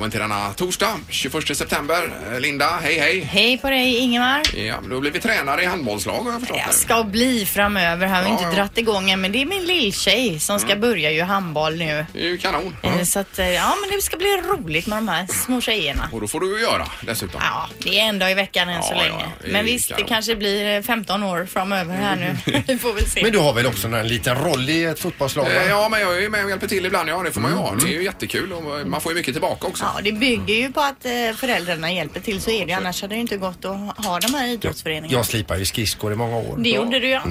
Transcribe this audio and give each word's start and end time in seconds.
välkommen 0.00 0.10
till 0.10 0.20
denna 0.20 0.52
torsdag 0.52 0.98
21 1.08 1.56
september. 1.56 2.12
Eh, 2.32 2.40
Linda, 2.40 2.66
hej 2.82 2.98
hej. 2.98 3.20
Hej 3.20 3.58
på 3.58 3.70
dig 3.70 3.96
Ingemar. 3.96 4.42
Ja, 4.56 4.74
du 4.88 4.94
har 4.94 5.00
blivit 5.00 5.22
tränare 5.22 5.62
i 5.62 5.66
handbollslag 5.66 6.22
har 6.24 6.30
jag 6.32 6.40
förstått. 6.40 6.58
Jag 6.66 6.74
ska 6.74 7.04
bli 7.04 7.46
framöver. 7.46 8.06
Har 8.06 8.22
vi 8.22 8.28
Ja, 8.28 8.32
inte 8.32 8.44
ja. 8.44 8.50
dratt 8.50 8.78
igång 8.78 9.10
än 9.10 9.20
men 9.20 9.32
det 9.32 9.42
är 9.42 9.46
min 9.46 9.64
lilltjej 9.64 10.40
som 10.40 10.58
ska 10.60 10.76
börja 10.76 11.10
ju 11.10 11.22
handboll 11.22 11.76
nu. 11.76 12.06
Det 12.12 12.18
är 12.20 12.24
ju 12.28 12.38
kanon. 12.38 12.76
Eh, 12.82 13.02
Så 13.02 13.18
att, 13.20 13.38
eh, 13.38 13.50
ja 13.50 13.74
men 13.80 13.96
det 13.96 14.02
ska 14.02 14.16
bli 14.16 14.26
roligt 14.36 14.86
med 14.86 14.98
de 14.98 15.08
här 15.08 15.26
små 15.26 15.60
tjejerna. 15.60 16.08
Och 16.12 16.20
då 16.20 16.28
får 16.28 16.40
du 16.40 16.56
ju 16.56 16.62
göra 16.62 16.86
dessutom. 17.02 17.40
Ja, 17.44 17.68
det 17.78 17.98
är 18.00 18.04
en 18.04 18.18
dag 18.18 18.30
i 18.30 18.34
veckan 18.34 18.68
än 18.68 18.82
så 18.82 18.92
Ja, 18.94 18.96
ja, 18.96 19.02
länge. 19.18 19.24
det 19.44 19.52
men 19.52 19.64
visst, 19.64 19.88
det 19.88 19.94
kanon. 19.94 20.08
kanske 20.08 20.36
blir 20.36 20.76
eh, 20.76 20.82
15 20.82 21.22
år 21.22 21.46
framöver 21.52 21.94
här 21.94 22.16
nu. 22.16 22.62
vi 22.66 22.78
får 22.78 22.92
väl 22.92 23.06
se. 23.10 23.22
Men 23.22 23.32
du 23.32 23.38
har 23.38 23.52
väl 23.52 23.66
också 23.66 23.88
en 23.88 24.08
liten 24.08 24.36
roll 24.36 24.70
i 24.70 24.84
ett 24.84 25.00
fotbollslag? 25.00 25.44
va? 25.44 25.50
Ja, 25.68 25.88
men 25.88 26.00
jag 26.00 26.16
är 26.16 26.20
ju 26.20 26.28
med 26.28 26.44
och 26.44 26.50
hjälper 26.50 26.66
till 26.68 26.86
ibland. 26.86 27.08
Ja, 27.08 27.22
det 27.22 27.32
får 27.32 27.40
man 27.40 27.50
ju 27.50 27.56
ha. 27.56 27.74
Det 27.74 27.86
är 27.86 27.92
ju 27.92 28.04
jättekul 28.04 28.52
och 28.52 28.86
man 28.86 29.00
får 29.00 29.12
ju 29.12 29.16
mycket 29.18 29.34
tillbaka 29.34 29.66
också. 29.66 29.84
Ja, 29.94 30.00
det 30.04 30.12
bygger 30.12 30.54
ju 30.54 30.72
på 30.72 30.80
att 30.80 31.04
eh, 31.04 31.10
föräldrarna 31.36 31.92
hjälper 31.92 32.20
till 32.20 32.40
så 32.40 32.50
är 32.50 32.66
det 32.66 32.72
ju. 32.72 32.76
Annars 32.78 33.02
hade 33.02 33.14
det 33.14 33.20
inte 33.20 33.36
gått 33.36 33.64
att 33.64 34.04
ha 34.06 34.20
de 34.20 34.34
här 34.34 34.46
idrottsföreningarna. 34.48 35.12
Jag 35.18 35.26
slipar 35.26 35.56
ju 35.56 35.64
skridskor 35.64 36.12
i 36.12 36.16
många 36.16 36.36
år. 36.36 36.56
Det 36.58 36.70
gjorde 36.70 36.98
du 37.00 37.08
ja. 37.08 37.22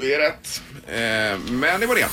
Det 0.00 0.14
är 0.14 0.18
rätt. 0.18 0.62
Eh, 0.86 1.38
men 1.50 1.80
det 1.80 1.86
var 1.86 1.94
det. 1.94 2.06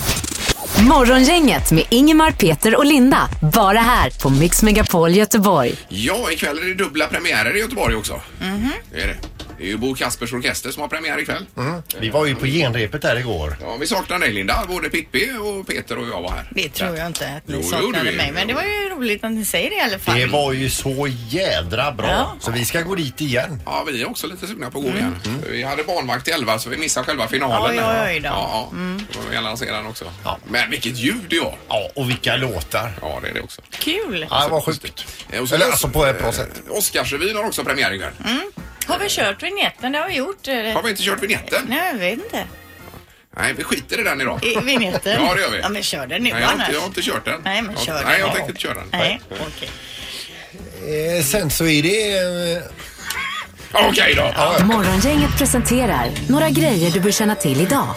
Morgongänget 0.83 1.71
med 1.71 1.83
Ingemar, 1.89 2.31
Peter 2.31 2.75
och 2.75 2.85
Linda. 2.85 3.29
Bara 3.53 3.79
här 3.79 4.09
på 4.21 4.29
Mix 4.29 4.63
Megapol 4.63 5.11
Göteborg. 5.11 5.75
Ja, 5.89 6.31
ikväll 6.31 6.57
är 6.57 6.63
det 6.63 6.73
dubbla 6.73 7.07
premiärer 7.07 7.55
i 7.57 7.59
Göteborg 7.59 7.95
också. 7.95 8.21
Mhm. 8.41 8.71
Det 8.93 9.01
är 9.01 9.07
det. 9.07 9.15
Det 9.59 9.65
är 9.65 9.67
ju 9.67 9.77
Bo 9.77 9.95
Kaspers 9.95 10.33
Orkester 10.33 10.71
som 10.71 10.81
har 10.81 10.87
premiär 10.89 11.19
ikväll. 11.19 11.45
Mm. 11.57 11.81
Vi 11.99 12.09
var 12.09 12.25
ju 12.25 12.35
på 12.35 12.45
genrepet 12.45 13.01
där 13.01 13.15
igår. 13.19 13.57
Ja, 13.61 13.77
vi 13.79 13.87
saknar 13.87 14.19
dig 14.19 14.31
Linda. 14.33 14.63
Både 14.67 14.89
Pippi 14.89 15.29
och 15.41 15.67
Peter 15.67 15.97
och 15.97 16.07
jag 16.07 16.21
var 16.21 16.31
här. 16.31 16.47
Det 16.55 16.69
tror 16.69 16.97
jag 16.97 17.07
inte 17.07 17.27
att 17.27 17.47
ni 17.47 17.53
Jo, 17.55 17.59
det 17.61 17.65
gjorde 17.65 17.69
saknade 17.97 18.11
vi. 18.11 18.17
mig. 18.17 18.31
Men 18.31 18.47
det 18.47 18.53
var 18.53 18.63
ju 18.63 18.89
roligt 18.89 19.23
att 19.23 19.31
ni 19.31 19.45
säger 19.45 19.69
det 19.69 19.75
i 19.75 19.79
alla 19.79 19.99
fall. 19.99 20.19
Det 20.19 20.25
var 20.25 20.53
ju 20.53 20.69
så 20.69 21.07
jädra 21.29 21.91
bra. 21.91 22.07
Ja. 22.09 22.35
Så 22.39 22.51
vi 22.51 22.65
ska 22.65 22.81
gå 22.81 22.95
dit 22.95 23.21
igen. 23.21 23.61
Ja, 23.65 23.83
vi 23.87 24.01
är 24.01 24.09
också 24.09 24.27
lite 24.27 24.47
sugna 24.47 24.71
på 24.71 24.77
att 24.79 24.83
gå 24.85 24.89
igen. 24.91 25.15
Vi 25.49 25.63
hade 25.63 25.83
barnvakt 25.83 26.25
till 26.25 26.33
11 26.33 26.59
så 26.59 26.69
vi 26.69 26.77
missade 26.77 27.05
själva 27.05 27.27
finalen. 27.27 27.79
Mm. 27.79 27.89
Oj, 27.89 27.95
oj, 28.03 28.13
oj 28.15 28.19
då. 28.19 28.27
Ja, 28.29 28.69
ja. 28.73 28.77
Då 29.13 29.21
får 29.21 29.29
vi 29.29 29.35
gärna 29.35 29.57
se 29.57 29.71
den 29.71 29.85
också. 29.85 30.05
Men 30.47 30.69
vilket 30.71 30.97
ljud 30.97 31.25
det 31.29 31.39
var! 31.39 31.55
Ja, 31.69 31.89
och 31.95 32.09
vilka 32.09 32.35
låtar. 32.35 32.91
Ja, 33.01 33.19
det 33.23 33.29
är 33.29 33.33
det 33.33 33.41
också. 33.41 33.61
Kul. 33.79 34.25
Ja, 34.29 34.43
det 34.45 34.51
var 34.51 34.61
sjukt. 34.61 35.05
Eh, 35.31 35.39
och 35.41 35.49
så- 35.49 35.55
Eller 35.55 35.65
alltså 35.65 35.87
på 35.89 36.05
ett 36.05 36.19
bra 36.21 36.31
sätt. 36.31 36.61
Oscarsrevyn 36.69 37.35
har 37.35 37.43
också 37.43 37.63
premiär 37.63 37.93
ikväll. 37.93 38.13
Har 38.89 38.99
vi 38.99 39.09
kört 39.09 39.43
vignetten? 39.43 39.91
Det 39.91 39.97
har 39.99 40.07
vi 40.07 40.15
gjort. 40.15 40.47
Har 40.47 40.83
vi 40.83 40.89
inte 40.89 41.03
kört 41.03 41.23
vignetten? 41.23 41.65
Nej, 41.69 41.87
jag 41.93 41.99
vet 41.99 42.13
inte. 42.13 42.43
Nej, 43.37 43.53
vi 43.57 43.63
skiter 43.63 43.99
i 43.99 44.03
den 44.03 44.21
idag. 44.21 44.39
I 44.45 44.59
vignetten? 44.59 45.23
Ja, 45.25 45.33
det 45.35 45.41
gör 45.41 45.49
vi. 45.51 45.59
Ja, 45.59 45.69
men 45.69 45.83
kör 45.83 46.07
den 46.07 46.23
nu 46.23 46.29
Nej, 46.33 46.41
jag, 46.41 46.47
har 46.47 46.53
annars. 46.53 46.67
inte, 46.67 46.73
jag 46.73 46.81
har 46.81 46.87
inte 46.87 47.01
kört 47.01 47.25
den. 47.25 47.41
Nej, 47.43 47.61
men 47.61 47.75
jag, 47.75 47.83
kör 47.85 47.93
Nej, 47.93 48.03
den. 48.11 48.19
jag 48.19 48.33
tänkte 48.35 48.49
inte 48.51 48.61
köra 48.61 48.73
den. 48.73 48.87
Nej, 48.91 49.21
okej. 49.29 49.69
Eh, 51.17 51.23
sen 51.23 51.49
så 51.49 51.65
är 51.65 51.83
det... 51.83 52.17
Eh, 52.57 52.63
Okej 53.73 54.13
då! 54.15 54.65
Morgongänget 54.65 55.37
presenterar 55.37 56.09
några 56.29 56.49
grejer 56.49 56.91
du 56.91 56.99
bör 56.99 57.11
känna 57.11 57.35
till 57.35 57.61
idag. 57.61 57.95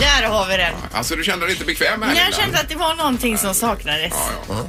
Där 0.00 0.28
har 0.28 0.46
vi 0.46 0.56
den. 0.56 0.74
Alltså, 0.92 1.16
du 1.16 1.24
kände 1.24 1.46
dig 1.46 1.52
inte 1.54 1.64
bekväm 1.66 2.02
här 2.02 2.08
Jag 2.08 2.16
Linda? 2.16 2.36
kände 2.36 2.58
att 2.60 2.68
det 2.68 2.74
var 2.74 2.94
någonting 2.94 3.38
som 3.38 3.54
saknades. 3.54 4.12
Ja, 4.12 4.28
ja. 4.48 4.66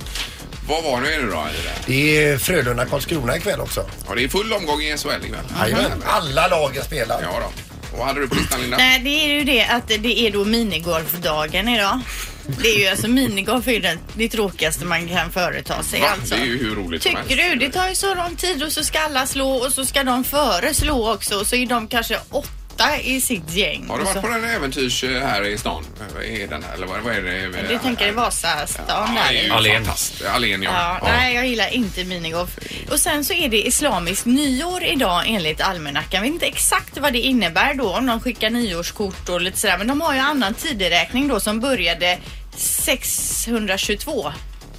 Vad 0.71 0.83
var 0.83 1.01
det 1.01 1.17
nu 1.17 1.29
då? 1.31 1.43
det? 1.85 1.93
det 1.93 2.23
är 2.25 2.37
Frölunda-Karlskrona 2.37 3.37
ikväll 3.37 3.59
också. 3.59 3.85
Ja, 4.07 4.15
det 4.15 4.23
är 4.23 4.27
full 4.27 4.53
omgång 4.53 4.81
i 4.81 4.97
SHL 4.97 5.25
ikväll. 5.25 5.45
Jajamän, 5.59 6.03
alla 6.05 6.47
lagen 6.47 6.83
spelar. 6.83 7.21
Ja 7.21 7.39
då. 7.39 7.97
Vad 7.97 8.07
hade 8.07 8.19
du 8.19 8.27
på 8.27 8.35
listan 8.35 8.61
Linda? 8.61 8.77
Nej, 8.77 8.99
det 8.99 9.09
är 9.09 9.27
ju 9.27 9.43
det 9.43 9.65
att 9.65 9.87
det 9.87 10.19
är 10.19 10.31
då 10.31 10.45
minigolfdagen 10.45 11.67
idag. 11.67 11.99
Det 12.61 12.67
är 12.67 12.79
ju 12.79 12.87
alltså 12.87 13.07
minigolf 13.07 13.67
är 13.67 13.71
ju 13.71 13.79
det, 13.79 13.97
det 14.13 14.29
tråkigaste 14.29 14.85
man 14.85 15.07
kan 15.07 15.31
företa 15.31 15.83
sig 15.83 16.01
Va? 16.01 16.07
alltså. 16.19 16.35
Det 16.35 16.41
är 16.41 16.45
ju 16.45 16.57
hur 16.57 16.75
roligt 16.75 17.03
som 17.03 17.11
Tycker 17.11 17.37
helst. 17.43 17.59
du? 17.59 17.65
Det 17.67 17.71
tar 17.71 17.89
ju 17.89 17.95
så 17.95 18.15
lång 18.15 18.35
tid 18.35 18.63
och 18.63 18.71
så 18.71 18.83
ska 18.83 18.99
alla 18.99 19.27
slå 19.27 19.49
och 19.51 19.73
så 19.73 19.85
ska 19.85 20.03
de 20.03 20.23
före 20.23 20.73
slå 20.73 21.13
också 21.13 21.39
och 21.39 21.47
så 21.47 21.55
är 21.55 21.65
de 21.65 21.87
kanske 21.87 22.17
åtta 22.29 22.49
i 23.03 23.21
sitt 23.21 23.51
gäng. 23.53 23.87
Har 23.89 23.97
du 23.97 24.03
varit 24.03 24.15
så, 24.15 24.21
på 24.21 24.27
den 24.27 24.43
äventyrs 24.43 25.03
eh, 25.03 25.21
här 25.21 25.47
i 25.47 25.57
stan? 25.57 25.85
Är 26.23 26.47
den 26.47 26.63
här? 26.63 26.73
Eller 26.73 26.87
vad, 26.87 26.99
vad 27.01 27.15
är 27.15 27.21
det? 27.21 27.67
Du 27.69 27.79
tänker 27.79 28.07
i 28.07 28.11
Vasastan 28.11 28.85
Ja, 28.87 29.09
där? 29.15 29.51
Allén. 29.51 30.63
ja. 30.63 30.71
Ja, 30.71 30.99
nej, 31.03 31.35
jag 31.35 31.47
gillar 31.47 31.67
inte 31.73 32.03
minigolf. 32.03 32.57
Och 32.91 32.99
sen 32.99 33.25
så 33.25 33.33
är 33.33 33.49
det 33.49 33.67
islamiskt 33.67 34.25
nyår 34.25 34.83
idag 34.83 35.23
enligt 35.27 35.61
almanackan. 35.61 36.09
Jag 36.11 36.21
vet 36.21 36.31
inte 36.31 36.45
exakt 36.45 36.97
vad 36.97 37.13
det 37.13 37.19
innebär 37.19 37.73
då 37.73 37.95
om 37.95 38.05
de 38.05 38.19
skickar 38.21 38.49
nyårskort 38.49 39.29
och 39.29 39.41
lite 39.41 39.57
sådär. 39.57 39.77
Men 39.77 39.87
de 39.87 40.01
har 40.01 40.13
ju 40.13 40.19
annan 40.19 40.53
tideräkning 40.53 41.27
då 41.27 41.39
som 41.39 41.59
började 41.59 42.17
622. 42.57 44.33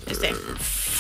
Just 0.09 0.21
det. 0.23 0.33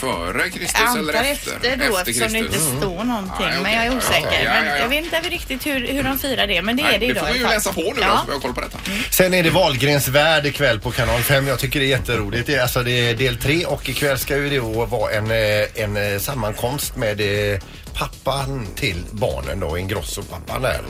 Före 0.02 0.50
Kristus 0.50 0.80
Jag 0.80 0.98
eller 0.98 1.14
antar 1.14 1.30
efter? 1.30 1.52
efter 1.56 1.88
då 1.88 1.98
eftersom 1.98 2.32
det 2.32 2.38
inte 2.38 2.52
Kristus. 2.52 2.76
står 2.78 3.04
någonting. 3.04 3.32
Ja, 3.38 3.46
okej, 3.48 3.62
men 3.62 3.72
jag 3.72 3.82
är 3.86 3.90
ja, 3.90 3.96
osäker. 3.96 4.26
ja, 4.32 4.38
ja, 4.44 4.50
Men 4.54 4.66
ja. 4.66 4.76
jag 4.78 4.88
vet 4.88 5.04
inte 5.04 5.16
riktigt 5.20 5.66
hur, 5.66 5.86
hur 5.88 6.02
de 6.02 6.18
firar 6.18 6.46
det. 6.46 6.62
Men 6.62 6.76
det 6.76 6.82
Nej, 6.82 6.94
är 6.94 6.98
det 6.98 7.06
det 7.06 7.10
idag 7.10 7.26
får 7.26 7.32
vi 7.32 7.38
i 7.38 7.38
ju 7.38 7.44
alla 7.46 7.54
läsa 7.54 7.72
fall. 7.72 7.84
på 7.84 7.92
nu 7.94 8.00
då, 8.00 8.06
så 8.16 8.24
vi 8.26 8.32
har 8.32 8.40
koll 8.40 8.54
på 8.54 8.60
detta. 8.60 8.78
Sen 9.10 9.34
är 9.34 9.42
det 9.42 9.50
Wahlgrens 9.50 10.08
värld 10.08 10.46
ikväll 10.46 10.80
på 10.80 10.90
kanal 10.90 11.20
5. 11.22 11.46
Jag 11.46 11.58
tycker 11.58 11.80
det 11.80 11.86
är 11.86 11.88
jätteroligt. 11.88 12.46
Det 12.46 12.54
är, 12.54 12.62
alltså, 12.62 12.82
det 12.82 13.10
är 13.10 13.14
del 13.14 13.36
3 13.36 13.64
och 13.66 13.88
ikväll 13.88 14.18
ska 14.18 14.36
ju 14.36 14.48
det 14.50 14.60
vara 14.60 15.12
en, 15.12 15.30
eh, 15.30 15.82
en 15.84 15.96
eh, 16.14 16.18
sammankomst 16.18 16.96
med 16.96 17.20
eh, 17.52 17.58
pappan 17.94 18.66
till 18.76 19.02
barnen 19.10 19.60
då, 19.60 19.78
Ingrosso-pappan 19.78 20.62
där. 20.62 20.80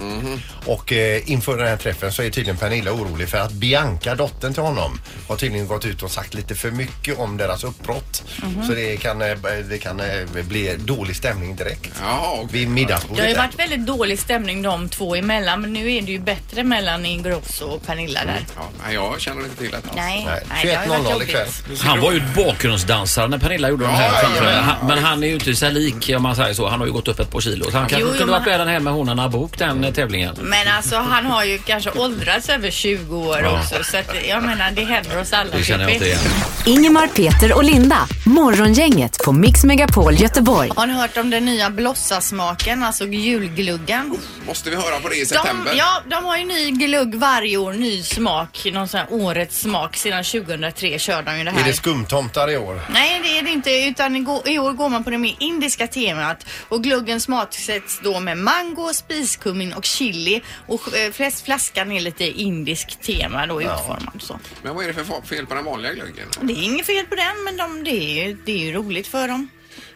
Och 0.66 0.92
eh, 0.92 1.30
inför 1.30 1.56
den 1.58 1.66
här 1.66 1.76
träffen 1.76 2.12
så 2.12 2.22
är 2.22 2.30
tydligen 2.30 2.56
Pernilla 2.56 2.92
orolig 2.92 3.28
för 3.28 3.38
att 3.38 3.52
Bianca, 3.52 4.14
dottern 4.14 4.54
till 4.54 4.62
honom, 4.62 5.00
har 5.28 5.36
tydligen 5.36 5.66
gått 5.66 5.84
ut 5.84 6.02
och 6.02 6.10
sagt 6.10 6.34
lite 6.34 6.54
för 6.54 6.70
mycket 6.70 7.18
om 7.18 7.36
deras 7.36 7.64
uppbrott. 7.64 8.22
Så 8.66 8.72
det 8.74 8.96
kan, 8.96 9.22
eh, 9.22 9.36
det 9.68 9.78
kan 9.78 10.00
eh, 10.00 10.06
bli 10.48 10.76
dålig 10.78 11.16
stämning 11.16 11.56
direkt. 11.56 11.91
Jaha, 12.00 12.32
okej. 12.34 12.48
Vid 12.52 12.68
middagsbordet. 12.68 13.16
Det 13.16 13.22
har 13.22 13.28
ju 13.28 13.34
där. 13.34 13.42
varit 13.42 13.58
väldigt 13.58 13.86
dålig 13.86 14.18
stämning 14.18 14.62
de 14.62 14.88
två 14.88 15.16
emellan. 15.16 15.60
Men 15.60 15.72
nu 15.72 15.92
är 15.92 16.02
det 16.02 16.12
ju 16.12 16.18
bättre 16.18 16.62
mellan 16.64 17.06
Ingrosso 17.06 17.64
och 17.64 17.86
Pernilla 17.86 18.24
där. 18.24 18.46
Ja, 18.56 18.62
nej, 18.84 18.94
jag 18.94 19.20
känner 19.20 19.44
inte 19.44 19.56
till 19.56 19.70
detta. 19.70 19.88
alls. 19.88 19.96
Nej, 19.96 20.24
Nej, 20.26 20.42
nej, 20.48 20.66
det 20.66 20.74
har 20.74 20.84
ju 20.84 20.91
varit 20.91 21.02
21.00 21.06 21.12
jobbigt. 21.12 21.28
ikväll. 21.28 21.48
Han 21.78 22.00
var 22.00 22.12
ju 22.12 22.22
bakgrundsdansare 22.36 23.28
när 23.28 23.38
Pernilla 23.38 23.68
gjorde 23.68 23.84
de 23.84 23.91
Ja, 23.91 23.96
här 23.96 24.12
ja, 24.22 24.28
ja, 24.36 24.50
ja. 24.52 24.60
Han- 24.60 24.86
Men 24.88 24.98
han 25.04 25.22
är 25.22 25.26
ju 25.28 25.34
inte 25.34 25.54
så 25.54 25.70
lik 25.70 26.10
om 26.16 26.22
man 26.22 26.36
säger 26.36 26.54
så. 26.54 26.68
Han 26.68 26.78
har 26.80 26.86
ju 26.86 26.91
gått 26.92 27.08
upp 27.08 27.20
ett 27.20 27.30
par 27.30 27.41
kilo. 27.41 27.64
Så 27.70 27.76
han 27.76 27.88
kanske 27.88 28.08
Jo, 28.08 28.14
kunde 28.19 28.32
varit 28.32 28.42
men- 28.42 28.50
med 28.50 28.60
den 28.60 28.69
här 28.69 28.80
med 28.80 28.92
honorna 28.92 29.28
bok 29.28 29.58
den 29.58 29.92
tävlingen. 29.92 30.36
Men 30.41 30.69
alltså 30.76 30.97
han 30.97 31.26
har 31.26 31.44
ju 31.44 31.58
kanske 31.58 31.91
åldrats 31.91 32.48
över 32.48 32.70
20 32.70 33.16
år 33.16 33.41
Ja. 33.42 33.58
också. 33.60 33.84
Så 33.84 33.97
att, 33.97 34.14
jag 34.28 34.42
menar 34.42 34.70
det 34.70 34.84
händer 34.84 35.20
oss 35.20 35.32
alla. 35.32 35.50
Det 35.56 35.64
känner 35.64 35.84
jag 35.84 35.92
inte 35.92 36.06
igen. 36.06 36.19
Ingemar, 36.66 37.06
Peter 37.06 37.53
och 37.53 37.64
Linda. 37.64 38.08
Morgongänget 38.26 39.19
på 39.25 39.32
Mix 39.32 39.64
Megapol 39.64 40.14
Göteborg. 40.14 40.70
Har 40.76 40.86
ni 40.86 40.92
hört 40.92 41.16
om 41.16 41.30
den 41.30 41.44
nya 41.44 41.70
blossasmaken, 41.70 42.82
alltså 42.82 43.06
julgluggan? 43.06 44.16
Måste 44.47 44.70
vi 44.70 44.76
höra 44.76 45.00
på 45.00 45.09
det 45.09 45.16
i 45.16 45.20
De, 45.20 45.26
september? 45.26 45.72
ja, 45.76 46.03
de 46.10 46.24
har 46.24 46.36
ju 46.36 46.44
ny 46.44 46.71
glugg 46.71 47.15
varje 47.15 47.56
år, 47.56 47.72
ny 47.72 48.03
smak, 48.03 48.66
någon 48.72 48.89
sån 48.89 49.00
här 49.00 49.06
årets 49.10 49.60
smak. 49.60 49.97
Sedan 49.97 50.24
2003 50.24 50.98
kör 50.98 51.22
de 51.22 51.39
ju 51.39 51.44
det 51.44 51.50
här. 51.50 51.60
Är 51.60 51.65
det 51.65 51.72
skumtomtar 51.72 52.50
i 52.50 52.56
år? 52.56 52.80
Nej, 52.92 53.21
det 53.22 53.39
är 53.39 53.42
det 53.42 53.50
inte. 53.50 53.71
Utan 53.71 54.16
i 54.16 54.21
går- 54.21 54.48
i 54.48 54.59
år 54.59 54.72
går 54.72 54.89
man 54.89 55.04
på 55.04 55.10
det 55.10 55.18
mer 55.18 55.34
indiska 55.39 55.86
temat. 55.86 56.47
Och 56.68 56.81
gluggen 56.82 57.20
smaksätts 57.20 58.00
då 58.02 58.20
med 58.20 58.38
mango, 58.38 58.92
spiskummin 58.94 59.72
och 59.72 59.84
chili. 59.84 60.42
Och 60.66 60.94
eh, 60.96 61.10
fläs- 61.12 61.44
flaskan 61.44 61.92
är 61.92 62.00
lite 62.00 62.24
indisk 62.24 63.00
tema 63.00 63.46
då 63.46 63.62
utformad 63.62 64.14
så. 64.22 64.38
Men 64.62 64.74
vad 64.74 64.84
är 64.84 64.88
det 64.88 64.94
för 65.04 65.22
fel 65.26 65.46
på 65.46 65.54
den 65.54 65.64
vanliga 65.64 65.92
glöggen? 65.94 66.28
Det 66.40 66.52
är 66.52 66.62
inget 66.62 66.86
fel 66.86 67.06
på 67.06 67.14
den, 67.14 67.44
men 67.44 67.56
de, 67.56 67.84
det, 67.84 67.90
är 67.90 68.26
ju, 68.26 68.36
det 68.46 68.52
är 68.52 68.58
ju 68.58 68.72
roligt 68.72 69.06
för 69.06 69.28
dem 69.28 69.48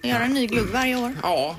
att 0.02 0.08
göra 0.10 0.24
en 0.24 0.34
ny 0.34 0.46
glugg 0.46 0.68
varje 0.68 0.96
år. 0.96 1.16
Ja, 1.22 1.56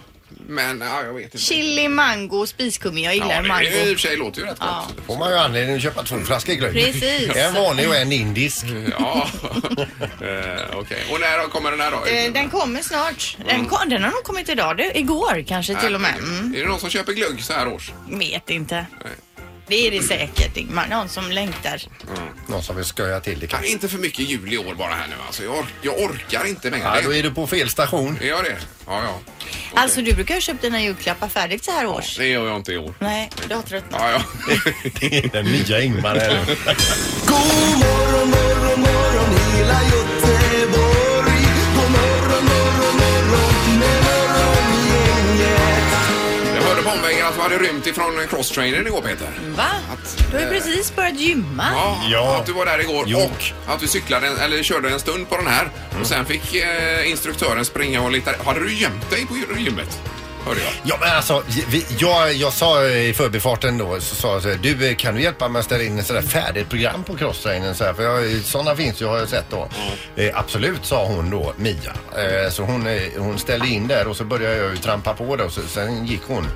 Men 0.49 0.81
ja, 0.81 1.03
jag 1.03 1.13
vet 1.13 1.23
inte. 1.23 1.37
Chili, 1.37 1.87
mango 1.89 2.37
och 2.37 2.49
spiskummin. 2.49 3.03
Jag 3.03 3.13
gillar 3.13 3.31
Ja, 3.35 3.41
det 3.41 3.47
mango. 3.47 3.65
är 3.67 3.87
i 3.87 3.95
och 3.95 3.99
för 3.99 4.07
sig 4.07 4.17
låter 4.17 4.41
ju 4.41 4.47
rätt 4.47 4.57
Ja. 4.59 4.87
gott. 4.95 5.05
får 5.05 5.17
man 5.17 5.29
ju 5.31 5.37
anledning 5.37 5.75
att 5.75 5.81
köpa 5.81 6.03
två 6.03 6.17
flaskor 6.19 6.53
glögg. 6.53 6.73
Precis. 6.73 7.35
En 7.35 7.53
vanlig 7.53 7.87
och 7.89 7.95
en 7.95 8.11
indisk. 8.11 8.65
Ja, 8.99 9.27
eh, 10.21 10.77
okej. 10.77 11.03
Och 11.11 11.19
när 11.19 11.47
kommer 11.49 11.71
den 11.71 11.79
här 11.81 11.91
då? 11.91 12.05
Eh, 12.05 12.33
Den 12.33 12.49
kommer 12.49 12.81
snart. 12.81 13.37
Den, 13.47 13.65
kom, 13.65 13.89
den 13.89 14.03
har 14.03 14.11
nog 14.11 14.23
kommit 14.23 14.49
idag. 14.49 14.77
Det, 14.77 14.97
igår 14.99 15.43
kanske 15.47 15.75
till 15.75 15.95
och 15.95 16.01
med. 16.01 16.15
Mm. 16.17 16.55
Är 16.55 16.59
det 16.59 16.67
någon 16.67 16.79
som 16.79 16.89
köper 16.89 17.13
glögg 17.13 17.43
så 17.43 17.53
här 17.53 17.67
års? 17.67 17.91
Vet 18.09 18.49
inte. 18.49 18.85
Det 19.67 19.87
är 19.87 19.91
det 19.91 20.03
säkert 20.03 20.57
Ingmar. 20.57 20.87
Någon 20.87 21.09
som 21.09 21.31
längtar. 21.31 21.81
Någon 22.47 22.63
som 22.63 22.75
vill 22.75 22.85
sköja 22.85 23.19
till 23.19 23.39
det 23.39 23.47
kanske. 23.47 23.67
inte 23.67 23.87
för 23.87 23.97
mycket 23.97 24.19
jul 24.29 24.53
i 24.53 24.57
år 24.57 24.75
bara 24.75 24.93
här 24.93 25.07
nu 25.07 25.13
alltså. 25.27 25.43
Jag, 25.43 25.53
or- 25.55 25.67
jag 25.81 25.99
orkar 25.99 26.45
inte 26.47 26.69
längre. 26.69 26.85
Ja, 26.95 27.01
då 27.03 27.13
är 27.13 27.23
du 27.23 27.31
på 27.33 27.47
fel 27.47 27.69
station. 27.69 28.17
Är 28.21 28.27
jag 28.27 28.43
det? 28.43 28.57
Ja, 28.87 29.03
ja. 29.03 29.19
Alltså 29.73 30.01
du 30.01 30.13
brukar 30.13 30.33
ha 30.33 30.41
köpt 30.41 30.61
dina 30.61 30.81
julklappar 30.81 31.27
färdigt 31.27 31.63
så 31.65 31.71
här 31.71 31.85
års. 31.87 32.17
Det 32.17 32.27
gör 32.27 32.47
jag 32.47 32.55
inte 32.55 32.73
i 32.73 32.77
år. 32.77 32.93
Nej, 32.99 33.29
du 33.47 33.55
har 33.55 33.61
tröttnat. 33.61 34.01
Ja, 34.03 34.11
ja. 34.11 34.21
Det 34.99 35.17
är 35.25 35.29
den 35.29 35.45
nya 35.45 35.81
Ingmar. 35.81 36.15
här. 36.15 36.45
God 37.25 37.37
morgon, 37.79 38.29
morgon, 38.29 38.79
morgon 38.81 39.55
hela 39.57 39.79
Göteborg. 39.83 41.06
Att 47.27 47.35
du 47.35 47.41
hade 47.41 47.57
rymt 47.57 47.87
ifrån 47.87 48.27
crosstrainern 48.29 48.87
igår 48.87 49.01
Peter. 49.01 49.29
Va? 49.57 49.63
Att, 49.93 50.23
Du 50.31 50.37
har 50.37 50.39
ju 50.39 50.45
eh, 50.45 50.51
precis 50.53 50.95
börjat 50.95 51.19
gymma. 51.19 51.63
Ja, 51.75 52.01
Ja. 52.11 52.37
att 52.37 52.45
du 52.45 52.53
var 52.53 52.65
där 52.65 52.79
igår 52.81 53.03
Jo. 53.07 53.19
och 53.19 53.73
att 53.73 53.79
du 53.79 53.87
cyklade 53.87 54.27
en, 54.27 54.37
eller 54.37 54.63
körde 54.63 54.89
en 54.89 54.99
stund 54.99 55.29
på 55.29 55.37
den 55.37 55.47
här 55.47 55.69
och 56.01 56.07
sen 56.07 56.25
fick 56.25 56.55
eh, 56.55 57.09
instruktören 57.09 57.65
springa 57.65 58.01
och 58.01 58.11
lite. 58.11 58.35
Hade 58.45 58.59
du 58.59 58.73
gömt 58.73 59.09
dig 59.09 59.25
på 59.25 59.59
gymmet? 59.59 59.99
Hörde 60.47 60.61
jag. 60.61 60.71
Ja 60.83 60.97
men 61.01 61.15
alltså, 61.15 61.43
vi, 61.69 61.85
jag, 61.99 62.33
jag 62.33 62.53
sa 62.53 62.85
i 62.85 63.13
förbifarten 63.13 63.77
då, 63.77 63.99
så 63.99 64.15
sa 64.15 64.33
jag 64.33 64.41
så 64.41 64.49
här, 64.49 64.59
du 64.61 64.95
kan 64.95 65.15
du 65.15 65.21
hjälpa 65.21 65.47
mig 65.49 65.59
att 65.59 65.65
ställa 65.65 65.83
in 65.83 65.99
ett 65.99 66.05
sådär 66.07 66.21
färdigt 66.21 66.69
program 66.69 67.03
på 67.03 67.15
crosstrainen 67.17 67.75
så 67.75 67.83
här, 67.83 67.93
för 67.93 68.03
jag, 68.03 68.41
sådana 68.43 68.75
finns 68.75 69.01
ju 69.01 69.05
har 69.05 69.17
jag 69.17 69.29
sett 69.29 69.45
då. 69.49 69.69
Eh, 70.15 70.39
absolut 70.39 70.85
sa 70.85 71.05
hon 71.05 71.29
då, 71.29 71.53
Mia. 71.57 71.75
Eh, 72.17 72.49
så 72.51 72.63
hon, 72.63 72.87
eh, 72.87 73.01
hon 73.17 73.39
ställde 73.39 73.67
in 73.67 73.87
där 73.87 74.07
och 74.07 74.15
så 74.17 74.23
började 74.23 74.55
jag 74.57 74.69
ju 74.71 74.77
trampa 74.77 75.13
på 75.13 75.35
det 75.35 75.43
och 75.43 75.51
så, 75.51 75.61
sen 75.67 76.05
gick 76.05 76.21
hon. 76.27 76.47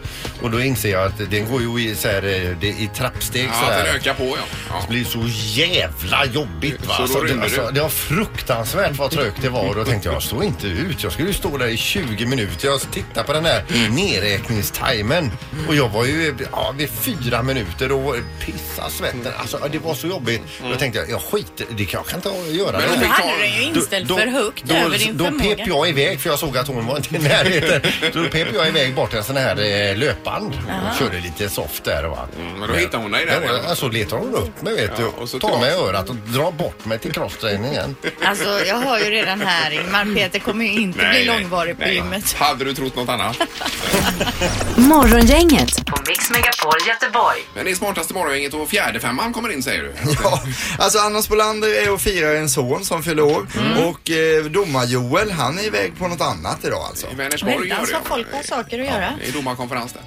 Och 0.42 0.52
då 0.52 0.62
inser 0.62 0.92
jag 0.92 1.04
att 1.06 1.32
den 1.32 1.52
går 1.52 1.62
ju 1.62 1.90
i, 1.90 1.96
så 1.96 2.08
här, 2.08 2.16
eh, 2.24 2.58
det, 2.62 2.68
i 2.68 2.90
trappsteg 2.96 3.46
Ja, 3.46 3.50
att 3.52 3.60
sådär. 3.74 3.84
den 3.86 3.96
ökar 3.96 4.14
på 4.14 4.24
ja. 4.26 4.36
ja. 4.70 4.76
Det 4.88 4.94
blir 4.94 5.04
så 5.06 5.24
jävla 5.60 6.26
jobbigt 6.26 6.86
va. 6.86 6.94
Så 6.96 6.98
då 6.98 7.04
Alltså, 7.04 7.20
det, 7.22 7.28
rymmer 7.28 7.44
alltså, 7.44 7.66
du? 7.68 7.72
det 7.72 7.82
var 7.82 7.90
fruktansvärt 7.90 8.96
vad 8.98 9.12
trögt 9.12 9.42
det 9.42 9.50
var 9.50 9.68
och 9.70 9.76
då 9.76 9.86
tänkte 9.86 10.08
jag, 10.08 10.16
jag 10.16 10.24
står 10.24 10.44
inte 10.44 10.68
ut. 10.68 11.04
Jag 11.04 11.12
skulle 11.12 11.28
ju 11.28 11.34
stå 11.34 11.58
där 11.58 11.68
i 11.68 11.78
20 11.78 12.26
minuter. 12.26 12.68
Jag 12.68 12.92
tittade 12.92 13.28
på 13.28 13.34
den 13.34 13.46
här 13.46 13.64
Mm. 13.86 13.96
nedräkningstimern 13.96 15.32
och 15.68 15.76
jag 15.76 15.90
var 15.90 16.06
ju 16.06 16.36
ja, 16.52 16.74
vid 16.78 16.90
fyra 16.90 17.44
minuter 17.44 17.92
och 17.92 18.16
pissa 18.40 18.90
svetten. 18.90 19.28
Alltså 19.38 19.60
det 19.72 19.80
var 19.80 19.94
så 19.94 20.08
jobbigt. 20.08 20.42
Då 20.70 20.76
tänkte 20.76 21.00
jag, 21.00 21.10
jag 21.10 21.22
skiter 21.22 21.66
det 21.78 21.86
kan- 21.86 22.00
jag 22.00 22.08
kan 22.24 22.32
inte 22.36 22.52
göra 22.52 22.78
Mm. 22.78 22.90
Men 22.90 23.00
det. 23.00 23.06
Då 23.06 23.12
hade 23.12 23.38
den 23.42 23.54
ju 23.56 23.62
inställd 23.64 24.08
för 24.08 24.28
högt 24.28 24.64
då, 24.64 24.76
över 24.76 24.98
din 24.98 25.18
Då 25.18 25.26
förmåga. 25.26 25.56
pep 25.56 25.68
jag 25.68 25.90
iväg 25.90 26.20
för 26.22 26.30
jag 26.30 26.40
såg 26.40 26.58
att 26.58 26.68
hon 26.68 26.88
var 26.88 26.98
inte 26.98 27.16
i 27.16 27.20
närheten. 27.20 27.82
Så 28.14 28.20
då 28.20 28.30
pep 28.30 28.48
jag 28.54 28.68
iväg 28.68 28.96
bort 28.96 29.14
en 29.14 29.24
sån 29.24 29.38
här 29.38 29.90
eh, 29.92 29.98
löpband 29.98 30.54
och 30.92 30.98
körde 31.00 31.20
lite 31.20 31.50
soft 31.50 31.84
där. 31.84 32.04
Va? 32.04 32.28
Mm, 32.40 32.60
men 32.60 32.70
då 32.70 32.76
hittade 32.76 33.04
hon 33.04 33.12
dig 33.12 33.26
där 33.26 33.42
Ja, 33.46 33.52
igen. 33.54 33.66
alltså 33.68 33.88
letar 33.88 34.18
hon 34.18 34.36
upp 34.36 34.62
mig 34.62 34.74
vet 34.76 34.92
Ja, 34.98 35.04
du. 35.04 35.06
och 35.22 35.30
så 35.30 35.40
tar 35.40 35.60
mig 35.60 35.70
i 35.72 35.74
örat 35.74 36.10
och 36.10 36.16
drar 36.16 36.52
bort 36.52 36.86
mig 36.86 37.00
till 37.00 37.12
crossträningen. 37.12 37.96
Alltså 38.26 38.60
jag 38.66 38.76
har 38.76 39.00
ju 39.00 39.06
redan 39.06 39.42
här 39.42 39.72
Ingmar. 39.72 40.16
Peter 40.16 40.40
kommer 40.40 40.66
ju 40.66 40.72
inte 40.72 41.10
bli 41.10 41.26
långvarig 41.26 41.76
på 41.78 41.84
nej. 41.86 41.96
gymmet. 41.96 42.34
Hade 42.34 42.66
du 42.66 42.74
trott 42.74 42.96
något 42.96 43.10
annat? 43.10 43.38
Morgongänget 44.76 45.86
på 45.86 45.98
Mix 46.08 46.30
Megapol 46.30 46.74
Göteborg. 46.88 47.40
Men 47.56 47.66
det 47.66 47.72
är 47.72 47.76
smartaste 47.76 48.14
morgongänget 48.14 48.54
och 48.54 48.70
fjärde 48.70 49.00
femman 49.00 49.34
kommer 49.34 49.50
in 49.54 49.64
säger 49.64 49.84
du. 49.84 49.94
Ja, 50.24 50.42
alltså 50.80 51.00
Anna 51.00 51.22
Spolander 51.22 51.84
är 51.84 51.92
och 51.94 52.02
firar 52.02 52.36
en 52.36 52.50
son 52.50 52.86
som 52.86 53.04
fyller 53.04 53.24
år 53.24 53.48
och 53.88 54.10
eh, 54.12 54.44
domar-Joel 54.46 55.32
han 55.32 55.60
är 55.60 55.64
iväg 55.64 55.98
på 56.00 56.08
något 56.08 56.22
annat 56.22 56.58
idag 56.66 56.84
alltså. 56.90 57.08
I 57.12 57.16
Vänersborg 57.16 57.70
gör 57.70 57.80
det. 57.82 57.98
folk 58.06 58.28
har 58.34 58.44
saker 58.44 58.80
att 58.80 58.86
göra. 58.86 59.14
Det 59.22 59.28
är 59.28 59.32
domarkonferens 59.34 59.94
där. 59.94 60.02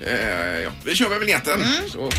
Eh, 0.00 0.60
ja. 0.62 0.70
Vi 0.84 0.94
kör 0.94 1.08
med 1.08 1.18
vignetten. 1.18 1.64
Så, 1.92 2.10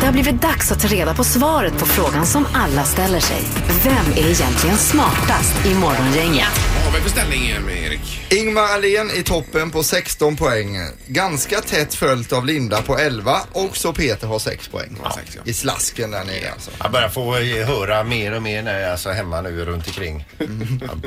Det 0.00 0.06
har 0.06 0.12
blivit 0.12 0.42
dags 0.42 0.72
att 0.72 0.80
ta 0.80 0.88
reda 0.88 1.14
på 1.14 1.24
svaret 1.24 1.78
på 1.78 1.86
frågan 1.86 2.26
som 2.26 2.46
alla 2.54 2.84
ställer 2.84 3.20
sig. 3.20 3.42
Vem 3.84 4.12
är 4.24 4.30
egentligen 4.30 4.76
smartast 4.76 5.66
i 5.66 5.74
Morgongänget? 5.74 6.48
vad 6.74 6.84
har 6.84 6.92
vi 6.92 7.00
för 7.00 7.10
ställning? 7.10 7.54
Ingmar 8.30 8.62
Ahlén 8.62 9.10
i 9.10 9.22
toppen 9.22 9.70
på 9.70 9.82
16 9.82 10.36
poäng. 10.36 10.76
Ganska 11.06 11.60
tätt 11.60 11.94
följt 11.94 12.32
av 12.32 12.46
Linda 12.46 12.82
på 12.82 12.98
11 12.98 13.40
och 13.52 13.76
så 13.76 13.92
Peter 13.92 14.26
har 14.26 14.38
6 14.38 14.68
poäng. 14.68 14.96
Ja, 15.02 15.18
ja. 15.36 15.40
I 15.44 15.52
slasken 15.52 16.10
där 16.10 16.24
nere 16.24 16.50
alltså. 16.52 16.70
Jag 16.82 16.92
börjar 16.92 17.08
få 17.08 17.36
eh, 17.36 17.66
höra 17.66 18.04
mer 18.04 18.32
och 18.36 18.42
mer 18.42 18.62
när 18.62 18.74
jag 18.74 18.82
är 18.82 18.92
alltså 18.92 19.10
hemma 19.10 19.40
nu 19.40 19.64
runt 19.64 19.86
omkring. 19.86 20.24
Ja, 20.38 20.46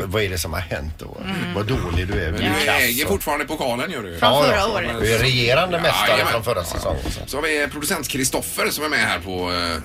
vad 0.06 0.24
är 0.24 0.30
det 0.30 0.38
som 0.38 0.54
har 0.54 0.60
hänt 0.60 0.94
då? 1.00 1.18
Vad 1.56 1.66
dålig 1.66 2.08
du 2.08 2.14
är. 2.14 2.32
Du 2.32 2.38
Du 2.38 2.46
är 2.46 2.80
äger 2.82 3.06
fortfarande 3.06 3.46
pokalen 3.46 3.92
gör 3.92 4.04
du. 4.04 4.18
Från 4.18 4.44
förra 4.44 4.68
året. 4.68 4.92
Du 5.02 5.14
är 5.14 5.20
regerande 5.20 5.82
mästare 5.82 6.10
Jajamän. 6.10 6.34
från 6.34 6.44
förra 6.44 6.64
säsongen. 6.64 7.02
så. 7.12 7.20
Så 7.28 7.38
har 7.38 7.42
vi 7.42 7.68
producent 7.72 8.08
Kristoffer 8.08 8.70
som 8.70 8.84
är 8.84 8.90
med 8.90 9.00
här 9.00 9.20
på, 9.20 9.52
eh, 9.54 9.82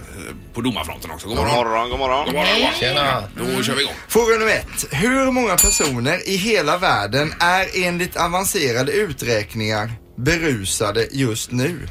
på 0.55 0.61
domarfronten 0.61 1.11
också. 1.11 1.29
God 1.29 1.37
God 1.37 1.47
morgon. 1.47 1.65
morgon, 1.69 1.91
god 1.91 1.99
morgon. 1.99 2.25
God 2.25 2.35
morgon. 2.35 2.53
god 2.55 2.63
morgon. 2.63 2.79
Tjena. 2.81 3.23
Då 3.57 3.63
kör 3.63 3.75
vi 3.75 3.83
igång. 3.83 3.95
Fråga 4.09 4.35
nummer 4.39 4.53
ett. 4.53 4.87
Hur 4.91 5.31
många 5.31 5.57
personer 5.57 6.29
i 6.29 6.37
hela 6.37 6.77
världen 6.79 7.24
är 7.41 7.67
enligt 7.87 8.17
avancerade 8.17 8.93
uträkningar 8.93 9.93
berusade 10.17 11.09
just 11.13 11.51
nu? 11.51 11.89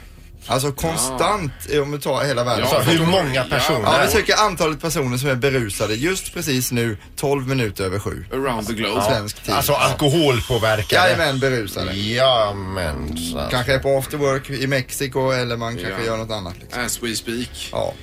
Alltså 0.47 0.71
konstant 0.71 1.51
eh, 1.71 1.81
om 1.81 1.91
vi 1.91 1.99
tar 1.99 2.23
hela 2.25 2.43
världen. 2.43 2.67
Ja, 2.71 2.79
hur 2.79 3.05
många 3.05 3.43
personer? 3.43 3.79
Ja, 3.83 4.01
vi 4.05 4.11
söker 4.11 4.35
antalet 4.45 4.81
personer 4.81 5.17
som 5.17 5.29
är 5.29 5.35
berusade 5.35 5.93
just 5.95 6.33
precis 6.33 6.71
nu 6.71 6.97
12 7.15 7.47
minuter 7.47 7.83
över 7.83 7.99
sju. 7.99 8.25
Around 8.33 8.67
the 8.67 8.73
globe. 8.73 9.01
Svensk 9.01 9.43
tid. 9.43 9.53
Alltså 9.53 9.73
alkoholpåverkade? 9.73 10.95
Jajamän, 11.07 11.39
berusade. 11.39 11.93
Jajamensan. 11.93 13.49
Kanske 13.51 13.73
är 13.73 13.79
på 13.79 13.97
after 13.97 14.17
work 14.17 14.49
i 14.49 14.67
Mexiko 14.67 15.31
eller 15.31 15.57
man 15.57 15.73
kanske 15.77 15.99
Ja. 16.01 16.05
gör 16.05 16.17
något 16.17 16.31
annat. 16.31 16.55
Liksom. 16.61 16.83
As 16.85 17.03
we 17.03 17.15
speak. 17.15 17.69
Ja. 17.71 17.93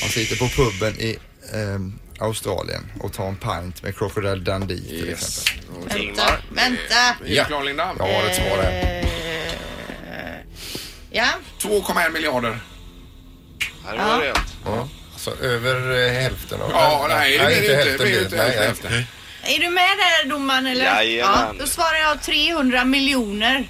Man 0.00 0.10
sitter 0.10 0.36
på 0.36 0.48
puben 0.48 1.00
i 1.00 1.18
ehm, 1.54 1.92
Australien 2.22 2.92
och 3.00 3.12
tar 3.12 3.26
en 3.28 3.36
pint 3.36 3.82
med 3.82 3.96
Crocodile 3.98 4.34
Dundee 4.34 4.76
till 4.80 5.08
Yes. 5.08 5.44
exempel. 5.46 5.64
Då- 5.68 5.94
Vänta, 5.94 6.36
vänta. 6.50 7.24
Är 7.26 7.38
du 7.38 7.44
klar 7.44 7.64
Linda? 7.64 7.90
Jag 7.98 8.04
har 8.04 8.28
ett 8.28 8.36
svar 8.36 8.62
här. 8.62 8.98
Eh, 8.98 9.06
Ja, 11.10 11.26
2,1 11.58 12.10
miljarder. 12.12 12.58
Här 13.86 13.94
är 13.94 14.20
det 14.22 14.28
rätt. 14.30 14.38
Ja. 14.64 14.88
Alltså 15.12 15.44
över 15.44 16.06
eh, 16.06 16.12
hälften 16.12 16.62
av... 16.62 16.70
Ja, 16.70 17.06
nej, 17.08 17.38
det 17.38 17.46
blir 17.46 17.56
inte 17.56 17.66
inte. 17.72 17.76
hälften. 17.76 17.98
Det 17.98 18.04
blir 18.12 18.22
inte 18.24 18.36
det. 18.36 18.42
Nej, 18.42 18.56
hälften, 18.58 18.90
nej. 18.90 18.98
hälften. 19.42 19.54
är 19.54 19.58
du 19.68 19.70
med 19.74 19.88
där 19.98 20.28
domaren 20.30 20.66
eller? 20.66 20.84
Jajamän. 20.84 21.38
Ja, 21.48 21.54
då 21.58 21.66
svarar 21.66 21.96
jag 21.98 22.22
300 22.22 22.84
miljoner 22.84 23.68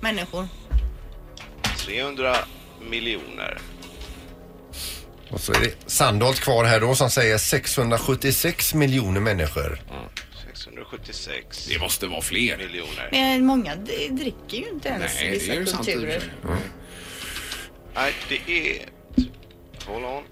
människor. 0.00 0.48
300 1.78 2.36
miljoner. 2.90 3.58
Och 5.30 5.40
så 5.40 5.52
är 5.52 5.60
det 5.60 5.74
Sandholt 5.86 6.40
kvar 6.40 6.64
här 6.64 6.80
då 6.80 6.94
som 6.94 7.10
säger 7.10 7.38
676 7.38 8.74
miljoner 8.74 9.20
människor. 9.20 9.80
676 10.54 11.66
Det 11.68 11.78
måste 11.78 12.06
vara 12.06 12.20
fler. 12.20 12.56
miljoner. 12.56 13.08
Men 13.12 13.46
många 13.46 13.76
d- 13.76 14.08
dricker 14.10 14.56
ju 14.56 14.68
inte 14.68 14.88
ens 14.88 15.14
Nej, 15.14 15.26
det 15.30 15.38
vissa 15.38 15.52
är 15.52 15.56
ju 15.60 15.66
sant 15.66 15.88
i 15.88 15.92
och 15.96 16.00
för 16.00 16.06
kulturer. 16.06 16.20
sig. 16.20 16.30
Nej, 17.94 18.12
det 18.28 18.52
är... 18.52 18.78
Hold 19.86 20.04
on. 20.04 20.22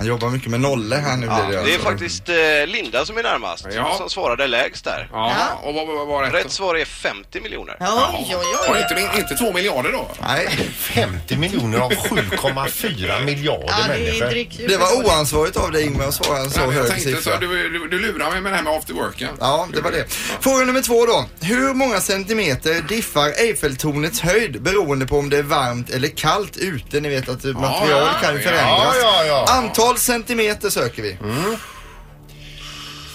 Han 0.00 0.06
jobbar 0.08 0.28
mycket 0.28 0.50
med 0.50 0.60
nollor 0.60 0.96
här 0.96 1.16
nu 1.16 1.26
Ja, 1.26 1.34
blir 1.46 1.56
det, 1.58 1.62
det 1.64 1.70
är 1.70 1.74
alltså. 1.74 1.88
faktiskt 1.90 2.28
eh, 2.28 2.34
Linda 2.66 3.04
som 3.06 3.18
är 3.18 3.22
närmast. 3.22 3.66
Ja. 3.74 3.94
Som 3.98 4.10
svarade 4.10 4.46
lägst 4.46 4.84
där. 4.84 5.08
Ja, 5.12 5.32
och 5.62 5.74
vad 5.74 5.86
vad 5.86 6.06
var 6.06 6.22
rätt? 6.22 6.34
Rätt 6.34 6.52
svar 6.52 6.74
är 6.76 6.84
50 6.84 7.40
miljoner. 7.40 7.76
Oj, 7.80 7.86
oj, 8.28 8.34
Var 8.68 8.74
oj. 8.74 8.86
inte, 8.90 9.18
inte 9.18 9.34
två 9.34 9.52
miljarder 9.52 9.92
då? 9.92 10.08
Nej, 10.20 10.48
50 10.74 11.36
miljoner 11.36 11.78
av 11.78 11.90
7,4 11.92 13.24
miljarder 13.24 13.66
Ja, 13.68 13.74
det 13.88 13.88
människor. 13.88 14.68
det 14.68 14.76
var 14.76 15.04
oansvarigt 15.06 15.56
av 15.56 15.72
dig 15.72 15.84
Ingmar 15.86 16.04
att 16.04 16.14
svara 16.14 16.38
en 16.38 16.50
så 16.50 16.58
Nej, 16.58 16.66
men 16.68 16.76
jag 16.76 16.82
hög 16.82 16.92
tänkte, 16.92 17.10
siffra. 17.10 17.32
så, 17.34 17.40
du, 17.40 17.68
du, 17.68 17.88
du 17.88 17.98
lurar 17.98 18.30
mig 18.30 18.40
med 18.40 18.52
det 18.52 18.56
här 18.56 18.62
med 18.64 18.72
after 18.72 18.94
work. 18.94 19.14
Ja. 19.20 19.28
Ja, 19.40 19.68
det 19.74 19.80
var 19.80 19.90
det. 19.90 20.04
Fråga 20.40 20.64
nummer 20.64 20.82
två 20.82 21.06
då. 21.06 21.24
Hur 21.40 21.74
många 21.74 22.00
centimeter 22.00 22.82
diffar 22.88 23.28
Eiffeltornets 23.28 24.20
höjd 24.20 24.62
beroende 24.62 25.06
på 25.06 25.18
om 25.18 25.30
det 25.30 25.38
är 25.38 25.42
varmt 25.42 25.90
eller 25.90 26.08
kallt 26.08 26.56
ute? 26.56 27.00
Ni 27.00 27.08
vet 27.08 27.28
att 27.28 27.44
material 27.44 27.88
ja, 27.90 28.08
kan 28.22 28.34
ju 28.34 28.40
ja, 28.42 28.50
förändras. 28.50 28.96
ja, 29.02 29.24
ja. 29.24 29.46
Antal 29.48 29.89
centimeter 29.98 30.70
söker 30.70 31.02
vi. 31.02 31.16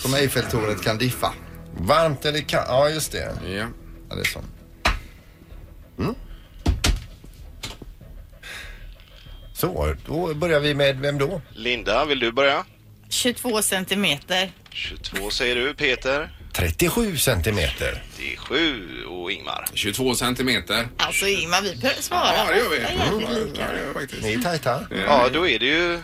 Som 0.01 0.13
Eiffeltornet 0.13 0.81
kan 0.83 0.97
diffa. 0.97 1.33
Varmt 1.77 2.25
eller 2.25 2.39
kallt? 2.41 2.65
Ja, 2.69 2.89
just 2.89 3.11
det. 3.11 3.37
Ja. 3.47 3.67
Ja, 4.09 4.15
det 4.15 4.21
är 4.21 4.25
så. 4.25 4.41
Så, 9.53 9.95
då 10.05 10.33
börjar 10.33 10.59
vi 10.59 10.73
med 10.73 10.99
vem 10.99 11.17
då? 11.17 11.41
Linda, 11.53 12.05
vill 12.05 12.19
du 12.19 12.31
börja? 12.31 12.65
22 13.09 13.61
centimeter. 13.61 14.51
22 14.71 15.29
säger 15.29 15.55
du. 15.55 15.73
Peter? 15.73 16.37
37 16.53 17.17
centimeter. 17.17 18.03
37 18.17 19.05
och 19.05 19.31
Ingmar. 19.31 19.67
22 19.73 20.15
centimeter. 20.15 20.87
Alltså 20.97 21.27
Ingmar, 21.27 21.61
vi 21.61 21.75
behöver 21.75 22.01
svara. 22.01 22.27
Ja, 22.37 22.45
det 22.51 22.57
gör 22.57 22.69
vi. 22.69 22.77
Det 22.77 22.83
är 22.85 23.19
jäkligt 23.19 23.47
lika. 23.47 23.61
Ja, 23.61 23.67
det 23.73 23.79
gör 23.79 23.87
vi 23.87 23.93
faktiskt. 23.93 24.21
Ni 24.23 24.33
är 24.33 24.39
tajta. 24.39 24.85
Ja, 25.07 25.29
då 25.33 25.47
är 25.47 25.59
det 25.59 25.65
ju 25.65 25.99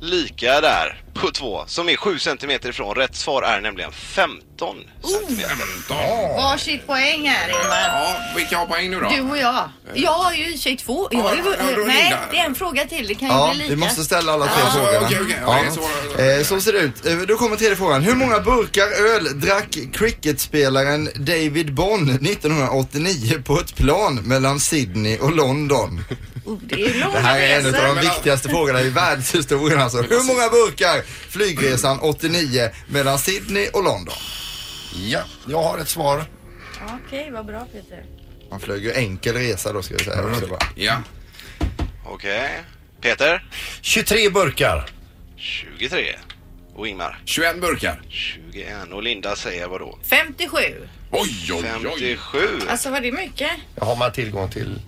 lika 0.00 0.60
där 0.60 1.00
på 1.14 1.30
två 1.30 1.64
som 1.66 1.88
är 1.88 1.96
7 1.96 2.18
centimeter 2.18 2.68
ifrån. 2.68 2.94
Rätt 2.94 3.16
svar 3.16 3.42
är 3.42 3.60
nämligen 3.60 3.92
15 3.92 4.76
centimeter. 5.02 5.48
15. 5.88 5.96
Varsitt 6.36 6.86
poäng 6.86 7.28
här 7.28 7.48
Ingmar. 7.48 7.76
Ja, 7.92 8.16
vilka 8.36 8.58
har 8.58 8.66
poäng 8.66 8.90
nu 8.90 9.00
då? 9.00 9.08
Du 9.10 9.20
och 9.20 9.38
jag. 9.38 9.68
Jag 9.94 10.10
har 10.12 10.32
ju 10.32 10.44
i 10.44 10.48
och 10.48 10.52
för 10.52 10.58
sig 10.58 10.76
två. 10.76 11.08
Jag 11.10 11.18
har 11.20 11.34
ju, 11.36 11.42
Ja, 11.44 11.56
då 11.76 11.82
är 11.82 11.86
nej, 11.86 12.02
Linda. 12.02 12.18
det 12.30 12.38
är 12.38 12.44
en 12.44 12.54
fråga 12.54 12.84
till. 12.84 13.06
Det 13.08 13.14
kan 13.14 13.28
ju 13.28 13.34
Ja, 13.34 13.50
bli 13.50 13.58
lika. 13.62 13.70
vi 13.74 13.76
måste 13.76 14.04
ställa 14.04 14.32
alla 14.32 14.46
tre 14.46 14.64
frågorna. 14.74 15.06
okej, 15.06 15.18
okej. 15.22 15.66
Är 15.66 15.70
så- 15.70 16.22
Eh, 16.22 16.42
Så 16.44 16.60
ser 16.60 16.72
det 16.72 16.78
ut. 16.78 17.06
Eh, 17.06 17.16
Då 17.16 17.36
kommer 17.36 17.56
tredje 17.56 17.76
frågan. 17.76 18.02
Hur 18.02 18.14
många 18.14 18.40
burkar 18.40 18.86
öl 19.14 19.40
drack 19.40 19.78
cricketspelaren 19.92 21.08
David 21.16 21.74
Bond 21.74 22.22
1989 22.22 23.42
på 23.44 23.60
ett 23.60 23.76
plan 23.76 24.14
mellan 24.14 24.60
Sydney 24.60 25.18
och 25.18 25.32
London? 25.36 26.04
Oh, 26.46 26.58
det 26.62 26.74
är 26.74 27.00
långa 27.00 27.12
Det 27.12 27.18
här 27.18 27.40
är 27.40 27.58
en 27.60 27.66
av 27.66 27.94
de 27.96 28.00
viktigaste 28.00 28.48
frågorna 28.48 28.80
i 28.80 28.90
världshistorien 28.90 29.80
alltså. 29.80 30.02
Hur 30.02 30.26
många 30.26 30.48
burkar 30.48 31.02
flygresan 31.30 32.00
89 32.00 32.70
mellan 32.88 33.18
Sydney 33.18 33.68
och 33.68 33.84
London? 33.84 34.14
Ja, 34.94 35.20
jag 35.46 35.62
har 35.62 35.78
ett 35.78 35.88
svar. 35.88 36.24
Okej, 37.06 37.30
vad 37.30 37.46
bra 37.46 37.66
Peter. 37.72 38.04
Man 38.50 38.60
flög 38.60 38.84
ju 38.84 38.92
enkel 38.92 39.34
resa 39.34 39.72
då 39.72 39.82
ska 39.82 39.96
vi 39.96 40.04
säga. 40.04 40.22
också 40.30 40.46
bara. 40.46 40.66
Ja. 40.74 41.02
Okej. 42.06 42.50
Peter? 43.00 43.44
23 43.80 44.30
burkar. 44.30 44.90
23. 45.36 46.16
Och 46.74 46.88
Ingmar? 46.88 47.20
21 47.24 47.60
burkar. 47.60 48.02
21. 48.08 48.68
Och 48.92 49.02
Linda 49.02 49.36
säger 49.36 49.68
vad 49.68 49.80
då? 49.80 49.98
57. 50.02 50.58
Oj, 51.10 51.30
oj, 51.52 51.64
oj. 51.84 52.16
57. 52.18 52.38
Alltså 52.68 52.90
var 52.90 53.00
det 53.00 53.12
mycket? 53.12 53.50
Har 53.80 53.96
man 53.96 54.12
tillgång 54.12 54.50
till? 54.50 54.80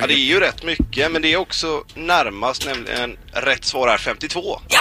Ja, 0.00 0.06
det 0.06 0.14
är 0.14 0.16
ju 0.16 0.40
rätt 0.40 0.62
mycket, 0.62 1.12
men 1.12 1.22
det 1.22 1.32
är 1.32 1.36
också 1.36 1.84
närmast, 1.94 2.66
nämligen 2.66 3.16
rätt 3.32 3.64
svar 3.64 3.88
är 3.88 3.98
52. 3.98 4.60
Oj, 4.68 4.78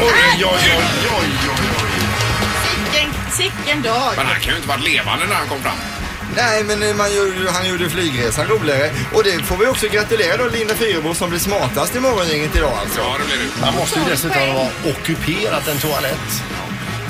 oj, 0.00 0.10
oj, 0.44 0.46
oj, 0.46 1.28
oj. 1.50 1.54
Sicken, 2.64 3.10
sicken 3.32 3.82
dag. 3.82 4.12
Men 4.16 4.26
han 4.26 4.40
kan 4.40 4.50
ju 4.50 4.56
inte 4.56 4.68
varit 4.68 4.84
levande 4.84 5.26
när 5.26 5.34
han 5.34 5.48
kom 5.48 5.60
fram. 5.62 5.76
Nej 6.36 6.64
men 6.64 6.82
eh, 6.82 6.96
man 6.96 7.16
gjorde, 7.16 7.50
han 7.50 7.68
gjorde 7.68 7.90
flygresan 7.90 8.46
roligare. 8.46 8.90
Och 9.14 9.24
det 9.24 9.42
får 9.42 9.56
vi 9.56 9.66
också 9.66 9.86
gratulera 9.88 10.36
då 10.36 10.48
Linda 10.48 10.74
Fyrebo 10.74 11.14
som 11.14 11.30
blir 11.30 11.40
smartast 11.40 11.96
i 11.96 12.00
morgongänget 12.00 12.56
idag 12.56 12.72
alltså. 12.80 13.00
Ja, 13.00 13.16
det 13.18 13.24
blir 13.26 13.36
det. 13.36 13.60
Man 13.60 13.74
måste 13.74 13.98
ju 13.98 14.04
dessutom 14.04 14.48
ha 14.48 14.68
ockuperat 14.84 15.68
en 15.68 15.78
toalett. 15.78 16.42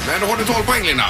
Men 0.07 0.21
då 0.21 0.27
har 0.27 0.37
du 0.37 0.45
12 0.45 0.65
poäng, 0.67 0.87
Linda. 0.87 1.05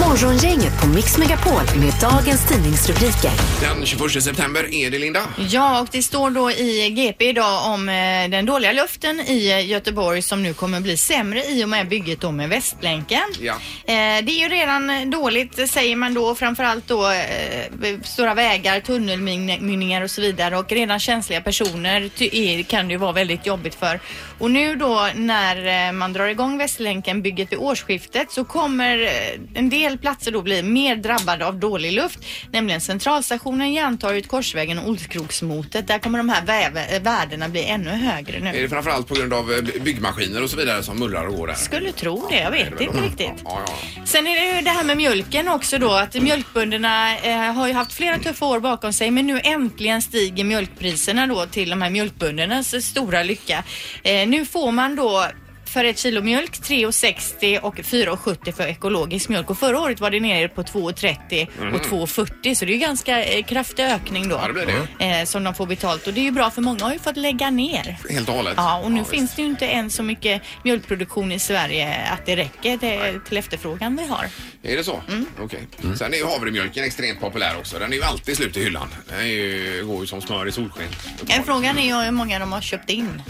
Morgongänget 0.00 0.80
på 0.80 0.86
Mix 0.86 1.18
Megapol 1.18 1.62
med 1.80 1.92
dagens 2.00 2.48
tidningsrubriker. 2.48 3.30
Den 3.60 3.86
21 3.86 4.22
september 4.22 4.74
är 4.74 4.90
det, 4.90 4.98
Linda. 4.98 5.20
Ja, 5.48 5.80
och 5.80 5.88
det 5.92 6.02
står 6.02 6.30
då 6.30 6.50
i 6.50 6.90
GP 6.90 7.28
idag 7.28 7.66
om 7.66 7.88
eh, 7.88 7.94
den 8.30 8.46
dåliga 8.46 8.72
luften 8.72 9.20
i 9.20 9.50
eh, 9.50 9.66
Göteborg 9.66 10.22
som 10.22 10.42
nu 10.42 10.54
kommer 10.54 10.80
bli 10.80 10.96
sämre 10.96 11.44
i 11.44 11.64
och 11.64 11.68
med 11.68 11.88
bygget 11.88 12.20
då 12.20 12.32
med 12.32 12.48
Västlänken. 12.48 13.22
Ja. 13.40 13.52
Eh, 13.52 14.24
det 14.24 14.32
är 14.32 14.40
ju 14.40 14.48
redan 14.48 15.10
dåligt 15.10 15.70
säger 15.70 15.96
man 15.96 16.14
då, 16.14 16.34
framförallt 16.34 16.88
då 16.88 17.10
eh, 17.10 18.00
stora 18.02 18.34
vägar, 18.34 18.80
tunnelmynningar 18.80 20.02
och 20.02 20.10
så 20.10 20.20
vidare 20.20 20.56
och 20.56 20.72
redan 20.72 21.00
känsliga 21.00 21.40
personer 21.40 22.10
är, 22.20 22.62
kan 22.62 22.88
det 22.88 22.92
ju 22.92 22.98
vara 22.98 23.12
väldigt 23.12 23.46
jobbigt 23.46 23.74
för. 23.74 24.00
Och 24.38 24.50
nu 24.50 24.76
då 24.76 25.08
när 25.14 25.92
man 25.92 26.12
drar 26.12 26.26
igång 26.26 26.58
Västlänken 26.58 27.22
bygget 27.22 27.52
vid 27.52 27.58
årsskiftet 27.58 27.93
så 28.30 28.44
kommer 28.44 29.02
eh, 29.02 29.40
en 29.54 29.70
del 29.70 29.98
platser 29.98 30.30
då 30.32 30.42
bli 30.42 30.62
mer 30.62 30.96
drabbade 30.96 31.46
av 31.46 31.58
dålig 31.58 31.92
luft, 31.92 32.18
nämligen 32.52 32.80
Centralstationen, 32.80 33.72
Järntorget, 33.72 34.28
Korsvägen 34.28 34.78
och 34.78 34.88
Olskroksmotet. 34.88 35.86
Där 35.86 35.98
kommer 35.98 36.18
de 36.18 36.28
här 36.28 36.42
väve- 36.46 36.98
värdena 37.00 37.48
bli 37.48 37.64
ännu 37.64 37.90
högre 37.90 38.40
nu. 38.40 38.48
Är 38.48 38.62
det 38.62 38.68
framförallt 38.68 39.08
på 39.08 39.14
grund 39.14 39.32
av 39.32 39.52
eh, 39.52 39.82
byggmaskiner 39.82 40.42
och 40.42 40.50
så 40.50 40.56
vidare 40.56 40.82
som 40.82 40.98
mullrar 40.98 41.26
och 41.26 41.36
går 41.36 41.46
där? 41.46 41.54
Skulle 41.54 41.92
tro 41.92 42.26
det, 42.30 42.36
jag 42.40 42.50
vet 42.50 42.80
inte 42.80 43.00
riktigt. 43.00 43.42
Ja, 43.44 43.60
ja. 43.66 43.72
Sen 44.04 44.26
är 44.26 44.40
det 44.40 44.56
ju 44.56 44.62
det 44.62 44.70
här 44.70 44.84
med 44.84 44.96
mjölken 44.96 45.48
också 45.48 45.78
då 45.78 45.92
att 45.92 46.14
mjölkbönderna 46.14 47.18
eh, 47.18 47.36
har 47.52 47.68
ju 47.68 47.74
haft 47.74 47.92
flera 47.92 48.18
tuffa 48.18 48.46
år 48.46 48.60
bakom 48.60 48.92
sig 48.92 49.10
men 49.10 49.26
nu 49.26 49.40
äntligen 49.44 50.02
stiger 50.02 50.44
mjölkpriserna 50.44 51.26
då 51.26 51.46
till 51.46 51.70
de 51.70 51.82
här 51.82 51.90
mjölkböndernas 51.90 52.84
stora 52.84 53.22
lycka. 53.22 53.64
Eh, 54.02 54.28
nu 54.28 54.46
får 54.46 54.72
man 54.72 54.96
då 54.96 55.26
för 55.74 55.84
ett 55.84 55.98
kilo 55.98 56.22
mjölk 56.22 56.50
3,60 56.52 57.58
och 57.58 57.76
4,70 57.76 58.52
för 58.52 58.66
ekologisk 58.66 59.28
mjölk 59.28 59.50
och 59.50 59.58
förra 59.58 59.80
året 59.80 60.00
var 60.00 60.10
det 60.10 60.20
nere 60.20 60.48
på 60.48 60.62
2,30 60.62 61.74
och 61.74 61.80
2,40 62.08 62.54
så 62.54 62.64
det 62.64 62.70
är 62.70 62.74
ju 62.74 62.78
ganska 62.80 63.24
eh, 63.24 63.44
kraftig 63.44 63.82
ökning 63.84 64.28
då 64.28 64.36
Ja, 64.42 64.46
det 64.46 64.52
blir 64.52 64.66
det. 64.98 65.04
eh, 65.20 65.24
som 65.24 65.44
de 65.44 65.54
får 65.54 65.66
betalt 65.66 66.06
och 66.06 66.12
det 66.14 66.20
är 66.20 66.24
ju 66.24 66.30
bra 66.30 66.50
för 66.50 66.62
många 66.62 66.84
har 66.84 66.92
ju 66.92 66.98
fått 66.98 67.16
lägga 67.16 67.50
ner. 67.50 67.96
Helt 68.10 68.28
och 68.28 68.34
hållet. 68.34 68.54
Ja, 68.56 68.78
och 68.84 68.92
nu 68.92 68.98
Ja, 68.98 69.04
finns 69.04 69.34
det 69.34 69.42
ju 69.42 69.48
inte 69.48 69.66
än 69.66 69.90
så 69.90 70.02
mycket 70.02 70.42
mjölkproduktion 70.62 71.32
i 71.32 71.38
Sverige 71.38 72.08
att 72.12 72.26
det 72.26 72.36
räcker 72.36 72.76
till, 72.78 73.20
till 73.28 73.36
efterfrågan 73.36 73.96
vi 73.96 74.06
har. 74.06 74.26
Är 74.62 74.76
det 74.76 74.84
så? 74.84 75.00
Mm. 75.08 75.26
Okej. 75.40 75.60
Sen 75.98 76.14
är 76.14 76.18
ju 76.18 76.24
havremjölken 76.24 76.84
extremt 76.84 77.20
populär 77.20 77.56
också. 77.58 77.78
Den 77.78 77.92
är 77.92 77.96
ju 77.96 78.02
alltid 78.02 78.36
slut 78.36 78.56
i 78.56 78.64
hyllan. 78.64 78.88
Den 79.08 79.18
är 79.20 79.24
ju, 79.24 79.84
går 79.86 80.00
ju 80.00 80.06
som 80.06 80.20
smör 80.20 80.48
i 80.48 80.52
solsken. 80.52 80.86
Eh, 81.28 81.42
Frågan 81.44 81.78
är 81.78 81.82
ju 81.86 81.94
hur 82.04 82.10
många 82.10 82.38
de 82.38 82.52
har 82.52 82.60
köpt 82.60 82.90
in. 82.90 83.22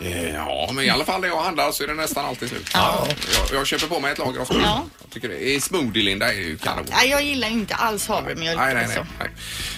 Eh, 0.00 0.34
Ja, 0.34 0.70
men 0.72 0.84
i 0.84 0.88
alla 0.90 1.04
fall 1.04 1.20
när 1.20 1.28
jag 1.28 1.42
handlar 1.42 1.72
så 1.72 1.82
är 1.82 1.86
det 1.88 1.94
nästan 1.94 2.24
alltid 2.24 2.48
slut. 2.48 2.70
Ja. 2.74 3.06
Jag, 3.50 3.58
jag 3.60 3.66
köper 3.66 3.86
på 3.86 4.00
mig 4.00 4.12
ett 4.12 4.18
lager 4.18 4.40
av 4.40 4.44
smör. 4.44 4.60
Ja. 4.60 4.84
Jag 5.02 5.10
tycker 5.10 5.28
det. 5.28 5.38
I 5.38 5.60
smoothie, 5.60 6.02
Linda, 6.02 6.32
är 6.32 6.36
ju 6.38 6.56
kanon. 6.56 6.86
Nej, 6.90 7.10
jag 7.10 7.22
gillar 7.22 7.48
inte 7.48 7.74
alls 7.74 8.08
havremjölk. 8.08 8.58
Nej, 8.58 8.74
nej, 8.74 8.86
nej. 8.88 8.96
alltså. 8.98 9.06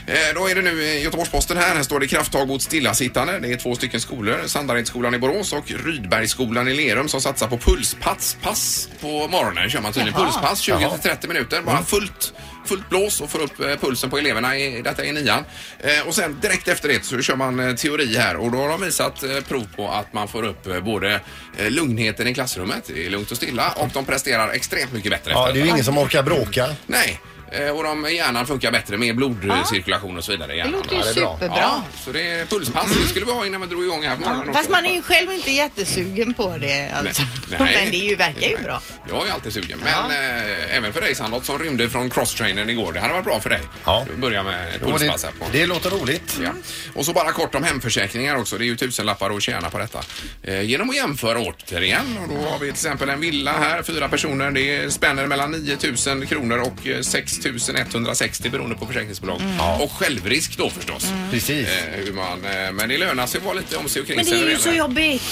nej. 0.07 0.19
Eh, 0.29 0.35
Då 0.35 0.49
är 0.49 0.55
det 0.55 0.63
nu 0.63 0.83
i 0.83 1.03
Göteborgs-Posten 1.03 1.57
här. 1.57 1.75
Här 1.75 1.83
står 1.83 2.01
det 2.01 2.07
krafttag 2.07 2.49
mot 2.49 2.63
stillasittande. 2.63 3.39
Det 3.39 3.53
är 3.53 3.57
två 3.57 3.75
stycken 3.75 4.01
skolor. 4.01 4.43
Sandaredsskolan 4.47 5.15
i 5.15 5.19
Borås 5.19 5.53
och 5.53 5.65
Rydbergsskolan 5.85 6.69
i 6.69 6.75
Lerum 6.75 7.09
som 7.09 7.21
satsar 7.21 7.49
på 7.49 7.59
pulspass. 7.59 8.37
Pass 8.43 8.89
på 9.01 9.29
morgonen 9.29 9.71
kör 9.71 9.81
man 9.81 9.93
tydligen. 9.93 10.21
Jaha. 10.21 10.31
Pulspass 10.33 10.61
20 10.61 10.91
till 10.91 11.01
30 11.11 11.29
minuter. 11.29 11.63
Bara 11.63 11.83
fullt 11.83 12.33
fullt 12.67 12.89
blås 12.89 13.21
och 13.21 13.31
får 13.31 13.43
upp 13.43 13.61
eh, 13.61 13.77
pulsen 13.77 14.11
på 14.11 14.19
eleverna. 14.19 14.59
I, 14.59 14.83
detta 14.83 15.05
är 15.05 15.13
nian. 15.13 15.45
Eh, 15.79 16.07
och 16.07 16.15
sen 16.15 16.37
direkt 16.41 16.69
efter 16.69 16.89
det 16.89 17.05
så 17.05 17.21
kör 17.21 17.37
man 17.37 17.61
eh, 17.61 17.75
teori 17.75 18.17
här 18.17 18.37
och 18.37 18.51
då 18.51 18.59
har 18.59 18.69
de 18.69 18.81
visat 18.81 19.25
prov 19.49 19.67
på 19.77 19.89
att 19.89 20.13
man 20.13 20.29
får 20.29 20.43
upp 20.43 20.83
både 20.85 21.21
lugnheten 21.69 22.27
i 22.27 22.35
klassrummet, 22.35 22.91
det 22.95 23.07
är 23.07 23.11
lugnt 23.11 23.31
och 23.31 23.37
stilla 23.37 23.73
och 23.77 23.89
de 23.93 24.05
presterar 24.05 24.49
extremt 24.49 24.93
mycket 24.93 25.11
bättre 25.11 25.31
Ja, 25.31 25.53
det 25.53 25.61
är 25.61 25.65
ju 25.65 25.71
ingen 25.71 25.85
som 25.85 25.99
orkar 25.99 26.23
bråka. 26.23 26.69
Nej. 26.87 27.21
Eh, 27.53 27.69
Och 27.71 27.85
de, 27.85 28.05
hjärnan 28.15 28.47
funkar 28.47 28.73
bättre 28.73 28.97
med 28.97 29.17
blodcirkulation 29.17 30.17
och 30.19 30.25
så 30.25 30.33
vidare 30.33 30.55
i 30.55 30.57
hjärnan. 30.57 30.73
låter 30.73 30.95
ju 30.95 30.99
Ja, 30.99 31.05
det 31.05 31.11
är 31.11 31.15
bra. 31.23 31.35
superbra. 31.39 31.59
Ja, 31.61 31.83
så 32.05 32.13
det 32.13 32.31
är 32.31 32.47
pulspass. 32.47 32.87
Det 33.03 33.09
skulle 33.09 33.27
vi 33.27 33.33
ha 33.33 33.47
innan 33.47 33.61
vi 33.61 33.67
drog 33.67 33.85
igång 33.85 34.05
här 34.05 34.17
på 34.17 34.21
morgonen 34.21 34.47
Fast 34.47 34.59
också. 34.59 34.71
man 34.71 34.87
är 34.87 34.95
ju 34.95 35.03
själv 35.03 35.33
inte 35.33 35.51
jättesugen 35.51 36.35
på 36.35 36.57
det 36.61 36.91
alltså. 36.91 37.23
Nej. 37.51 37.59
Men 37.83 37.91
det 37.91 37.97
är 37.97 38.09
ju, 38.11 38.17
verkar 38.17 38.49
ju 38.49 38.57
bra. 38.57 38.83
Jag 39.09 39.29
är 39.29 39.33
alltid 39.33 39.53
sugen. 39.53 39.79
Men 39.85 40.11
eh, 40.11 40.77
även 40.77 40.93
för 40.93 41.01
dig 41.01 41.15
Sandholt 41.15 41.45
som 41.45 41.59
rymde 41.59 41.89
från 41.91 42.11
crosstrainern 42.11 42.71
igår. 42.71 42.93
Det 42.93 43.01
hade 43.01 43.13
varit 43.13 43.25
bra 43.25 43.41
för 43.41 43.51
dig. 43.51 43.61
Ja. 43.85 44.07
Du 44.15 44.21
börjar 44.21 44.43
med 44.43 44.69
ett 44.69 44.81
Jo, 44.83 44.91
pulspass 44.91 45.25
här 45.25 45.33
det, 45.39 45.45
på. 45.45 45.51
det 45.53 45.67
låter 45.67 45.91
roligt. 45.91 46.39
Ja. 46.43 46.51
Och 46.95 47.05
så 47.07 47.13
bara 47.13 47.33
kort 47.33 47.55
om 47.55 47.65
hemförsäkringar 47.65 48.37
också. 48.37 48.59
Det 48.59 48.65
är 48.65 48.67
ju 48.67 48.77
tusenlappar 48.77 49.31
att 49.37 49.43
tjäna 49.43 49.71
på 49.71 49.79
detta. 49.79 50.01
Eh, 50.43 50.63
genom 50.63 50.91
att 50.91 50.97
jämföra 50.97 51.39
återigen. 51.39 52.19
Och 52.23 52.29
då 52.29 52.35
har 52.51 52.59
vi 52.59 52.67
till 52.67 52.69
exempel 52.71 53.09
en 53.09 53.21
villa 53.21 53.53
här, 53.53 53.83
fyra 53.83 54.09
personer. 54.09 54.51
Det 54.51 54.93
spänner 54.93 55.27
mellan 55.27 55.51
9 55.51 55.77
000 56.15 56.27
kronor 56.27 56.59
och 56.59 56.87
eh, 56.89 57.01
6 57.01 57.36
160 57.45 58.51
beroende 58.51 58.77
på 58.77 58.87
försäkringsbolag. 58.87 59.41
Och 59.81 59.93
självrisk 59.93 60.57
då 60.59 60.71
förstås. 60.71 61.07
Precis. 61.31 61.69
Eh, 61.69 62.05
hur 62.05 62.13
man, 62.13 62.45
eh, 62.45 62.73
men 62.73 62.89
det 62.89 62.99
lönar 62.99 63.27
sig 63.27 63.39
att 63.39 63.45
vara 63.45 63.55
lite 63.55 63.77
om 63.77 63.89
sig 63.89 64.01
och 64.03 64.07
kring 64.09 64.17
Men 64.17 64.25
det 64.25 64.31
sig. 64.31 64.41
är 64.41 64.45
när 64.45 64.51
ju 64.51 64.59
så 64.59 64.67
gäller- 64.69 64.79
jobbigt. 64.79 65.23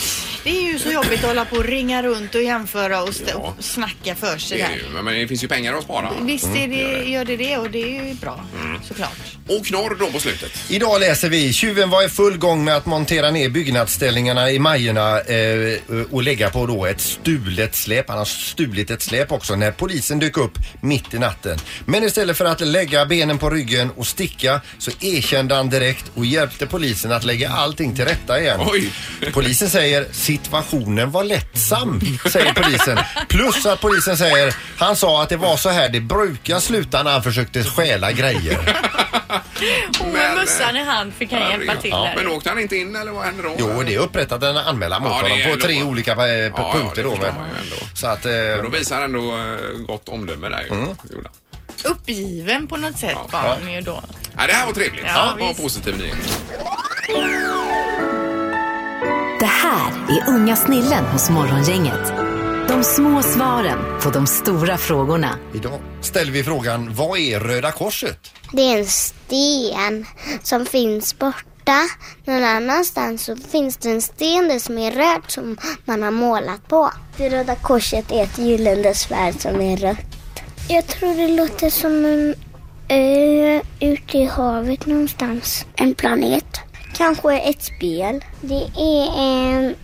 Det 0.44 0.50
är 0.50 0.72
ju 0.72 0.78
så 0.78 0.90
jobbigt 0.92 1.20
att 1.20 1.26
hålla 1.28 1.44
på 1.44 1.56
och 1.56 1.64
ringa 1.64 2.02
runt 2.02 2.34
och 2.34 2.42
jämföra 2.42 3.02
och, 3.02 3.08
st- 3.08 3.24
Ja. 3.30 3.54
och 3.58 3.64
snacka 3.64 4.14
för 4.14 4.38
sig 4.38 4.58
Det 4.58 4.64
är 4.64 4.68
där. 4.68 4.76
det 4.76 4.96
ju. 4.98 5.02
Men 5.02 5.14
det 5.14 5.28
finns 5.28 5.44
ju 5.44 5.48
pengar 5.48 5.74
att 5.74 5.84
spara. 5.84 6.10
Visst 6.20 6.46
är 6.46 6.68
det, 6.68 7.10
gör 7.10 7.24
det 7.24 7.36
det 7.36 7.56
och 7.56 7.70
det 7.70 7.82
är 7.98 8.04
ju 8.08 8.14
bra 8.14 8.44
såklart. 8.88 9.16
Och 9.48 9.66
knorr 9.66 9.96
då 10.00 10.10
på 10.10 10.20
slutet. 10.20 10.50
Idag 10.68 11.00
läser 11.00 11.28
vi 11.28 11.52
tjuven 11.52 11.90
var 11.90 12.02
i 12.02 12.08
full 12.08 12.36
gång 12.38 12.64
med 12.64 12.76
att 12.76 12.86
montera 12.86 13.30
ner 13.30 13.48
byggnadsställningarna 13.48 14.50
i 14.50 14.58
Majorna 14.58 15.20
eh, 15.20 15.78
och 16.10 16.22
lägga 16.22 16.50
på 16.50 16.66
då 16.66 16.86
ett 16.86 17.00
stulet 17.00 17.74
släp. 17.74 18.08
Han 18.08 18.18
har 18.18 18.24
stulit 18.24 18.90
ett 18.90 19.02
släp 19.02 19.32
också 19.32 19.56
när 19.56 19.70
polisen 19.70 20.18
dök 20.18 20.36
upp 20.36 20.58
mitt 20.80 21.14
i 21.14 21.18
natten. 21.18 21.58
Men 21.86 21.93
istället 22.02 22.36
för 22.36 22.44
att 22.44 22.60
lägga 22.60 23.06
benen 23.06 23.38
på 23.38 23.50
ryggen 23.50 23.90
och 23.90 24.06
sticka 24.06 24.60
så 24.78 24.90
erkände 25.00 25.54
han 25.54 25.70
direkt 25.70 26.04
och 26.14 26.24
hjälpte 26.26 26.66
polisen 26.66 27.12
att 27.12 27.24
lägga 27.24 27.48
allting 27.50 27.94
till 27.96 28.04
rätta 28.04 28.40
igen. 28.40 28.60
Oj. 28.66 28.92
Polisen 29.32 29.70
säger 29.70 30.06
situationen 30.12 31.10
var 31.10 31.24
lättsam, 31.24 32.00
säger 32.30 32.52
polisen. 32.52 32.98
Plus 33.28 33.66
att 33.66 33.80
polisen 33.80 34.16
säger 34.16 34.54
han 34.78 34.96
sa 34.96 35.22
att 35.22 35.28
det 35.28 35.36
var 35.36 35.56
så 35.56 35.68
här 35.68 35.88
det 35.88 36.00
brukar 36.00 36.60
sluta 36.60 37.02
när 37.02 37.10
han 37.12 37.22
försökte 37.22 37.64
stjäla 37.64 38.12
grejer. 38.12 38.80
Och 40.00 40.06
med 40.08 40.34
mössan 40.34 40.76
i 40.76 40.82
hand 40.84 41.12
fick 41.14 41.32
han 41.32 41.50
hjälpa 41.50 41.76
till 41.76 41.90
Ja, 41.90 42.04
där. 42.04 42.14
men 42.16 42.28
åkte 42.32 42.48
han 42.48 42.58
inte 42.58 42.76
in 42.76 42.96
eller 42.96 43.12
vad 43.12 43.24
hände 43.24 43.42
då? 43.42 43.56
Jo, 43.58 43.82
det 43.86 43.94
är 43.94 43.98
upprättat 43.98 44.42
en 44.42 44.56
anmälan 44.56 45.02
mot 45.02 45.12
Ja, 45.12 45.18
det 45.22 45.26
är 45.26 45.30
honom 45.30 45.44
på 45.44 45.50
ändå- 45.52 45.66
tre 45.66 45.82
olika 45.82 46.12
eh, 46.12 46.18
Ja, 46.28 46.50
ja, 46.56 46.72
punkter. 46.72 47.02
det 47.02 47.02
då, 47.02 47.10
förstår 47.10 47.26
men, 47.26 47.34
man 47.40 47.48
ju 47.50 47.56
ändå. 47.64 47.76
så 47.94 48.06
att, 48.06 48.24
eh, 48.26 48.32
Men 48.32 48.62
Då 48.64 48.68
visar 48.70 48.94
han 48.96 49.04
ändå 49.04 49.36
eh, 49.36 49.78
gott 49.86 50.08
omdöme 50.08 50.48
där 50.48 50.60
ju. 50.62 50.68
Mm. 50.74 50.88
Gjorde 50.88 51.28
han. 51.28 51.32
Uppgiven 51.84 52.66
på 52.66 52.76
något 52.76 52.98
sätt 52.98 53.16
var 53.32 53.38
han 53.40 53.72
ju 53.72 53.80
då. 53.80 54.00
Ja, 54.36 54.46
det 54.46 54.52
här 54.52 54.66
var 54.66 54.72
trevligt. 54.72 55.04
Ja, 55.06 55.34
det 55.36 55.40
var 55.40 55.48
en 55.48 55.48
visst. 55.48 55.62
positiv 55.62 55.98
nyhet. 55.98 56.42
Det 59.40 59.46
här 59.46 59.92
är 60.08 60.28
unga 60.28 60.56
snillen 60.56 61.04
hos 61.04 61.30
Morgongänget. 61.30 62.12
De 62.68 62.84
små 62.84 63.22
svaren 63.22 64.00
på 64.02 64.10
de 64.10 64.26
stora 64.26 64.76
frågorna. 64.76 65.38
idag 65.54 65.80
ställer 66.00 66.32
vi 66.32 66.44
frågan, 66.44 66.94
vad 66.94 67.18
är 67.18 67.40
Röda 67.40 67.72
Korset? 67.72 68.30
Det 68.52 68.62
är 68.62 68.78
en 68.78 68.86
sten 68.86 70.06
som 70.42 70.66
finns 70.66 71.18
borta. 71.18 71.80
Någon 72.24 72.44
annanstans 72.44 73.24
så 73.24 73.36
finns 73.36 73.76
det 73.76 73.90
en 73.90 74.02
sten 74.02 74.48
där 74.48 74.58
som 74.58 74.78
är 74.78 74.90
röd 74.92 75.22
som 75.26 75.56
man 75.84 76.02
har 76.02 76.10
målat 76.10 76.68
på. 76.68 76.92
Det 77.16 77.28
röda 77.30 77.54
korset 77.54 78.10
är 78.12 78.22
ett 78.22 78.38
gyllene 78.38 78.94
svärd 78.94 79.40
som 79.40 79.60
är 79.60 79.76
rött. 79.76 79.98
Jag 80.68 80.86
tror 80.86 81.14
det 81.14 81.28
låter 81.28 81.70
som 81.70 82.04
en 82.04 82.34
ö 82.88 83.60
ute 83.80 84.18
i 84.18 84.24
havet 84.24 84.86
någonstans. 84.86 85.66
En 85.76 85.94
planet. 85.94 86.60
Kanske 86.94 87.38
ett 87.38 87.62
spel. 87.62 88.24
Det 88.40 88.62
är 88.76 89.20
en 89.20 89.74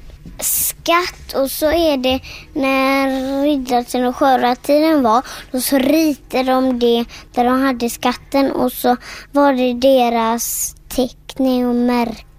skatt 0.40 1.32
och 1.34 1.50
så 1.50 1.66
är 1.66 1.96
det 1.96 2.20
när 2.52 3.42
riddartiden 3.42 4.06
och 4.06 4.16
sjörövartiden 4.16 5.02
var 5.02 5.22
då 5.50 5.60
så 5.60 5.78
ritade 5.78 6.52
de 6.52 6.78
det 6.78 7.04
där 7.34 7.44
de 7.44 7.62
hade 7.62 7.90
skatten 7.90 8.52
och 8.52 8.72
så 8.72 8.96
var 9.32 9.52
det 9.52 9.72
deras 9.72 10.75
teckning 10.88 11.68
och 11.68 11.75
märke. 11.75 12.29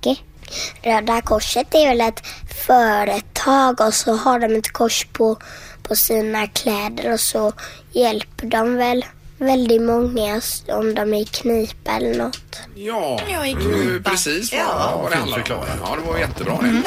Röda 0.84 1.22
Korset 1.22 1.67
är 1.75 1.88
väl 1.88 2.01
ett 2.01 2.24
företag 2.67 3.81
och 3.81 3.93
så 3.93 4.15
har 4.15 4.39
de 4.39 4.55
ett 4.55 4.72
kors 4.74 5.08
på, 5.13 5.38
på 5.84 5.96
sina 5.96 6.48
kläder 6.48 7.13
och 7.13 7.20
så 7.20 7.53
hjälper 7.91 8.48
de 8.48 8.75
väl 8.75 9.05
väldigt 9.38 9.81
många 9.81 10.41
om 10.67 10.96
de 10.96 11.13
är 11.13 11.22
i 11.22 11.25
knipa 11.25 11.91
eller 11.91 12.15
något. 12.15 12.60
Ja, 12.75 13.20
Ja, 13.31 13.46
i 13.46 13.53
knipa. 13.53 14.10
precis 14.10 14.51
vad, 14.53 14.62
Ja. 14.62 15.00
vad 15.03 15.12
det 15.12 15.15
handlar 15.17 15.38
om. 15.51 15.63
Ja, 15.84 15.96
det 16.01 16.12
var 16.12 16.17
jättebra 16.17 16.58
det. 16.62 16.81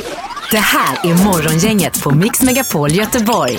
Det 0.51 0.59
här 0.59 0.99
är 1.11 1.25
Morgongänget 1.25 2.03
på 2.03 2.11
Mix 2.11 2.43
Megapol 2.43 2.93
Göteborg. 2.93 3.59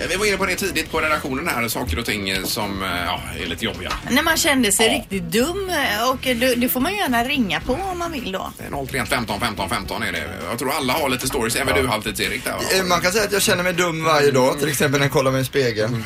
Eh, 0.00 0.06
Vi 0.08 0.16
var 0.16 0.26
inne 0.26 0.36
på 0.36 0.46
det 0.46 0.54
tidigt 0.56 0.90
på 0.90 1.00
redaktionen 1.00 1.48
här, 1.48 1.68
saker 1.68 1.98
och 1.98 2.04
ting 2.04 2.28
eh, 2.30 2.44
som 2.44 2.82
eh, 2.82 2.88
ja, 3.06 3.20
är 3.42 3.46
lite 3.46 3.64
jobbiga. 3.64 3.92
När 4.10 4.22
man 4.22 4.36
kände 4.36 4.72
sig 4.72 4.88
riktigt 4.88 5.22
dum 5.22 5.70
och 6.12 6.18
det, 6.22 6.54
det 6.54 6.68
får 6.68 6.80
man 6.80 6.92
ju 6.92 6.98
gärna 6.98 7.24
ringa 7.24 7.60
på 7.60 7.72
om 7.72 7.98
man 7.98 8.12
vill 8.12 8.32
då. 8.32 8.52
Eh, 8.72 8.84
031 8.86 9.08
15 9.08 9.40
15 9.40 9.68
15 9.68 10.02
är 10.02 10.12
det. 10.12 10.24
Jag 10.50 10.58
tror 10.58 10.72
alla 10.72 10.92
har 10.92 11.08
lite 11.08 11.26
stories, 11.26 11.56
även 11.56 11.74
du 11.74 11.88
Halvtids-Erik 11.88 12.44
där 12.44 12.52
va? 12.52 12.58
Eh, 12.78 12.84
Man 12.84 13.00
kan 13.00 13.12
säga 13.12 13.24
att 13.24 13.32
jag 13.32 13.42
känner 13.42 13.62
mig 13.62 13.72
dum 13.72 14.04
varje 14.04 14.30
dag, 14.30 14.58
till 14.58 14.68
exempel 14.68 15.00
när 15.00 15.06
jag 15.06 15.12
kollar 15.12 15.30
mig 15.32 15.40
i 15.40 15.44
spegeln. 15.44 16.04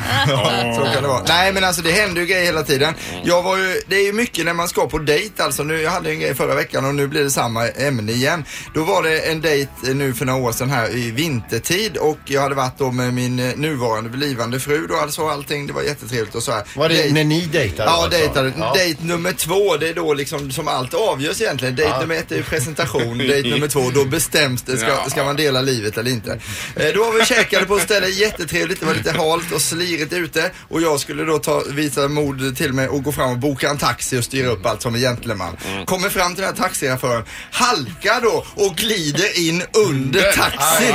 Så 0.77 0.85
kan 0.95 1.03
det 1.03 1.09
vara. 1.09 1.23
Nej 1.29 1.53
men 1.53 1.65
alltså 1.65 1.83
det 1.83 1.91
händer 1.93 2.21
ju 2.21 2.27
grejer 2.27 2.45
hela 2.45 2.63
tiden. 2.63 2.95
Jag 3.25 3.43
var 3.43 3.57
ju, 3.57 3.81
det 3.89 3.97
är 3.97 4.05
ju 4.05 4.13
mycket 4.13 4.45
när 4.45 4.55
man 4.55 4.69
ska 4.69 4.87
på 4.89 4.99
dejt 4.99 5.43
alltså. 5.43 5.63
Nu, 5.63 5.81
jag 5.83 5.91
hade 5.91 6.11
en 6.11 6.21
grej 6.21 6.35
förra 6.35 6.55
veckan 6.55 6.85
och 6.85 6.95
nu 6.95 7.07
blir 7.07 7.23
det 7.23 7.31
samma 7.31 7.69
ämne 7.69 8.13
igen. 8.13 8.45
Då 8.75 8.85
var 8.85 9.03
det 9.03 9.21
en 9.21 9.41
dejt 9.41 9.71
nu 9.95 10.15
för 10.15 10.25
några 10.25 10.41
år 10.43 10.53
sedan 10.53 10.71
här 10.71 10.97
i 10.97 11.11
vintertid 11.11 11.97
och 11.97 12.19
jag 12.25 12.43
hade 12.43 12.55
varit 12.55 12.79
då 12.79 12.91
med 12.91 13.15
min 13.15 13.39
eh, 13.39 13.57
nuvarande 13.91 14.11
blivande 14.19 14.61
fru 14.61 14.87
då 14.87 14.97
alltså 14.97 15.29
allting. 15.29 15.67
Det 15.67 15.73
var 15.73 15.83
jättetrevligt 15.83 16.35
och 16.35 16.43
så 16.43 16.53
här. 16.53 16.65
Var 16.77 16.89
det 16.89 16.95
Dejt- 16.95 17.13
när 17.15 17.25
ni 17.25 17.41
dejtade? 17.41 17.91
Ja, 17.91 17.95
alltså? 18.05 18.11
dejtade. 18.19 18.53
Ja. 18.59 18.73
Dejt 18.77 19.05
nummer 19.05 19.33
två, 19.33 19.77
det 19.77 19.89
är 19.89 19.95
då 19.95 20.15
liksom 20.15 20.51
som 20.51 20.69
allt 20.69 20.95
avgörs 20.95 21.41
egentligen. 21.41 21.77
Dejt 21.77 21.91
Ja. 21.93 22.01
nummer 22.01 22.15
ett 22.15 22.33
är 22.33 22.37
ju 22.37 22.43
presentation, 22.43 23.19
dejt 23.29 23.49
nummer 23.51 23.69
två, 23.69 23.91
då 23.95 24.05
bestäms 24.05 24.63
det, 24.63 24.77
ska, 24.77 24.89
Ja. 24.89 25.11
ska 25.11 25.25
man 25.25 25.37
dela 25.37 25.61
livet 25.61 25.99
eller 25.99 26.11
inte. 26.11 26.41
Eh, 26.77 26.87
då 26.95 27.05
var 27.05 27.13
vi 27.19 27.25
käkade 27.25 27.67
på 27.67 27.77
ett 27.77 27.83
ställe, 27.83 28.09
jättetrevligt, 28.09 28.81
det 28.81 28.87
var 28.87 28.95
lite 28.95 29.13
halt 29.13 29.53
och 29.53 29.61
slirigt 29.61 30.13
ute 30.13 30.51
och 30.69 30.83
jag 30.83 31.01
skulle 31.01 31.25
då 31.25 31.39
ta, 31.39 31.63
visa 31.71 32.09
mod 32.09 32.57
till 32.57 32.73
mig 32.73 32.89
och 32.89 33.03
gå 33.03 33.13
fram 33.13 33.31
och 33.31 33.39
boka 33.39 33.71
en 33.71 33.79
taxi 33.79 34.19
och 34.19 34.25
styra 34.25 34.49
upp 34.49 34.67
allt 34.67 34.83
som 34.83 34.95
en 34.95 35.01
gentleman. 35.01 35.57
Kommer 35.87 36.09
fram 36.09 36.35
till 36.35 36.45
den 36.45 36.55
här 36.57 36.63
taxichauffören, 36.63 37.25
halkar 37.51 38.21
då 38.21 38.47
och 38.55 38.77
glider 38.77 39.39
in 39.49 39.63
under 39.89 40.33
taxin. 40.33 40.95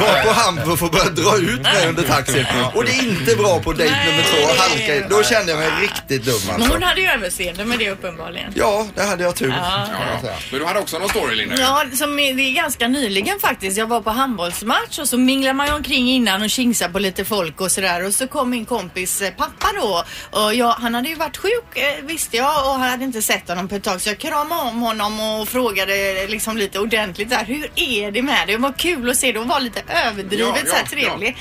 Varpå 0.00 0.30
han 0.30 0.76
får 0.76 0.88
börja 0.90 1.04
dra 1.10 1.36
ut 1.38 1.62
mig 1.62 1.88
under 1.88 2.02
taxin. 2.02 2.25
Och 2.74 2.84
det 2.84 2.90
är 2.90 3.02
inte 3.08 3.36
bra 3.36 3.60
på 3.60 3.72
dejt 3.72 3.94
nummer 4.06 4.22
två, 4.22 4.62
halka 4.62 4.96
in. 4.96 5.04
Då 5.10 5.22
kände 5.22 5.52
jag 5.52 5.58
mig 5.58 5.70
riktigt 5.82 6.24
dum 6.24 6.34
Men 6.46 6.54
alltså. 6.54 6.72
hon 6.72 6.82
hade 6.82 7.00
ju 7.00 7.06
överseende 7.08 7.64
med 7.64 7.78
det 7.78 7.90
uppenbarligen. 7.90 8.52
Ja, 8.56 8.86
det 8.94 9.02
hade 9.02 9.22
jag 9.24 9.36
tur. 9.36 9.48
Ja. 9.48 9.86
Ja, 9.92 10.20
ja. 10.22 10.32
Men 10.50 10.60
du 10.60 10.66
hade 10.66 10.80
också 10.80 10.98
någon 10.98 11.08
story 11.08 11.34
Linda? 11.36 11.56
Ja, 11.58 11.84
som 11.94 12.18
är, 12.18 12.34
det 12.34 12.42
är 12.42 12.52
ganska 12.52 12.88
nyligen 12.88 13.40
faktiskt. 13.40 13.76
Jag 13.78 13.86
var 13.86 14.00
på 14.00 14.10
handbollsmatch 14.10 14.98
och 14.98 15.08
så 15.08 15.18
minglar 15.18 15.52
man 15.52 15.66
ju 15.66 15.72
omkring 15.72 16.08
innan 16.10 16.42
och 16.42 16.50
kingsar 16.50 16.88
på 16.88 16.98
lite 16.98 17.24
folk 17.24 17.60
och 17.60 17.70
sådär. 17.72 18.06
Och 18.06 18.14
så 18.14 18.26
kom 18.26 18.50
min 18.50 18.64
kompis 18.64 19.22
eh, 19.22 19.30
pappa 19.30 19.66
då. 19.80 20.04
Och 20.40 20.54
jag, 20.54 20.72
han 20.72 20.94
hade 20.94 21.08
ju 21.08 21.14
varit 21.14 21.36
sjuk 21.36 21.64
eh, 21.74 22.04
visste 22.04 22.36
jag 22.36 22.66
och 22.66 22.72
han 22.72 22.90
hade 22.90 23.04
inte 23.04 23.22
sett 23.22 23.48
honom 23.48 23.68
på 23.68 23.74
ett 23.74 23.84
tag. 23.84 24.00
Så 24.00 24.08
jag 24.08 24.18
kramade 24.18 24.62
om 24.62 24.80
honom 24.82 25.20
och 25.20 25.48
frågade 25.48 26.22
eh, 26.22 26.28
liksom 26.28 26.56
lite 26.56 26.78
ordentligt 26.78 27.30
där. 27.30 27.44
Hur 27.44 27.70
är 27.76 28.10
det 28.10 28.22
med 28.22 28.46
dig? 28.48 28.56
Det 28.56 28.62
var 28.62 28.72
kul 28.72 29.10
att 29.10 29.16
se 29.16 29.32
det 29.32 29.38
och 29.38 29.46
var 29.48 29.60
lite 29.60 29.82
överdrivet 29.88 30.48
Ja, 30.48 30.56
ja, 30.64 30.70
så 30.70 30.76
här 30.76 30.84
trevlig. 30.84 31.36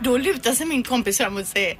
Då 0.00 0.16
lutar 0.16 0.52
sig 0.52 0.66
min 0.66 0.82
kompis 0.82 1.18
fram 1.18 1.36
och 1.36 1.46
säger 1.46 1.76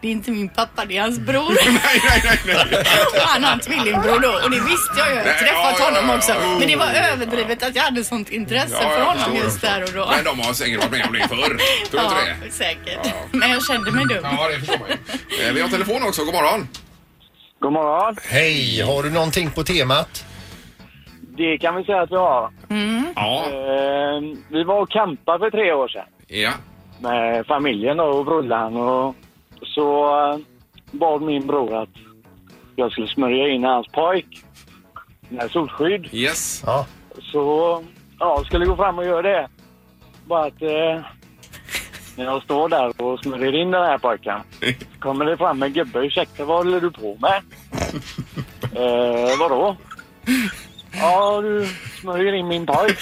det 0.00 0.08
är 0.08 0.12
inte 0.12 0.30
min 0.30 0.48
pappa, 0.48 0.84
det 0.84 0.96
är 0.96 1.02
hans 1.02 1.18
bror. 1.18 1.48
nej, 1.64 2.00
nej, 2.24 2.40
nej, 2.46 2.66
nej. 2.70 2.80
Och 3.14 3.28
han 3.28 3.44
har 3.44 3.52
en 3.52 3.60
tvillingbror 3.60 4.20
då 4.20 4.28
och 4.44 4.50
det 4.50 4.60
visste 4.60 4.94
jag 4.98 5.08
ju. 5.08 5.14
Jag 5.14 5.24
har 5.24 5.32
träffat 5.38 5.46
ja, 5.54 5.74
ja, 5.78 5.84
honom 5.84 6.16
också. 6.16 6.32
ja. 6.32 6.58
Men 6.58 6.68
det 6.68 6.76
var 6.76 6.86
överdrivet 7.12 7.62
att 7.62 7.76
jag 7.76 7.82
hade 7.82 8.04
sånt 8.04 8.30
intresse 8.30 8.78
Ja, 8.82 8.88
för 8.90 9.00
honom 9.04 9.36
just 9.36 9.60
där 9.60 9.82
och 9.82 9.88
då. 9.94 10.06
Men 10.16 10.24
de 10.24 10.40
har 10.46 10.52
säkert 10.52 10.78
varit 10.80 10.90
med 10.90 11.06
om 11.06 11.12
det 11.12 11.28
förr. 11.28 11.36
Tror 11.36 11.56
du 11.90 11.96
Ja, 11.96 12.20
inte 12.30 12.46
det? 12.46 12.52
säkert. 12.52 12.98
Ja. 13.04 13.10
Men 13.32 13.50
jag 13.50 13.64
kände 13.66 13.90
mig 13.90 14.04
dum. 14.06 14.18
Ja, 14.22 14.48
det 14.48 14.58
förstår 14.58 14.78
man 14.78 14.88
ju. 14.88 15.46
Eh, 15.46 15.52
Vi 15.54 15.60
har 15.60 15.68
telefon 15.68 16.02
också, 16.02 16.24
god 16.24 16.34
morgon. 16.34 16.68
God 17.60 17.72
morgon. 17.72 18.16
Hej, 18.24 18.80
har 18.80 19.02
du 19.02 19.10
någonting 19.10 19.50
på 19.50 19.62
temat? 19.64 20.24
Det 21.36 21.58
kan 21.58 21.76
vi 21.76 21.84
säga 21.84 22.00
att 22.02 22.10
vi 22.10 22.16
har. 22.16 22.50
Ja. 23.14 23.44
Eh, 23.46 24.20
vi 24.48 24.64
var 24.64 24.82
och 24.82 24.90
campade 24.90 25.38
för 25.38 25.50
tre 25.50 25.72
år 25.72 25.88
sedan 25.88 26.04
Ja. 26.26 26.50
Med 27.00 27.46
familjen 27.46 28.00
och 28.00 28.24
brullan 28.24 28.76
och 28.76 29.14
så 29.62 30.18
eh, 30.20 30.38
bad 30.90 31.22
min 31.22 31.46
bror 31.46 31.82
att 31.82 31.88
jag 32.76 32.92
skulle 32.92 33.08
smörja 33.08 33.48
in 33.48 33.64
hans 33.64 33.86
pojk 33.86 34.44
med 35.28 35.50
solskydd. 35.50 36.08
Yes. 36.12 36.62
Ja. 36.66 36.86
Så 37.32 37.82
ja, 38.18 38.42
skulle 38.46 38.66
gå 38.66 38.76
fram 38.76 38.98
och 38.98 39.04
göra 39.04 39.22
det. 39.22 39.48
Bara 40.26 40.46
att 40.46 40.62
eh, 40.62 41.00
när 42.16 42.24
jag 42.24 42.42
står 42.42 42.68
där 42.68 43.02
och 43.02 43.20
smörjer 43.20 43.54
in 43.54 43.70
den 43.70 43.82
här 43.82 43.98
pojken 43.98 44.40
kommer 44.98 45.24
det 45.24 45.36
fram 45.36 45.62
en 45.62 45.72
gubbe. 45.72 45.98
Ursäkta, 45.98 46.44
vad 46.44 46.56
håller 46.56 46.80
du 46.80 46.90
på 46.90 47.18
med? 47.20 47.42
eh, 49.32 49.38
vadå? 49.38 49.76
Ja, 51.00 51.40
du 51.42 51.68
smörjer 52.00 52.32
in 52.32 52.48
min 52.48 52.66
pojk. 52.66 52.98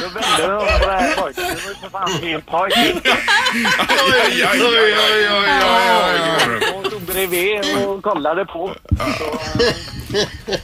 Då 0.00 0.08
vände 0.08 0.52
de 0.52 0.58
på 0.58 0.86
den 0.86 0.90
här 0.98 1.14
pojken. 1.16 1.44
Det 1.44 1.62
var 1.64 1.70
ju 1.70 1.74
för 1.82 1.90
fan 1.90 2.10
fel 2.20 2.42
pojk. 2.42 2.72
Aj, 2.76 2.92
aj, 4.42 4.42
aj, 4.42 4.94
aj, 4.94 5.26
aj, 5.26 5.62
aj. 5.62 6.72
Hon 6.74 6.84
stod 6.84 7.02
bredvid 7.02 7.60
och 7.86 8.02
kollade 8.02 8.44
på. 8.44 8.74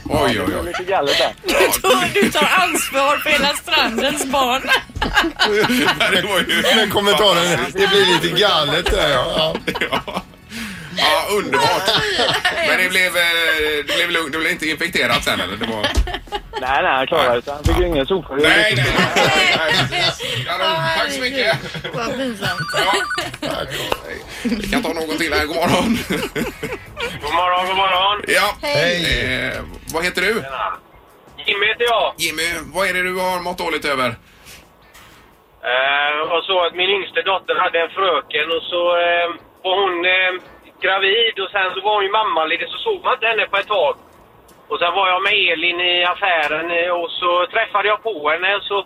Oj, 0.05 0.21
oj, 0.25 0.33
Det 0.35 0.39
var 0.55 0.61
oj. 0.61 0.65
lite 0.65 0.83
galet 0.83 1.17
där. 1.17 1.33
Du 2.13 2.31
tar 2.31 2.49
ansvar 2.61 3.17
för 3.17 3.29
hela 3.29 3.53
strandens 3.53 4.25
barn. 4.25 4.61
Men 6.75 6.89
kommentaren, 6.89 7.65
det 7.73 7.87
blir 7.87 8.05
lite 8.21 8.39
galet 8.41 8.85
där 8.91 9.09
ja. 9.09 9.55
Ja. 10.97 11.35
Underbart. 11.37 11.89
Men 12.67 12.77
det 12.77 12.89
blev, 12.89 13.17
eh, 13.17 13.23
det 13.87 13.95
blev 13.97 14.09
lugnt. 14.11 14.31
Det 14.31 14.37
blev 14.39 14.51
inte 14.51 14.65
infekterat 14.67 15.23
sen 15.23 15.39
eller? 15.39 15.57
Det 15.57 15.65
var... 15.65 15.81
Nej, 16.61 16.83
nej, 16.83 16.91
han 16.95 17.07
klarade 17.07 17.41
sig. 17.41 17.53
Han 17.53 17.63
fick 17.63 17.77
ju 17.77 17.87
ingen 17.87 18.05
solskydd. 18.05 18.37
Nej, 18.41 18.73
nej, 18.77 18.85
nej. 19.91 20.45
Kanon, 20.45 20.75
tack 20.97 21.11
så 21.11 21.21
mycket. 21.21 21.57
Vad 21.93 22.13
pinsamt. 22.17 22.59
Ja. 22.75 22.93
Vi 24.43 24.67
kan 24.71 24.83
ta 24.83 24.93
någon 24.93 25.17
till 25.17 25.33
här. 25.33 25.45
God 25.45 25.55
morgon. 25.55 25.97
God 27.21 27.33
morgon, 27.33 27.67
god 27.67 27.75
morgon. 27.77 28.21
Ja. 28.27 28.55
Hej. 28.61 29.51
Eh, 29.53 29.61
vad 29.93 30.03
heter 30.03 30.21
du? 30.21 30.33
Jimmy 31.45 31.65
heter 31.67 31.83
jag. 31.93 32.13
Jimmy, 32.17 32.49
vad 32.73 32.87
är 32.89 32.93
det 32.93 33.03
du 33.03 33.15
har 33.19 33.39
mått 33.39 33.57
dåligt 33.57 33.85
över? 33.85 34.07
Eh, 34.07 34.13
Det 36.19 36.25
var 36.33 36.41
så 36.41 36.65
att 36.65 36.75
min 36.75 36.89
yngste 36.89 37.21
dotter 37.21 37.55
hade 37.63 37.79
en 37.79 37.89
fröken 37.89 38.47
och 38.55 38.63
så 38.71 38.81
eh, 39.07 39.27
var 39.63 39.75
hon 39.81 39.93
eh, 40.05 40.31
gravid 40.85 41.33
och 41.43 41.49
sen 41.55 41.67
så 41.73 41.79
var 41.85 41.93
hon 41.97 42.03
ju 42.07 42.11
mammaledig 42.19 42.67
så 42.73 42.77
såg 42.87 42.97
man 43.03 43.13
inte 43.13 43.27
henne 43.31 43.45
på 43.51 43.57
ett 43.57 43.67
tag. 43.77 43.93
Och 44.69 44.79
sen 44.81 44.93
var 44.99 45.07
jag 45.13 45.21
med 45.27 45.33
Elin 45.51 45.79
i 45.79 45.95
affären 46.13 46.67
eh, 46.79 46.91
och 46.99 47.09
så 47.19 47.31
träffade 47.53 47.87
jag 47.91 47.99
på 48.07 48.29
henne 48.33 48.49
och 48.59 48.63
så 48.71 48.77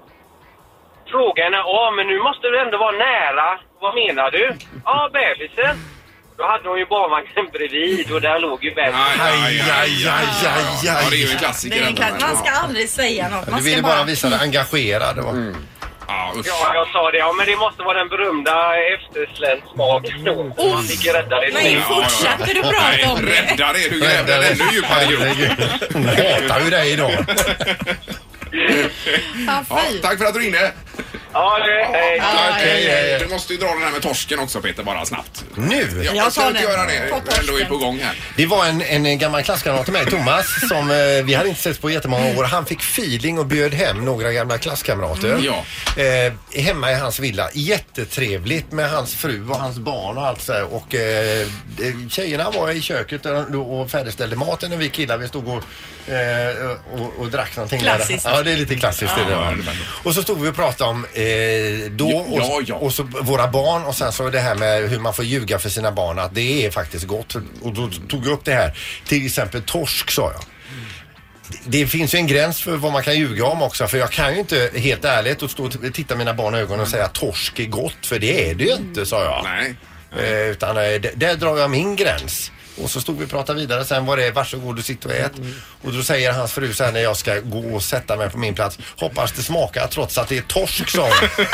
frågade 1.11 1.43
henne, 1.43 1.57
ja 1.57 1.83
men 1.95 2.07
nu 2.07 2.17
måste 2.27 2.47
du 2.47 2.59
ändå 2.59 2.77
vara 2.77 2.91
nära. 3.09 3.59
Vad 3.83 3.93
menar 3.95 4.31
du? 4.31 4.45
Ja, 4.85 5.09
bebisen. 5.13 5.75
Då 6.37 6.43
hade 6.47 6.69
hon 6.69 6.79
ju 6.79 6.85
barnvagnen 6.85 7.45
bredvid 7.53 8.11
och 8.11 8.21
där 8.21 8.39
låg 8.39 8.63
ju 8.63 8.69
bebisen. 8.75 9.01
Aj, 9.01 9.17
aj, 9.21 9.61
aj, 9.61 10.07
aj, 10.07 10.27
aj. 10.55 10.65
Ja, 10.83 10.93
det 11.09 11.15
är 11.15 11.19
ju 11.19 11.25
en 11.25 11.31
Det 11.31 11.37
klassiker. 11.39 11.77
är 11.77 11.81
en 11.81 11.87
ändå, 11.87 11.97
klass, 12.01 12.11
men- 12.19 12.21
man 12.29 12.37
ska 12.37 12.51
aldrig 12.63 12.89
säga 12.89 13.29
något. 13.29 13.45
Du 13.45 13.51
Man 13.51 13.61
ville 13.63 13.77
ska 13.77 13.87
bara 13.87 14.03
visa 14.03 14.29
dig 14.29 14.39
engagerad. 14.41 15.15
va? 15.17 15.31
Ja, 16.11 16.33
usch. 16.39 16.47
Ja, 16.47 16.71
jag 16.73 16.87
sa 16.87 17.11
det. 17.11 17.17
Ja, 17.17 17.33
men 17.37 17.45
det 17.45 17.55
måste 17.55 17.83
vara 17.83 17.97
den 17.97 18.09
berömda 18.09 18.55
efterslänsmaken 18.95 20.23
då. 20.25 20.51
Så 20.57 20.69
Man 20.73 20.83
fick 20.83 21.05
rädda 21.05 21.39
det. 21.41 21.49
Nej, 21.53 21.81
fortsatte 21.87 22.53
du 22.53 22.61
prata 22.61 23.11
om 23.13 23.25
det? 23.25 23.31
Rädda 23.31 23.73
det, 23.73 23.89
du 23.89 23.99
grävde 23.99 24.35
en 24.35 24.43
ännu 24.43 24.65
djupare 24.73 25.05
grop. 25.05 25.19
Herregud. 25.23 25.51
Hon 25.93 26.05
hatar 26.05 26.59
ju 26.63 26.69
dig 26.69 26.91
idag. 26.93 27.11
Ja, 29.47 29.63
Ja, 29.69 29.77
fy. 29.91 29.99
tack 29.99 30.17
för 30.17 30.25
att 30.25 30.33
du 30.33 30.39
ringde. 30.39 30.71
Ja, 31.33 31.59
det, 31.65 31.97
hej. 31.97 32.19
Tack. 32.19 32.61
hej, 32.61 32.87
hej. 32.87 33.19
Du 33.19 33.27
måste 33.27 33.53
ju 33.53 33.59
dra 33.59 33.67
den 33.67 33.83
här 33.83 33.91
med 33.91 34.01
torsken 34.01 34.39
också 34.39 34.61
Peter, 34.61 34.83
bara 34.83 35.05
snabbt. 35.05 35.43
Nu? 35.55 35.87
Ja, 35.95 36.03
Jag 36.03 36.15
jag 36.15 36.31
ska 36.31 36.41
tar 36.41 36.47
inte 36.49 36.61
den. 36.61 36.71
göra 36.71 36.85
det. 36.85 37.09
Ta 37.09 37.19
Du 37.19 37.19
ändå 37.19 37.31
är 37.31 37.45
torsken. 37.47 37.67
på 37.67 37.77
gång 37.77 37.99
här. 37.99 38.15
Det 38.37 38.45
var 38.45 38.65
en, 38.65 38.81
en 38.81 39.19
gammal 39.19 39.43
klasskamrat 39.43 39.83
till 39.83 39.93
mig, 39.93 40.05
Thomas, 40.05 40.45
som 40.69 40.91
eh, 40.91 40.97
vi 41.23 41.33
hade 41.33 41.49
inte 41.49 41.61
sett 41.61 41.81
på 41.81 41.89
jättemånga 41.89 42.37
år. 42.39 42.43
Han 42.43 42.65
fick 42.65 42.79
feeling 42.79 43.39
och 43.39 43.45
bjöd 43.45 43.73
hem 43.73 44.05
några 44.05 44.31
gamla 44.31 44.57
klasskamrater. 44.57 45.33
Mm, 45.33 45.43
ja. 45.43 45.65
Eh, 46.03 46.33
hemma 46.63 46.91
i 46.91 46.95
hans 46.95 47.19
villa. 47.19 47.49
Jättetrevligt 47.53 48.71
med 48.71 48.89
hans 48.89 49.15
fru 49.15 49.49
och 49.49 49.55
hans 49.59 49.77
barn 49.77 50.17
och 50.17 50.27
allt 50.27 50.41
så 50.41 50.53
här. 50.53 50.73
Och 50.73 50.95
eh, 50.95 51.41
eh, 51.41 51.47
tjejerna 52.09 52.51
var 52.51 52.71
i 52.71 52.81
köket 52.81 53.25
och, 53.25 53.79
och 53.81 53.91
färdigställde 53.91 54.35
maten 54.35 54.73
och 54.73 54.81
vi 54.81 54.89
killar 54.89 55.17
vi 55.17 55.27
stod 55.27 55.47
och, 55.47 55.63
eh, 56.13 56.71
och, 56.93 57.19
och 57.19 57.27
drack 57.31 57.55
någonting. 57.55 57.83
där. 57.83 57.95
Klassiskt. 57.95 58.25
Ja, 58.25 58.43
det 58.43 58.51
är 58.51 58.57
lite 58.57 58.75
klassiskt. 58.75 59.13
det 59.15 59.23
där. 59.35 59.57
Och 60.03 60.13
så 60.15 60.23
stod 60.23 60.41
vi 60.41 60.49
och 60.49 60.55
pratade 60.55 60.89
om 60.89 61.05
eh, 61.13 61.20
då 61.89 62.09
Ja, 62.09 62.25
ja, 62.37 62.55
och, 62.55 62.63
ja. 62.65 62.75
och 62.75 62.93
så 62.93 63.03
våra 63.03 63.47
barn 63.47 63.83
och 63.83 63.95
sen 63.95 64.11
så 64.11 64.29
det 64.29 64.39
här 64.39 64.55
med 64.55 64.89
hur 64.89 64.99
man 64.99 65.13
får 65.13 65.25
ljuga 65.25 65.59
för 65.59 65.69
sina 65.69 65.91
barn 65.91 66.19
att 66.19 66.35
det 66.35 66.65
är 66.65 66.71
faktiskt 66.71 67.05
gott. 67.05 67.35
Och 67.61 67.73
då 67.73 67.89
tog 68.09 68.25
jag 68.25 68.33
upp 68.33 68.45
det 68.45 68.53
här. 68.53 68.77
Till 69.07 69.25
exempel 69.25 69.61
torsk 69.61 70.11
sa 70.11 70.31
jag. 70.31 70.41
Det 71.65 71.87
finns 71.87 72.13
ju 72.13 72.17
en 72.17 72.27
gräns 72.27 72.61
för 72.61 72.75
vad 72.75 72.91
man 72.91 73.03
kan 73.03 73.15
ljuga 73.15 73.45
om 73.45 73.61
också 73.61 73.87
för 73.87 73.97
jag 73.97 74.11
kan 74.11 74.33
ju 74.33 74.39
inte 74.39 74.69
helt 74.75 75.05
ärligt 75.05 75.41
och 75.41 75.51
stå 75.51 75.65
och 75.65 75.93
titta 75.93 76.15
mina 76.15 76.33
barn 76.33 76.55
i 76.55 76.57
ögonen 76.57 76.79
och 76.79 76.87
säga 76.87 77.05
att 77.05 77.13
torsk 77.13 77.59
är 77.59 77.65
gott 77.65 78.05
för 78.05 78.19
det 78.19 78.49
är 78.49 78.55
det 78.55 78.63
ju 78.63 78.73
inte 78.73 79.05
sa 79.05 79.23
jag. 79.23 79.43
Nej. 79.43 79.75
Eh, 80.19 80.49
utan 80.49 80.77
eh, 80.77 80.83
där 81.15 81.35
drar 81.35 81.57
jag 81.57 81.69
min 81.71 81.95
gräns. 81.95 82.51
Och 82.83 82.89
så 82.89 83.01
stod 83.01 83.17
vi 83.17 83.25
och 83.25 83.29
pratade 83.29 83.59
vidare 83.59 83.85
sen 83.85 84.05
var 84.05 84.17
det 84.17 84.31
varsågod 84.31 84.75
du 84.75 84.81
sitter 84.81 85.09
och 85.09 85.15
ät. 85.15 85.31
Och 85.81 85.93
då 85.93 86.03
säger 86.03 86.33
hans 86.33 86.53
fru 86.53 86.73
sen 86.73 86.93
när 86.93 87.01
jag 87.01 87.17
ska 87.17 87.39
gå 87.39 87.75
och 87.75 87.83
sätta 87.83 88.17
mig 88.17 88.29
på 88.29 88.37
min 88.37 88.55
plats. 88.55 88.79
Hoppas 88.99 89.31
det 89.31 89.41
smakar 89.41 89.87
trots 89.87 90.17
att 90.17 90.27
det 90.27 90.37
är 90.37 90.41
torsk 90.41 90.89
sa 90.89 91.01
hon. 91.01 91.11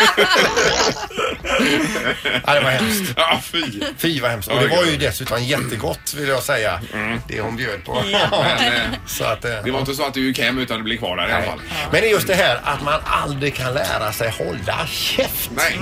ja, 2.46 2.54
det 2.54 2.62
var 2.62 2.70
hemskt. 2.72 3.14
Ja, 3.16 3.42
fy. 3.44 3.64
Fy 3.98 4.20
vad 4.22 4.32
hemskt. 4.32 4.48
Och 4.48 4.60
det 4.60 4.68
var 4.68 4.86
ju 4.86 4.98
dessutom 4.98 5.44
jättegott 5.44 6.14
vill 6.18 6.28
jag 6.28 6.44
säga. 6.44 6.82
Det 7.28 7.42
hon 7.42 7.56
bjöd 7.56 7.86
på. 7.86 8.04
Men, 8.12 8.74
eh, 8.74 8.82
så 9.08 9.24
att, 9.24 9.46
eh, 9.46 9.52
det 9.64 9.72
var 9.72 9.80
inte 9.80 9.94
så 9.94 10.04
att 10.06 10.14
du 10.14 10.28
gick 10.28 10.40
hem 10.40 10.58
utan 10.58 10.78
du 10.78 10.84
blev 10.84 10.98
kvar 10.98 11.18
där 11.18 11.30
i 11.30 11.32
alla 11.32 11.46
fall. 11.46 11.60
Men 11.92 12.02
det 12.02 12.08
är 12.08 12.12
just 12.12 12.28
det 12.28 12.36
här 12.36 12.62
att 12.64 12.84
man 12.84 13.00
aldrig 13.06 13.56
kan 13.56 13.74
lära 13.74 14.12
sig 14.14 14.30
hålla 14.38 14.88
käft. 14.88 15.50
Nej. 15.56 15.80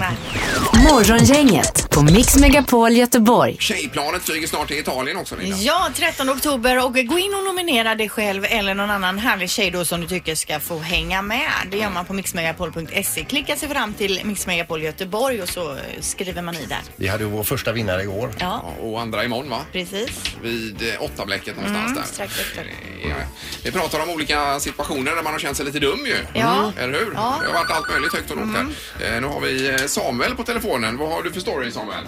Morgongänget 0.91 1.89
på 1.89 2.01
Mix 2.01 2.35
Megapol 2.35 2.91
Göteborg. 2.91 3.57
Tjejplanet 3.59 4.23
flyger 4.23 4.47
snart 4.47 4.67
till 4.67 4.79
Italien 4.79 5.17
också 5.17 5.34
Linda. 5.37 5.57
Ja, 5.57 5.89
13 5.95 6.29
oktober 6.29 6.85
och 6.85 6.93
gå 6.93 7.19
in 7.19 7.33
och 7.33 7.43
nominera 7.43 7.95
dig 7.95 8.09
själv 8.09 8.45
eller 8.49 8.73
någon 8.73 8.89
annan 8.91 9.19
härlig 9.19 9.49
tjej 9.49 9.71
då 9.71 9.85
som 9.85 10.01
du 10.01 10.07
tycker 10.07 10.35
ska 10.35 10.59
få 10.59 10.79
hänga 10.79 11.21
med. 11.21 11.49
Det 11.71 11.77
gör 11.77 11.89
man 11.89 12.05
på 12.05 12.13
mixmegapol.se. 12.13 13.23
Klicka 13.25 13.55
sig 13.55 13.69
fram 13.69 13.93
till 13.93 14.21
Mix 14.23 14.47
Megapol 14.47 14.81
Göteborg 14.83 15.41
och 15.41 15.49
så 15.49 15.71
eh, 15.71 15.77
skriver 15.99 16.41
man 16.41 16.55
i 16.55 16.65
där. 16.65 16.79
Vi 16.95 17.07
hade 17.07 17.23
ju 17.23 17.29
vår 17.29 17.43
första 17.43 17.71
vinnare 17.71 18.01
igår. 18.01 18.29
Ja, 18.39 18.65
Och 18.81 19.01
andra 19.01 19.23
imorgon 19.23 19.49
va? 19.49 19.59
precis. 19.71 20.35
Vid 20.41 20.81
eh, 20.93 21.03
åtta 21.03 21.25
bläcket 21.25 21.55
någonstans 21.55 21.85
Mm, 21.85 21.95
där. 21.95 22.03
strax 22.03 22.39
efter. 22.39 22.63
Ja, 23.03 23.09
ja. 23.09 23.15
Vi 23.63 23.71
pratar 23.71 24.03
om 24.03 24.09
olika 24.09 24.59
situationer 24.59 25.15
där 25.15 25.23
man 25.23 25.33
har 25.33 25.39
känt 25.39 25.57
sig 25.57 25.65
lite 25.65 25.79
dum 25.79 26.05
ju. 26.05 26.15
Ja. 26.33 26.71
Eller 26.79 26.93
hur? 26.99 27.11
Ja. 27.15 27.37
Det 27.41 27.47
har 27.47 27.53
varit 27.53 27.71
allt 27.71 27.89
möjligt 27.89 28.13
högt 28.13 28.31
och 28.31 28.37
lågt 28.37 28.55
här. 28.55 29.15
Eh, 29.15 29.21
Nu 29.21 29.27
har 29.27 29.41
vi 29.41 29.69
eh, 29.69 29.75
Samuel 29.77 30.35
på 30.35 30.43
telefonen. 30.43 30.97
Vad 30.97 31.09
har 31.09 31.23
du 31.23 31.31
för 31.31 31.39
story 31.39 31.71
Samuel? 31.71 32.03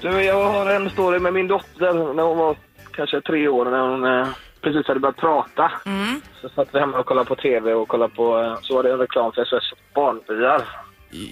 Du, 0.00 0.22
jag 0.22 0.44
har 0.52 0.66
en 0.70 0.90
story 0.90 1.18
med 1.18 1.32
min 1.32 1.48
dotter 1.48 2.14
när 2.14 2.22
hon 2.22 2.38
var 2.38 2.56
kanske 2.92 3.20
tre 3.20 3.48
år 3.48 3.64
när 3.64 3.80
hon 3.80 4.04
eh, 4.04 4.28
precis 4.60 4.86
hade 4.86 5.00
börjat 5.00 5.16
prata. 5.16 5.72
Så 6.40 6.48
satt 6.48 6.74
vi 6.74 6.78
hemma 6.78 6.98
och 6.98 7.06
kollade 7.06 7.28
på 7.28 7.36
TV 7.36 7.74
och 7.74 7.88
kollade 7.88 8.14
på, 8.14 8.38
eh, 8.38 8.58
så 8.62 8.74
var 8.74 8.82
det 8.82 8.92
en 8.92 8.98
reklam 8.98 9.32
för 9.32 9.44
SOS 9.44 9.72
Barnbyar. 9.94 10.62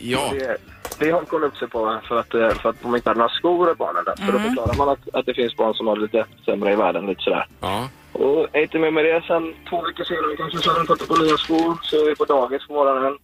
Ja. 0.00 0.30
Det, 0.32 0.56
det 0.98 1.10
hakade 1.10 1.36
hon 1.36 1.44
upp 1.44 1.56
sig 1.56 1.68
på 1.68 2.00
för 2.08 2.18
att, 2.18 2.34
eh, 2.34 2.48
för 2.48 2.68
att 2.70 2.82
de 2.82 2.96
inte 2.96 3.10
hade 3.10 3.18
några 3.18 3.34
skor 3.34 3.74
barnen 3.74 4.04
där. 4.04 4.14
Så 4.16 4.32
då 4.32 4.38
förklarar 4.38 4.74
man 4.74 4.88
att, 4.88 5.14
att 5.14 5.26
det 5.26 5.34
finns 5.34 5.56
barn 5.56 5.74
som 5.74 5.86
har 5.86 5.96
det 5.96 6.02
lite 6.02 6.26
sämre 6.44 6.72
i 6.72 6.76
världen 6.76 7.06
lite 7.06 7.22
sådär. 7.22 7.46
Ja. 7.60 7.88
Och 8.12 8.48
är 8.52 8.62
inte 8.62 8.78
med 8.78 8.92
med 8.92 9.04
det. 9.04 9.22
Sen 9.26 9.54
två 9.68 9.82
veckor 9.82 10.04
senare 10.04 10.36
kanske 10.36 10.58
så 10.58 10.70
har 10.70 10.78
de 10.78 10.86
fått 10.86 11.08
på 11.08 11.16
nya 11.16 11.36
skor. 11.36 11.78
Så 11.82 11.96
är 11.96 12.06
vi 12.06 12.16
på 12.16 12.24
dagis 12.24 12.66
på 12.66 12.72
morgonen. 12.72 13.18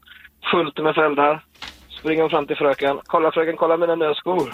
Fullt 0.51 0.79
med 0.79 0.95
föräldrar. 0.95 1.45
Springer 1.89 2.29
fram 2.29 2.47
till 2.47 2.57
fröken. 2.57 3.01
Kolla 3.07 3.33
fröken, 3.33 3.57
kolla 3.57 3.77
mina 3.77 3.95
nya 3.95 4.15
skor. 4.15 4.53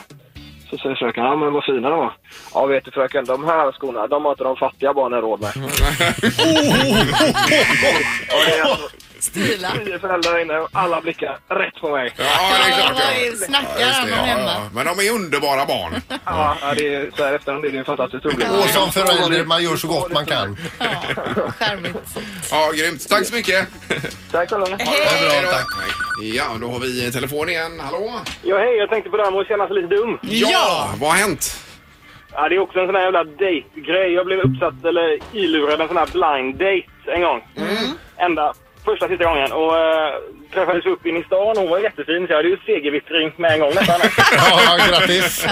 Så 0.73 0.79
säger 0.79 0.97
fröken, 0.97 1.25
ja 1.25 1.37
men 1.37 1.53
vad 1.53 1.65
fina 1.65 1.91
de 1.91 1.99
var. 1.99 2.13
Ja 2.55 2.67
vet 2.67 2.85
du 2.85 2.91
fröken, 2.91 3.25
de 3.25 3.45
här 3.45 3.73
skorna, 3.73 4.07
de 4.07 4.25
har 4.25 4.33
inte 4.33 4.45
de 4.45 4.57
fattiga 4.57 4.95
barnen 4.95 5.21
råd 5.21 5.41
med. 5.41 5.51
Och 8.35 8.43
det 8.47 8.59
är 8.59 8.63
alltså 8.63 8.89
Stila. 9.23 9.71
tio 9.85 9.99
föräldrar 9.99 10.39
inne 10.43 10.59
och 10.59 10.69
alla 10.73 11.01
blickar 11.01 11.39
rätt 11.49 11.75
på 11.81 11.91
mig. 11.91 12.13
Ja, 12.17 12.25
det 12.65 12.73
är 12.73 12.77
klart. 12.81 12.93
vad 12.93 13.01
Ja. 13.03 13.27
är- 13.27 13.37
snackar 13.37 13.81
Ja, 13.81 13.87
han 13.93 14.07
det, 14.07 14.13
om 14.13 14.19
ja, 14.19 14.25
hemma? 14.25 14.51
ja. 14.55 14.71
Men 14.75 14.87
de 14.97 15.07
är 15.09 15.13
underbara 15.13 15.67
barn. 15.67 16.01
Ja, 16.25 16.57
ja, 16.61 16.75
det 16.77 16.95
är, 16.95 17.11
så 17.17 17.25
här 17.25 17.35
efterhand 17.35 17.65
är 17.65 17.71
det 17.71 17.77
ju 17.77 17.85
fantastiskt 17.85 18.25
roligt. 18.25 18.49
Och 18.51 18.69
som 18.69 18.93
förälder, 18.93 19.45
man 19.45 19.63
gör 19.63 19.77
så 19.77 19.89
gott 19.89 20.13
man 20.13 20.27
kan. 20.27 20.57
Charmigt. 21.59 21.97
Ja, 22.51 22.73
grymt. 22.75 23.09
Tack 23.09 23.27
så 23.27 23.35
mycket. 23.35 23.69
Tack 24.33 24.49
så 24.49 24.59
mycket. 24.59 24.83
Hej. 24.89 25.47
Tack. 25.51 25.67
Ja, 26.23 26.45
då 26.61 26.69
har 26.71 26.79
vi 26.81 27.13
telefon 27.13 27.49
igen. 27.49 27.81
Hallå? 27.81 28.13
Ja 28.43 28.59
hej, 28.59 28.77
jag 28.77 28.89
tänkte 28.91 29.11
på 29.11 29.17
det 29.17 29.25
här 29.25 29.31
med 29.31 29.41
att 29.41 29.49
känna 29.49 29.67
sig 29.67 29.77
lite 29.77 29.89
dum. 29.95 30.19
Ja! 30.23 30.95
Vad 31.01 31.11
har 31.11 31.17
hänt? 31.17 31.57
Ja, 32.35 32.49
det 32.49 32.55
är 32.55 32.59
också 32.59 32.79
en 32.81 32.87
sån 32.87 32.95
här 32.95 33.03
jävla 33.03 33.25
date-grej. 33.25 34.13
Jag 34.13 34.27
blev 34.27 34.39
uppsatt, 34.41 34.85
eller 34.85 35.19
ilurad 35.33 35.81
en 35.81 35.89
sån 35.89 35.97
här 35.97 36.07
blind 36.13 36.55
date 36.55 37.15
en 37.17 37.23
gång. 37.23 37.41
Ända 38.17 38.53
första 38.85 39.09
sista 39.09 39.25
gången. 39.25 39.53
Och 39.53 39.79
äh, 39.79 40.15
träffades 40.53 40.87
upp 40.87 41.07
in 41.07 41.17
i 41.17 41.25
stan. 41.25 41.57
Hon 41.57 41.71
var 41.71 41.79
jättefin, 41.79 42.27
så 42.27 42.33
jag 42.33 42.37
hade 42.37 42.49
ju 42.49 42.59
segervittring 42.67 43.33
med 43.37 43.53
en 43.53 43.61
gång 43.61 43.75
nästan. 43.75 44.01
Ja, 44.37 44.79
grattis. 44.89 45.47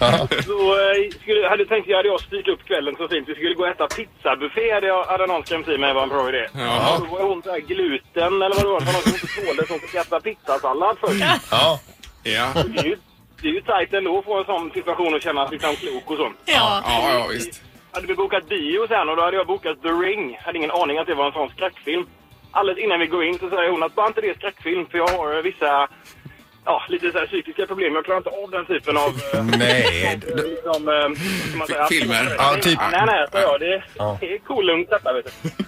Ja. 0.00 0.28
Så 0.46 0.58
äh, 0.80 1.10
skulle, 1.22 1.48
hade 1.48 1.64
tänkt 1.66 1.88
jag 1.88 1.96
hade 1.96 2.08
jag 2.08 2.20
styrt 2.20 2.48
upp 2.48 2.64
kvällen 2.64 2.94
så 2.96 3.08
fint. 3.08 3.28
Vi 3.28 3.34
skulle 3.34 3.54
gå 3.54 3.62
och 3.62 3.68
äta 3.68 3.86
pizzabuffé 3.86 4.72
hade, 4.74 4.86
jag, 4.86 5.04
hade 5.04 5.26
någon 5.26 5.44
skrämt 5.46 5.68
i 5.68 5.78
mig 5.78 5.94
var 5.94 6.02
en 6.02 6.08
bra 6.08 6.28
idé. 6.28 6.46
Ja. 6.54 6.98
Då 7.00 7.16
var 7.16 7.22
hon 7.24 7.42
så 7.42 7.50
här 7.50 7.60
gluten 7.60 8.42
eller 8.42 8.54
vad 8.56 8.64
det 8.64 8.68
var 8.68 8.80
för 8.80 8.92
något 8.92 9.02
som 9.02 9.12
inte 9.12 9.46
tålde. 9.46 9.66
Så 9.66 9.72
hon 9.72 9.80
fick 9.80 9.94
äta 9.94 10.20
pizzasallad 10.20 10.96
först. 11.00 11.24
Ja. 11.50 11.80
Ja. 12.22 12.52
Det 12.66 12.78
är 12.78 12.84
ju, 12.84 12.96
det 13.42 13.48
är 13.48 13.52
ju 13.52 13.60
tajt 13.60 13.92
ändå 13.94 14.18
att 14.18 14.24
få 14.24 14.38
en 14.38 14.44
sån 14.44 14.70
situation 14.70 15.14
och 15.14 15.22
känna 15.22 15.48
sig 15.48 15.52
liksom 15.52 15.76
klok 15.76 16.10
och 16.10 16.16
så. 16.16 16.32
Ja. 16.44 16.82
Ja, 16.86 17.10
ja, 17.12 17.26
visst. 17.30 17.62
hade 17.92 18.06
vi 18.06 18.14
bokat 18.14 18.48
bio 18.48 18.86
sen 18.88 19.08
och 19.08 19.16
då 19.16 19.22
hade 19.22 19.36
jag 19.36 19.46
bokat 19.46 19.82
The 19.82 19.88
Ring. 19.88 20.38
Hade 20.44 20.58
ingen 20.58 20.70
aning 20.70 20.98
att 20.98 21.06
det 21.06 21.14
var 21.14 21.26
en 21.26 21.32
sån 21.32 21.50
skräckfilm. 21.50 22.06
Alldeles 22.52 22.78
innan 22.84 23.00
vi 23.00 23.06
går 23.06 23.24
in 23.24 23.38
så 23.38 23.48
säger 23.50 23.70
hon 23.70 23.82
att 23.82 23.94
bara 23.94 24.06
inte 24.06 24.20
det 24.20 24.28
är 24.30 24.34
skräckfilm 24.34 24.86
för 24.86 24.98
jag 24.98 25.08
har 25.08 25.36
eh, 25.36 25.42
vissa 25.42 25.88
Ja, 26.64 26.82
lite 26.88 27.12
så 27.12 27.18
här 27.18 27.26
psykiska 27.26 27.66
problem. 27.66 27.94
Jag 27.94 28.04
klarar 28.04 28.18
inte 28.18 28.30
av 28.30 28.50
den 28.50 28.66
typen 28.66 28.96
av... 28.96 29.08
eh, 29.34 29.44
Nej. 29.58 30.20
liksom, 30.34 30.88
eh, 30.88 31.08
man 31.58 31.66
säga, 31.66 31.86
Filmer. 31.86 32.34
Ja, 32.38 32.56
typ. 32.60 32.78
Nej, 32.92 33.02
nej, 33.06 33.26
så 33.32 33.38
Ja. 33.98 34.18
det 34.20 34.34
är 34.34 34.38
cool 34.38 34.66
lugnt 34.66 34.90
detta, 34.90 35.12
vet 35.12 35.24
du. 35.42 35.48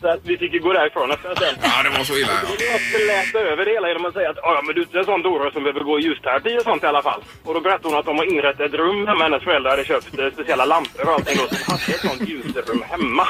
Så 0.00 0.08
att 0.08 0.20
vi 0.24 0.38
fick 0.38 0.52
ju 0.52 0.60
gå 0.60 0.72
därifrån 0.72 1.10
efter 1.10 1.34
sen. 1.34 1.54
Ja, 1.62 1.82
det 1.84 1.90
var 1.98 2.04
så 2.04 2.16
illa. 2.18 2.32
Och 2.50 2.56
då 2.58 2.64
jag 2.74 2.80
släta 2.80 3.38
över 3.38 3.64
det 3.64 3.70
hela 3.70 3.88
genom 3.88 4.04
att 4.04 4.14
säga 4.14 4.30
att 4.30 4.36
ja, 4.42 4.62
men 4.66 4.74
du 4.74 4.82
är 4.82 4.98
en 4.98 5.04
sån 5.04 5.22
dåre 5.22 5.52
som 5.52 5.62
behöver 5.62 5.80
gå 5.80 5.98
i 5.98 6.02
ljusterapi 6.02 6.58
och 6.58 6.62
sånt 6.62 6.82
i 6.82 6.86
alla 6.86 7.02
fall. 7.02 7.20
Och 7.44 7.54
då 7.54 7.60
berättade 7.60 7.88
hon 7.88 7.98
att 7.98 8.06
de 8.06 8.16
har 8.16 8.24
inrett 8.24 8.60
ett 8.60 8.74
rum 8.74 9.06
hemma. 9.06 9.24
Hennes 9.24 9.42
föräldrar 9.42 9.70
hade 9.70 9.84
köpt 9.84 10.18
eh, 10.18 10.30
speciella 10.32 10.64
lampor 10.64 11.08
och 11.08 11.14
allting 11.14 11.36
då 11.36 11.46
som 11.56 11.72
hade 11.72 11.92
ett 11.92 12.00
sånt 12.00 12.28
ljusrum 12.28 12.82
hemma. 12.90 13.26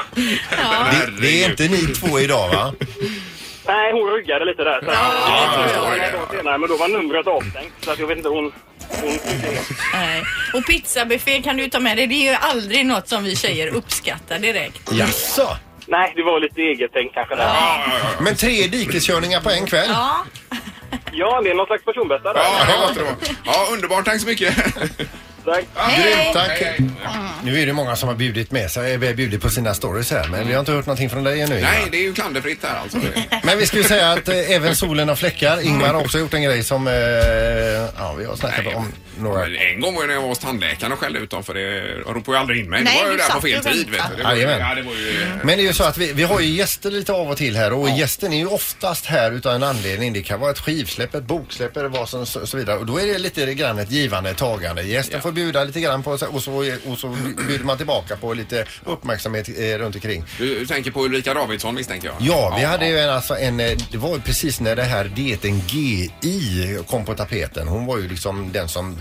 Det, 0.91 1.21
det 1.21 1.43
är 1.43 1.49
inte 1.49 1.63
ni 1.63 1.81
två 1.99 2.19
idag 2.19 2.49
va? 2.55 2.73
Nej, 3.67 3.91
hon 3.93 4.13
ryggade 4.15 4.45
lite 4.45 4.63
där. 4.63 4.79
Så 4.79 4.87
ja, 4.87 5.53
jag 5.55 5.63
förstår 5.63 5.85
ja, 5.85 6.05
det. 6.05 6.11
dagar 6.17 6.37
senare, 6.37 6.57
men 6.57 6.69
då 6.69 6.77
var 6.77 6.87
numret 6.87 7.27
avstängt. 7.27 7.73
Så 7.81 7.91
att 7.91 7.99
jag 7.99 8.07
vet 8.07 8.17
inte, 8.17 8.29
hon... 8.29 8.51
hon 9.01 9.19
Nej. 9.93 10.23
Och 10.53 10.65
pizzabuffé 10.65 11.41
kan 11.41 11.57
du 11.57 11.69
ta 11.69 11.79
med 11.79 11.97
dig. 11.97 12.07
Det 12.07 12.15
är 12.15 12.31
ju 12.31 12.37
aldrig 12.41 12.85
något 12.85 13.07
som 13.07 13.23
vi 13.23 13.35
tjejer 13.35 13.67
uppskattar 13.67 14.39
direkt. 14.39 14.91
Jaså? 14.91 15.47
Nej, 15.87 16.13
det 16.15 16.23
var 16.23 16.39
lite 16.39 16.61
eget 16.61 16.91
tänk 16.93 17.13
kanske 17.13 17.35
där. 17.35 17.43
Ja. 17.43 17.83
Men 18.21 18.35
tre 18.35 18.67
dikeskörningar 18.67 19.41
på 19.41 19.49
en 19.49 19.65
kväll? 19.65 19.89
Ja. 19.89 20.25
det 21.43 21.49
är 21.49 21.53
någon 21.55 21.65
slags 21.65 21.85
personbästa 21.85 22.33
där. 22.33 22.41
Ja, 22.41 22.65
det 22.73 22.79
måste 22.81 22.99
det 22.99 23.05
vara. 23.05 23.15
Ja, 23.45 23.67
underbart. 23.73 24.05
Tack 24.05 24.21
så 24.21 24.27
mycket. 24.27 24.55
Tack. 25.45 25.65
Grymt, 25.97 26.33
tack. 26.33 26.79
Nu 27.43 27.61
är 27.61 27.65
det 27.65 27.73
många 27.73 27.95
som 27.95 28.09
har 28.09 28.15
bjudit 28.15 28.51
med 28.51 28.71
sig, 28.71 28.93
eh, 28.93 28.99
bjudit 28.99 29.41
på 29.41 29.49
sina 29.49 29.73
stories 29.73 30.11
här 30.11 30.27
men 30.27 30.47
vi 30.47 30.53
har 30.53 30.59
inte 30.59 30.71
hört 30.71 30.85
någonting 30.85 31.09
från 31.09 31.23
dig 31.23 31.41
ännu. 31.41 31.55
Ingmar. 31.55 31.71
Nej, 31.71 31.87
det 31.91 31.97
är 31.97 32.01
ju 32.01 32.13
klanderfritt 32.13 32.59
här 32.63 32.79
alltså. 32.79 32.97
Men 33.43 33.57
vi 33.57 33.65
skulle 33.65 33.83
säga 33.83 34.11
att 34.11 34.27
eh, 34.29 34.51
även 34.51 34.75
solen 34.75 35.09
har 35.09 35.15
fläckar. 35.15 35.61
Ingmar 35.65 35.87
har 35.93 36.01
också 36.01 36.19
gjort 36.19 36.33
en 36.33 36.41
grej 36.43 36.63
som, 36.63 36.87
eh, 36.87 36.93
ja 36.93 38.13
vi 38.17 38.25
har 38.25 38.35
snackat 38.35 38.75
om 38.75 38.91
några. 39.17 39.39
Men 39.39 39.55
En 39.55 39.81
gång 39.81 39.95
var 39.95 40.01
det 40.01 40.07
när 40.07 40.13
jag 40.13 40.21
var 40.21 40.29
hos 40.29 40.39
tandläkaren 40.39 40.91
och 40.93 40.99
skällde 40.99 41.19
ut 41.19 41.29
dem 41.29 41.43
för 41.43 41.53
det 41.53 41.81
de 42.05 42.13
ropade 42.13 42.37
ju 42.37 42.41
aldrig 42.41 42.59
in 42.59 42.69
mig. 42.69 42.83
Nej, 42.83 42.93
det 42.97 43.03
var 43.03 43.11
ju 43.11 43.11
du 43.11 43.17
där 43.17 43.25
på 43.25 43.31
satt 43.31 43.41
fel 43.41 43.63
tid. 43.63 43.89
Vet 43.89 43.99
väntade. 43.99 44.15
du. 44.17 44.23
Det 44.23 44.23
var 44.23 44.35
ju, 44.35 44.41
Jajamän. 44.41 44.69
ja, 44.69 44.75
det 44.75 44.81
var 44.81 44.93
ju, 44.93 45.25
Men 45.43 45.57
det 45.57 45.63
är 45.63 45.67
ju 45.67 45.73
så 45.73 45.83
att 45.83 45.97
vi, 45.97 46.13
vi 46.13 46.23
har 46.23 46.39
ju 46.39 46.47
gäster 46.47 46.91
lite 46.91 47.13
av 47.13 47.29
och 47.29 47.37
till 47.37 47.55
här 47.55 47.73
och 47.73 47.89
gästen 47.89 48.33
är 48.33 48.37
ju 48.37 48.47
oftast 48.47 49.05
här 49.05 49.31
utan 49.31 49.55
en 49.55 49.63
anledning. 49.63 50.13
Det 50.13 50.21
kan 50.21 50.39
vara 50.39 50.51
ett 50.51 50.59
skivsläpp, 50.59 51.15
ett 51.15 51.23
boksläpp 51.23 51.77
eller 51.77 51.89
vad 51.89 52.09
som 52.09 52.25
så, 52.25 52.47
så 52.47 52.57
vidare. 52.57 52.77
Och 52.77 52.85
då 52.85 52.99
är 52.99 53.07
det 53.07 53.17
lite 53.17 53.53
grann 53.53 53.79
ett 53.79 53.91
givande 53.91 54.33
tagande. 54.33 54.83
Gästen 54.83 55.21
får 55.21 55.30
bjuda 55.31 55.63
lite 55.63 55.81
grann 55.81 56.03
på 56.03 56.11
och 56.11 56.43
så, 56.43 56.73
och 56.85 56.97
så 56.97 57.07
bjuder 57.47 57.65
man 57.65 57.77
tillbaka 57.77 58.15
på 58.15 58.33
lite 58.33 58.65
uppmärksamhet 58.85 59.49
eh, 59.49 59.77
runt 59.77 59.95
omkring. 59.95 60.23
du, 60.37 60.59
du 60.59 60.65
tänker 60.65 60.91
på 60.91 61.05
Ulrika 61.05 61.33
Davidsson 61.33 61.75
misstänker 61.75 62.07
jag? 62.07 62.15
Ja, 62.19 62.55
vi 62.57 62.65
hade 62.65 62.87
ju 62.87 62.99
en, 62.99 63.09
alltså 63.09 63.37
en, 63.37 63.59
eh, 63.59 63.77
det 63.91 63.97
var 63.97 64.15
ju 64.15 64.21
precis 64.21 64.59
när 64.59 64.75
det 64.75 64.83
här 64.83 65.05
dieten 65.05 65.59
GI 65.59 66.79
kom 66.89 67.05
på 67.05 67.13
tapeten. 67.13 67.67
Hon 67.67 67.85
var 67.85 67.97
ju 67.97 68.07
liksom 68.07 68.51
den 68.51 68.69
som 68.69 68.97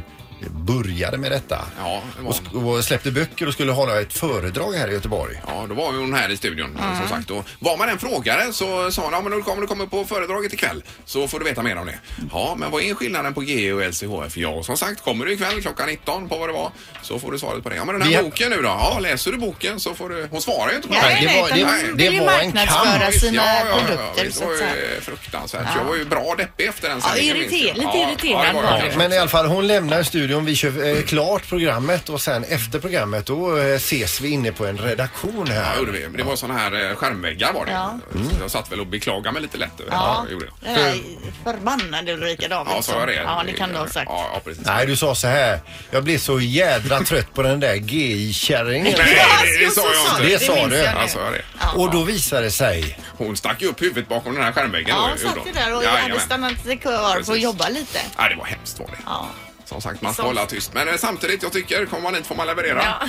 började 0.50 1.18
med 1.18 1.30
detta. 1.32 1.58
Ja, 1.78 2.02
det 2.16 2.22
var 2.22 2.30
och, 2.30 2.36
sk- 2.36 2.76
och 2.76 2.84
släppte 2.84 3.10
böcker 3.10 3.46
och 3.46 3.52
skulle 3.52 3.72
hålla 3.72 4.00
ett 4.00 4.12
föredrag 4.12 4.72
här 4.72 4.88
i 4.88 4.92
Göteborg. 4.92 5.40
Ja, 5.46 5.66
då 5.68 5.74
var 5.74 5.92
ju 5.92 5.98
hon 5.98 6.14
här 6.14 6.28
i 6.28 6.36
studion 6.36 6.76
Mm. 6.80 6.98
som 6.98 7.08
sagt. 7.08 7.30
Och 7.30 7.44
var 7.58 7.76
man 7.76 7.88
en 7.88 7.98
frågare 7.98 8.52
så 8.52 8.90
sa 8.90 9.02
hon, 9.02 9.12
ja 9.12 9.20
men 9.20 9.32
nu 9.32 9.42
kommer 9.42 9.60
du 9.60 9.66
komma 9.66 9.86
på 9.86 10.04
föredraget 10.04 10.52
ikväll 10.52 10.82
så 11.04 11.28
får 11.28 11.38
du 11.38 11.44
veta 11.44 11.62
mer 11.62 11.76
om 11.76 11.86
det. 11.86 11.98
Ja, 12.32 12.54
men 12.58 12.70
vad 12.70 12.82
är 12.82 12.94
skillnaden 12.94 13.34
på 13.34 13.42
GE 13.44 13.72
och 13.72 13.80
LCHF? 13.82 14.36
Ja, 14.36 14.62
som 14.62 14.76
sagt, 14.76 15.04
kommer 15.04 15.24
du 15.26 15.32
ikväll 15.32 15.62
klockan 15.62 15.86
19 15.88 16.28
på 16.28 16.36
vad 16.38 16.48
det 16.48 16.52
var 16.52 16.72
så 17.02 17.18
får 17.18 17.32
du 17.32 17.38
svaret 17.38 17.62
på 17.62 17.68
det. 17.68 17.76
Ja, 17.76 17.84
men 17.84 17.92
den 17.94 18.02
här 18.02 18.08
Vi 18.08 18.14
har- 18.16 18.22
boken 18.22 18.50
nu 18.50 18.56
då? 18.56 18.62
Ja, 18.68 18.98
läser 19.00 19.32
du 19.32 19.38
boken 19.38 19.80
så 19.80 19.94
får 19.94 20.08
du... 20.08 20.28
Hon 20.30 20.40
svarar 20.42 20.70
ju 20.70 20.76
inte 20.76 20.88
på 20.88 20.94
Nej, 20.94 21.18
det. 21.26 21.32
det 21.32 21.40
var- 21.40 21.48
det- 21.48 21.94
Nej. 21.96 22.10
det 22.10 22.24
var 22.26 22.38
en 22.40 22.52
kamp. 22.52 23.14
sina 23.14 23.42
ja, 23.42 23.62
ja, 23.68 23.74
produkter, 23.78 24.04
Ja, 24.16 24.22
visst, 24.24 24.40
det 24.40 24.46
var 24.46 24.52
ju 24.54 25.00
fruktansvärt. 25.00 25.62
Ja. 25.74 25.80
Jag 25.80 25.84
var 25.84 25.96
ju 25.96 26.04
bra 26.04 26.34
deppig 26.38 26.66
efter 26.66 26.88
den 26.88 26.98
Ja, 27.02 27.08
sändningen, 27.08 27.36
irriter- 27.36 27.50
minns 27.50 27.66
jag. 27.66 27.76
lite 27.76 27.98
Ja, 27.98 28.08
irriterad 28.10 28.46
ja, 28.46 28.48
det 28.48 28.54
var 28.54 28.62
var 28.62 28.86
jag. 28.88 28.96
Men 28.98 29.12
i 29.12 29.18
alla 29.18 29.28
fall, 29.28 29.46
hon 29.46 29.66
lämnar 29.66 30.02
studion. 30.02 30.29
Vi 30.38 30.56
kör 30.56 30.96
eh, 30.96 31.02
klart 31.02 31.48
programmet 31.48 32.08
och 32.08 32.20
sen 32.20 32.44
efter 32.44 32.78
programmet 32.78 33.26
då 33.26 33.56
eh, 33.58 33.64
ses 33.74 34.20
vi 34.20 34.28
inne 34.28 34.52
på 34.52 34.66
en 34.66 34.78
redaktion 34.78 35.46
här. 35.48 35.72
Ja, 35.74 35.78
gjorde 35.78 35.92
vi. 35.92 36.06
Det 36.16 36.22
var 36.22 36.36
såna 36.36 36.54
här 36.54 36.90
eh, 36.90 36.96
skärmväggar 36.96 37.52
var 37.52 37.66
det. 37.66 37.72
Ja. 37.72 37.98
Så 38.12 38.18
Jag 38.40 38.50
satt 38.50 38.72
väl 38.72 38.80
och 38.80 38.86
beklagade 38.86 39.32
mig 39.32 39.42
lite 39.42 39.58
lätt 39.58 39.80
över 39.80 39.92
Ja. 39.92 40.24
det. 40.26 40.32
Gjorde 40.32 40.46
jag. 40.64 40.74
Den 40.76 41.00
förbannade 41.44 42.12
Ulrika 42.12 42.48
Davidsson. 42.48 42.76
Ja, 42.76 42.82
sa 42.82 42.98
jag 42.98 43.08
det? 43.08 43.14
Ja, 43.14 43.42
det 43.46 43.52
kan 43.52 43.68
du 43.72 43.76
ha 43.78 43.86
sagt. 43.86 44.06
Ja, 44.10 44.30
ja 44.34 44.40
precis. 44.44 44.66
Nej, 44.66 44.86
du 44.86 44.96
sa 44.96 45.14
så 45.14 45.26
här. 45.26 45.60
Jag 45.90 46.04
blev 46.04 46.18
så 46.18 46.40
jädra 46.40 47.00
trött 47.00 47.34
på 47.34 47.42
den 47.42 47.60
där 47.60 47.74
GI-kärringen. 47.74 48.94
Nej, 48.98 49.16
det, 49.58 49.64
det 49.64 49.70
sa 49.70 49.80
jag 49.80 50.28
inte. 50.28 50.32
Det 50.38 50.44
sa 50.44 50.66
du. 50.66 50.76
Ja, 50.76 51.08
sa 51.08 51.18
jag 51.24 51.32
det. 51.32 51.80
Och 51.80 51.90
då 51.90 52.02
visade 52.02 52.42
det 52.42 52.50
sig. 52.50 52.98
Hon 53.18 53.36
stack 53.36 53.62
ju 53.62 53.68
upp 53.68 53.82
huvudet 53.82 54.08
bakom 54.08 54.34
den 54.34 54.42
här 54.44 54.52
skärmväggen. 54.52 54.88
Ja, 54.88 54.96
då, 55.02 55.08
hon 55.08 55.18
satt 55.18 55.46
ju 55.46 55.52
där 55.52 55.76
och 55.76 55.84
Jajamän. 55.84 56.10
hade 56.10 56.20
stannat 56.20 56.52
kvar 56.80 56.92
för 56.92 57.08
att 57.20 57.26
Precis. 57.26 57.42
jobba 57.42 57.68
lite. 57.68 57.98
Ja, 58.16 58.28
det 58.28 58.36
var 58.36 58.44
hemskt 58.44 58.78
var 58.78 58.86
det. 58.86 58.92
Ja. 59.06 59.28
Som 59.70 59.80
sagt, 59.80 60.02
man 60.02 60.14
ska 60.14 60.22
hålla 60.22 60.46
tyst. 60.46 60.74
Men 60.74 60.88
eh, 60.88 60.94
samtidigt, 60.98 61.42
jag 61.42 61.52
tycker, 61.52 61.86
kommer 61.86 62.02
man 62.02 62.14
hit 62.14 62.26
får 62.26 62.34
man 62.34 62.46
leverera. 62.46 62.82
Ja. 62.84 63.08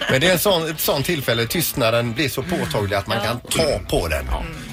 Men 0.10 0.20
det 0.20 0.26
är 0.28 0.32
en 0.32 0.38
sån, 0.38 0.70
ett 0.70 0.80
sånt 0.80 1.06
tillfälle. 1.06 1.46
Tystnaden 1.46 2.12
blir 2.12 2.28
så 2.28 2.42
påtaglig 2.42 2.96
att 2.96 3.06
man 3.06 3.20
kan 3.20 3.40
ta 3.40 3.78
på 3.88 4.08
den. 4.08 4.26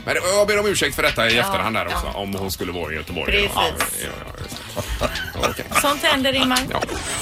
Men 0.06 0.16
det- 0.16 0.22
jag 0.36 0.48
ber 0.48 0.60
om 0.60 0.66
ursäkt 0.68 0.96
för 0.96 1.04
detta 1.04 1.30
i 1.30 1.36
Ja, 1.36 1.42
efterhand 1.44 1.76
där 1.76 1.88
ja. 1.90 1.96
också. 1.96 2.08
Om 2.18 2.36
hon 2.36 2.52
skulle 2.52 2.72
vara 2.72 2.92
i 2.94 2.96
Göteborg. 2.96 3.32
Precis. 3.32 3.52
Ja, 3.56 3.64
ja, 4.02 4.08
ja, 4.28 4.44
just 4.44 4.50
det. 4.58 4.63
Sånt 5.82 6.04
händer 6.04 6.34
Ingmar. 6.34 6.60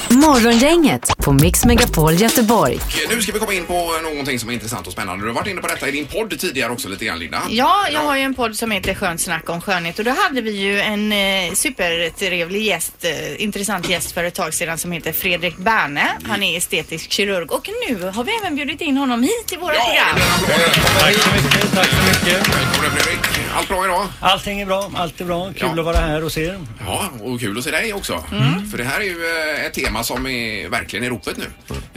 Morgongänget 0.09 1.17
på 1.17 1.31
Mix 1.33 1.65
Megapol 1.65 2.13
Göteborg. 2.13 2.79
Nu 3.09 3.21
ska 3.21 3.31
vi 3.31 3.39
komma 3.39 3.53
in 3.53 3.65
på 3.65 3.91
någonting 4.03 4.39
som 4.39 4.49
är 4.49 4.53
intressant 4.53 4.87
och 4.87 4.93
spännande. 4.93 5.23
Du 5.23 5.27
har 5.29 5.35
varit 5.35 5.47
inne 5.47 5.61
på 5.61 5.67
detta 5.67 5.87
i 5.87 5.91
din 5.91 6.05
podd 6.05 6.39
tidigare 6.39 6.71
också 6.71 6.89
lite 6.89 7.05
grann 7.05 7.19
Linda. 7.19 7.41
Ja, 7.49 7.87
jag 7.93 7.99
har 7.99 8.17
ju 8.17 8.23
en 8.23 8.33
podd 8.33 8.55
som 8.55 8.71
heter 8.71 8.93
Skönt 8.93 9.21
snack 9.21 9.49
om 9.49 9.61
skönhet 9.61 9.99
och 9.99 10.05
då 10.05 10.11
hade 10.11 10.41
vi 10.41 10.51
ju 10.51 10.79
en 10.81 11.11
eh, 11.11 11.53
supertrevlig 11.53 12.61
gäst, 12.63 12.93
eh, 13.05 13.43
intressant 13.43 13.89
gäst 13.89 14.11
för 14.11 14.23
ett 14.23 14.33
tag 14.35 14.53
sedan 14.53 14.77
som 14.77 14.91
heter 14.91 15.11
Fredrik 15.11 15.57
Berne. 15.57 16.07
Han 16.27 16.43
är 16.43 16.57
estetisk 16.57 17.11
kirurg 17.11 17.51
och 17.51 17.69
nu 17.89 18.03
har 18.15 18.23
vi 18.23 18.31
även 18.41 18.55
bjudit 18.55 18.81
in 18.81 18.97
honom 18.97 19.23
hit 19.23 19.45
till 19.47 19.59
våra 19.59 19.73
program. 19.73 20.17
Tack 20.99 21.13
så 21.15 21.29
mycket. 21.31 21.73
Tack 21.75 21.87
så 21.89 21.95
mycket. 22.07 22.47
Välkommen 22.47 22.91
Fredrik. 22.97 23.19
Allt 23.55 23.67
bra 23.67 23.85
idag? 23.85 24.07
Allting 24.21 24.61
är 24.61 24.65
bra. 24.65 24.91
Allt 24.95 25.21
är 25.21 25.25
bra. 25.25 25.45
Kul 25.45 25.55
Ja. 25.75 25.79
att 25.79 25.85
vara 25.85 25.97
här 25.97 26.23
och 26.23 26.31
se 26.31 26.43
er. 26.43 26.59
Ja, 26.85 27.09
och 27.21 27.40
kul 27.41 27.57
att 27.57 27.63
se 27.63 27.71
dig 27.71 27.93
också. 27.93 28.23
Mm. 28.31 28.67
För 28.69 28.77
det 28.77 28.83
här 28.83 28.99
är 28.99 29.03
ju 29.05 29.25
eh, 29.57 29.65
ett 29.65 29.73
tema 29.73 30.03
som 30.03 30.27
är 30.27 30.69
verkligen 30.69 31.05
i 31.05 31.09
ropet 31.09 31.37
nu. 31.37 31.45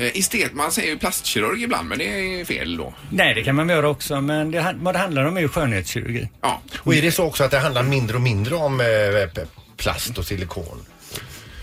Eh, 0.06 0.18
Estet, 0.18 0.52
man 0.54 0.72
säger 0.72 0.88
ju 0.90 0.98
plastkirurg 0.98 1.62
ibland, 1.62 1.88
men 1.88 1.98
det 1.98 2.04
är 2.40 2.44
fel 2.44 2.76
då. 2.76 2.94
Nej, 3.10 3.34
det 3.34 3.42
kan 3.42 3.54
man 3.54 3.68
göra 3.68 3.88
också, 3.88 4.20
men 4.20 4.50
det, 4.50 4.58
han- 4.60 4.84
vad 4.84 4.94
det 4.94 4.98
handlar 4.98 5.24
om 5.24 5.36
är 5.36 5.40
ju 5.40 5.48
skönhetskirurgi. 5.48 6.28
Ja. 6.40 6.62
Och 6.78 6.94
är 6.94 7.02
det 7.02 7.12
så 7.12 7.24
också 7.24 7.44
att 7.44 7.50
det 7.50 7.58
handlar 7.58 7.82
mindre 7.82 8.16
och 8.16 8.22
mindre 8.22 8.54
om 8.54 8.80
eh, 8.80 8.86
p- 9.34 9.40
plast 9.76 10.18
och 10.18 10.24
silikon? 10.26 10.84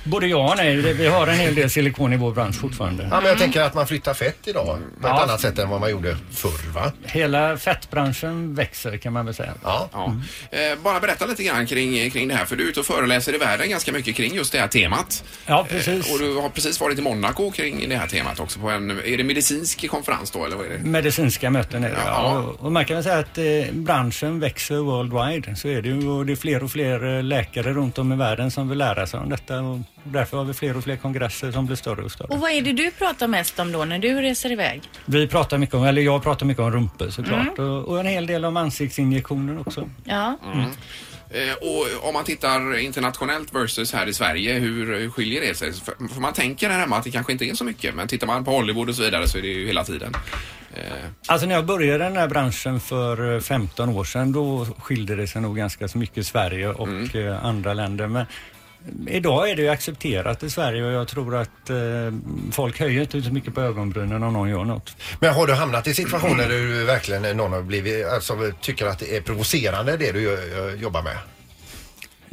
Både 0.04 0.28
ja 0.28 0.50
och 0.52 0.58
nej. 0.58 0.76
Vi 0.94 1.08
har 1.08 1.28
en 1.28 1.40
hel 1.40 1.56
del 1.56 1.70
silikon 1.70 2.14
i 2.14 2.18
vår 2.18 2.32
bransch 2.32 2.56
fortfarande. 2.60 3.08
Ja, 3.12 3.20
men 3.20 3.30
jag 3.30 3.38
tänker 3.38 3.62
att 3.62 3.74
man 3.74 3.88
flyttar 3.88 4.14
fett 4.14 4.38
idag 4.48 4.66
på 4.66 5.08
ett 5.08 5.14
Ja. 5.14 5.24
annat 5.24 5.42
sätt 5.42 5.60
än 5.60 5.70
vad 5.70 5.80
man 5.82 5.92
gjorde 5.92 6.18
förr 6.32 6.72
va? 6.74 6.92
Hela 7.04 7.58
fettbranschen 7.58 8.56
växer 8.56 8.98
kan 8.98 9.14
man 9.14 9.26
väl 9.26 9.34
säga. 9.36 9.54
Ja. 9.64 9.90
Ja. 9.94 10.16
Eh, 10.52 10.80
bara 10.84 11.00
berätta 11.00 11.26
lite 11.26 11.44
grann 11.44 11.66
kring, 11.66 12.12
kring 12.12 12.28
det 12.28 12.36
här, 12.36 12.46
för 12.46 12.56
du 12.56 12.64
är 12.64 12.68
ute 12.70 12.80
och 12.80 12.86
föreläser 12.86 13.36
i 13.36 13.38
världen 13.38 13.70
ganska 13.70 13.92
mycket 13.92 14.16
kring 14.16 14.36
just 14.36 14.52
det 14.52 14.60
här 14.60 14.68
temat. 14.68 15.24
Ja, 15.46 15.66
precis. 15.70 16.08
Eh, 16.08 16.14
och 16.14 16.20
du 16.20 16.36
har 16.36 16.50
precis 16.50 16.80
varit 16.82 17.00
i 17.00 17.02
Monaco 17.02 17.52
kring 17.52 17.90
det 17.90 17.96
här 17.96 18.08
temat 18.08 18.40
också. 18.40 18.60
På 18.60 18.70
en, 18.70 18.92
är 18.92 19.18
det 19.18 19.24
medicinsk 19.24 19.90
konferens 19.90 20.32
då, 20.32 20.46
eller 20.46 20.56
vad 20.56 20.66
är 20.66 20.70
det? 20.70 20.78
Medicinska 20.84 21.50
möten 21.50 21.84
är 21.84 21.90
det. 21.90 21.96
Ja. 22.06 22.12
Ja. 22.34 22.38
Och- 22.40 22.66
Och 22.66 22.72
man 22.72 22.86
kan 22.86 22.96
väl 22.96 23.04
säga 23.04 23.18
att 23.20 23.38
eh, 23.38 23.74
branschen 23.74 24.40
växer 24.40 24.76
worldwide. 24.76 25.56
Så 25.56 25.68
är 25.68 25.82
det 25.82 25.90
ju. 25.90 26.08
Och 26.08 26.26
det 26.26 26.32
är 26.34 26.36
fler 26.36 26.64
och 26.64 26.72
fler 26.72 27.18
eh, 27.18 27.24
läkare 27.24 27.74
runt 27.74 27.98
om 27.98 28.14
i 28.14 28.16
världen 28.16 28.52
som 28.52 28.70
vill 28.70 28.78
lära 28.78 29.08
sig 29.08 29.20
om 29.20 29.30
detta. 29.30 29.60
Och 29.60 29.80
därför 30.04 30.38
har 30.38 30.44
vi 30.44 30.54
fler 30.54 30.78
och 30.78 30.84
fler 30.84 30.96
kongresser 30.98 31.52
som 31.52 31.66
blir 31.66 31.76
större 31.76 32.02
och 32.04 32.12
större. 32.12 32.28
Och 32.28 32.40
vad 32.40 32.52
är 32.52 32.62
det 32.62 32.74
du 32.74 32.92
pratar 32.92 33.28
mest 33.28 33.60
om 33.60 33.72
då 33.72 33.86
när 33.86 34.00
du 34.00 34.22
reser 34.22 34.52
iväg? 34.52 34.82
Vi 35.06 35.28
pratar 35.28 35.58
mycket 35.58 35.76
om, 35.76 35.84
eller 35.84 36.02
jag 36.02 36.24
pratar 36.24 36.46
mycket 36.46 36.64
om 36.64 36.72
rumpor 36.72 37.10
såklart. 37.10 37.58
Mm. 37.58 37.70
Och, 37.72 37.88
och 37.88 38.00
en 38.00 38.06
hel 38.06 38.26
del 38.28 38.46
om 38.46 38.58
ansiktsinjektioner 38.58 39.60
också. 39.60 39.90
Ja. 40.04 40.38
Mm. 40.54 40.70
Eh, 41.34 41.54
och 41.62 42.08
om 42.08 42.14
man 42.14 42.24
tittar 42.24 42.78
internationellt 42.78 43.56
versus 43.56 43.94
här 43.94 44.08
i 44.08 44.14
Sverige, 44.14 44.54
hur, 44.54 45.00
hur 45.00 45.10
skiljer 45.10 45.42
det 45.42 45.56
sig? 45.58 45.74
För, 45.74 46.08
för 46.14 46.22
man 46.22 46.34
tänker 46.34 46.70
här 46.70 46.80
hemma 46.80 46.98
att 46.98 47.04
det 47.04 47.12
kanske 47.12 47.32
inte 47.32 47.46
är 47.46 47.54
så 47.54 47.64
mycket, 47.64 47.96
men 47.96 48.08
tittar 48.08 48.28
man 48.28 48.46
på 48.46 48.52
Hollywood 48.52 48.90
och 48.90 48.96
så 48.96 49.02
vidare 49.02 49.28
så 49.28 49.38
är 49.38 49.42
det 49.42 49.48
ju 49.48 49.68
hela 49.68 49.84
tiden. 49.84 50.14
Eh, 50.74 50.84
Alltså 51.28 51.48
när 51.48 51.56
jag 51.56 51.66
började 51.66 52.04
den 52.04 52.18
här 52.18 52.28
branschen 52.28 52.80
för 52.80 53.36
eh, 53.36 53.40
15 53.42 53.90
år 53.90 54.04
sedan 54.04 54.32
då 54.32 54.66
skilde 54.80 55.16
det 55.16 55.28
sig 55.28 55.42
nog 55.42 55.58
ganska 55.58 55.88
så 55.88 55.98
mycket 55.98 56.28
Sverige 56.28 56.68
och 56.70 56.88
Mm. 56.88 57.10
eh, 57.28 57.46
andra 57.46 57.74
länder. 57.74 58.08
Men 58.08 58.26
idag 59.08 59.50
är 59.50 59.56
det 59.56 59.62
ju 59.62 59.70
accepterat 59.70 60.44
i 60.44 60.50
Sverige 60.50 60.86
och 60.86 60.92
jag 60.92 61.08
tror 61.08 61.36
att 61.36 61.70
eh, 61.70 61.76
folk 62.52 62.80
höjer 62.80 63.02
inte 63.02 63.22
så 63.22 63.34
mycket 63.34 63.56
på 63.56 63.62
ögonbrynen 63.62 64.24
om 64.24 64.34
någon 64.34 64.50
gör 64.50 64.64
något. 64.64 64.96
Men 65.20 65.34
har 65.34 65.48
du 65.48 65.54
hamnat 65.54 65.88
i 65.88 65.94
situationer 65.94 66.50
där 66.50 66.58
du 66.58 66.86
verkligen 66.86 67.26
eh, 67.26 67.36
någon 67.36 67.54
har 67.54 67.62
blivit, 67.62 68.06
alltså 68.06 68.52
tycker 68.62 68.86
att 68.86 69.00
det 69.00 69.18
är 69.18 69.22
provocerande 69.22 69.98
det 69.98 70.12
du 70.12 70.34
eh, 70.34 70.82
jobbar 70.82 71.02
med? 71.02 71.18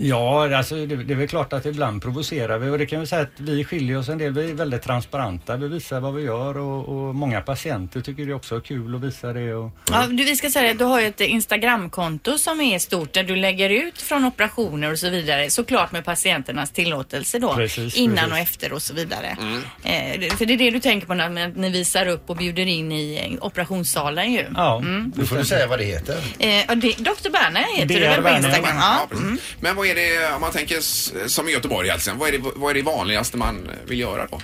Ja, 0.00 0.56
alltså 0.56 0.74
det, 0.86 0.96
det 0.96 1.12
är 1.14 1.16
väl 1.16 1.28
klart 1.28 1.52
att 1.52 1.66
ibland 1.66 2.02
provocerar 2.02 2.58
vi 2.58 2.70
och 2.70 2.78
det 2.78 2.86
kan 2.86 3.00
vi 3.00 3.06
säga 3.06 3.22
att 3.22 3.28
vi 3.36 3.64
skiljer 3.64 3.98
oss 3.98 4.08
en 4.08 4.18
del. 4.18 4.32
Vi 4.32 4.50
är 4.50 4.54
väldigt 4.54 4.82
transparenta. 4.82 5.56
Vi 5.56 5.68
visar 5.68 6.00
vad 6.00 6.14
vi 6.14 6.22
gör 6.22 6.58
och, 6.58 6.88
och 6.88 7.14
många 7.14 7.40
patienter 7.40 8.00
tycker 8.00 8.26
det 8.26 8.34
också 8.34 8.56
är 8.56 8.60
kul 8.60 8.94
att 8.94 9.00
visa 9.00 9.32
det. 9.32 9.54
Och, 9.54 9.70
Ja, 9.90 10.06
du, 10.10 10.24
vi 10.24 10.36
ska 10.36 10.50
säga 10.50 10.70
att 10.70 10.78
du 10.78 10.84
har 10.84 11.00
ju 11.00 11.06
ett 11.06 11.20
Instagramkonto 11.20 12.38
som 12.38 12.60
är 12.60 12.78
stort 12.78 13.12
där 13.12 13.22
du 13.24 13.36
lägger 13.36 13.70
ut 13.70 14.02
från 14.02 14.24
operationer 14.24 14.92
och 14.92 14.98
så 14.98 15.08
vidare. 15.10 15.50
Såklart 15.50 15.92
med 15.92 16.04
patienternas 16.04 16.70
tillåtelse 16.70 17.38
då. 17.38 17.54
Precis, 17.54 17.96
innan 17.96 18.16
precis. 18.16 18.32
och 18.32 18.38
efter 18.38 18.72
och 18.72 18.82
så 18.82 18.94
vidare. 18.94 19.36
Eh, 19.82 20.20
det- 20.20 20.30
för 20.38 20.46
det 20.46 20.52
är 20.52 20.58
det 20.58 20.70
du 20.70 20.80
tänker 20.80 21.06
på 21.06 21.14
när, 21.14 21.28
när 21.28 21.48
ni 21.48 21.70
visar 21.70 22.06
upp 22.08 22.30
och 22.30 22.36
bjuder 22.36 22.66
in 22.66 22.92
i 22.92 23.36
eh, 23.38 23.44
operationssalen 23.46 24.32
ju. 24.32 24.44
Ja, 24.56 24.78
Mm. 24.78 25.12
Nu 25.16 25.26
får 25.26 25.36
du 25.36 25.44
säga 25.44 25.66
vad 25.66 25.78
det 25.78 25.84
heter. 25.84 26.16
Eh, 26.38 26.70
och 26.70 26.76
det, 26.78 26.92
Dr. 26.98 27.30
Berner 27.30 27.76
heter 27.76 27.94
Det 28.00 28.08
väl 28.08 28.22
på. 28.22 28.28
Instagram? 28.28 28.76
Ja. 28.76 29.06
Mm. 29.12 29.38
Men 29.60 29.76
vad 29.76 29.87
är 29.90 29.94
det, 29.94 30.34
om 30.34 30.40
man 30.40 30.52
tänker 30.52 30.80
som 31.28 31.48
i 31.48 31.52
Göteborg 31.52 31.90
alltså, 31.90 32.12
vad 32.14 32.28
är, 32.28 32.32
det, 32.32 32.50
vad 32.56 32.70
är 32.70 32.74
det 32.74 32.82
vanligaste 32.82 33.36
man 33.36 33.70
vill 33.86 34.00
göra 34.00 34.26
då? 34.30 34.40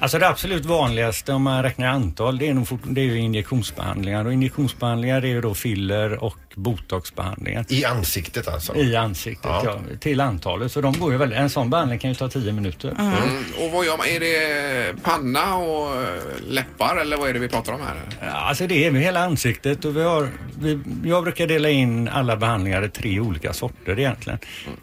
Alltså 0.00 0.18
det 0.18 0.28
absolut 0.28 0.64
vanligaste 0.64 1.32
om 1.32 1.42
man 1.42 1.62
räknar 1.62 1.86
antal 1.86 2.38
det 2.38 2.48
är, 2.48 2.54
nog 2.54 2.68
fort, 2.68 2.80
det 2.84 3.00
är 3.00 3.04
ju 3.04 3.18
injektionsbehandlingar 3.18 4.24
och 4.24 4.32
injektionsbehandlingar 4.32 5.22
är 5.22 5.26
ju 5.26 5.40
då 5.40 5.54
filler 5.54 6.24
och 6.24 6.36
botoxbehandlingar. 6.54 7.64
I 7.68 7.84
ansiktet 7.84 8.48
alltså? 8.48 8.76
I 8.76 8.96
ansiktet 8.96 9.50
Ja. 9.50 9.62
ja. 9.64 9.96
till 10.00 10.20
antalet. 10.20 10.72
Så 10.72 10.80
de 10.80 10.92
går 10.92 11.12
ju 11.12 11.18
väldigt, 11.18 11.38
en 11.38 11.50
sån 11.50 11.70
behandling 11.70 11.98
kan 11.98 12.10
ju 12.10 12.14
ta 12.14 12.28
10 12.28 12.52
minuter. 12.52 12.94
Mm. 12.98 13.14
Och 13.58 13.70
vad 13.72 13.86
gör 13.86 13.96
man? 13.96 14.06
Är 14.06 14.20
det 14.20 15.02
panna 15.02 15.56
och 15.56 16.02
eh, 16.02 16.08
läppar 16.48 16.96
eller 16.96 17.16
vad 17.16 17.28
är 17.28 17.32
det 17.32 17.38
vi 17.38 17.48
pratar 17.48 17.72
om 17.72 17.80
här? 17.80 18.30
Alltså 18.30 18.66
det 18.66 18.86
är 18.86 18.90
med 18.90 19.02
hela 19.02 19.24
ansiktet 19.24 19.84
och 19.84 19.96
vi 19.96 20.02
har, 20.02 20.28
vi, 20.60 20.80
jag 21.04 21.22
brukar 21.22 21.46
dela 21.46 21.70
in 21.70 22.08
alla 22.08 22.36
behandlingar 22.36 22.84
i 22.84 22.88
tre 22.88 23.20
olika 23.20 23.52
sorter 23.52 23.98
egentligen. 23.98 24.38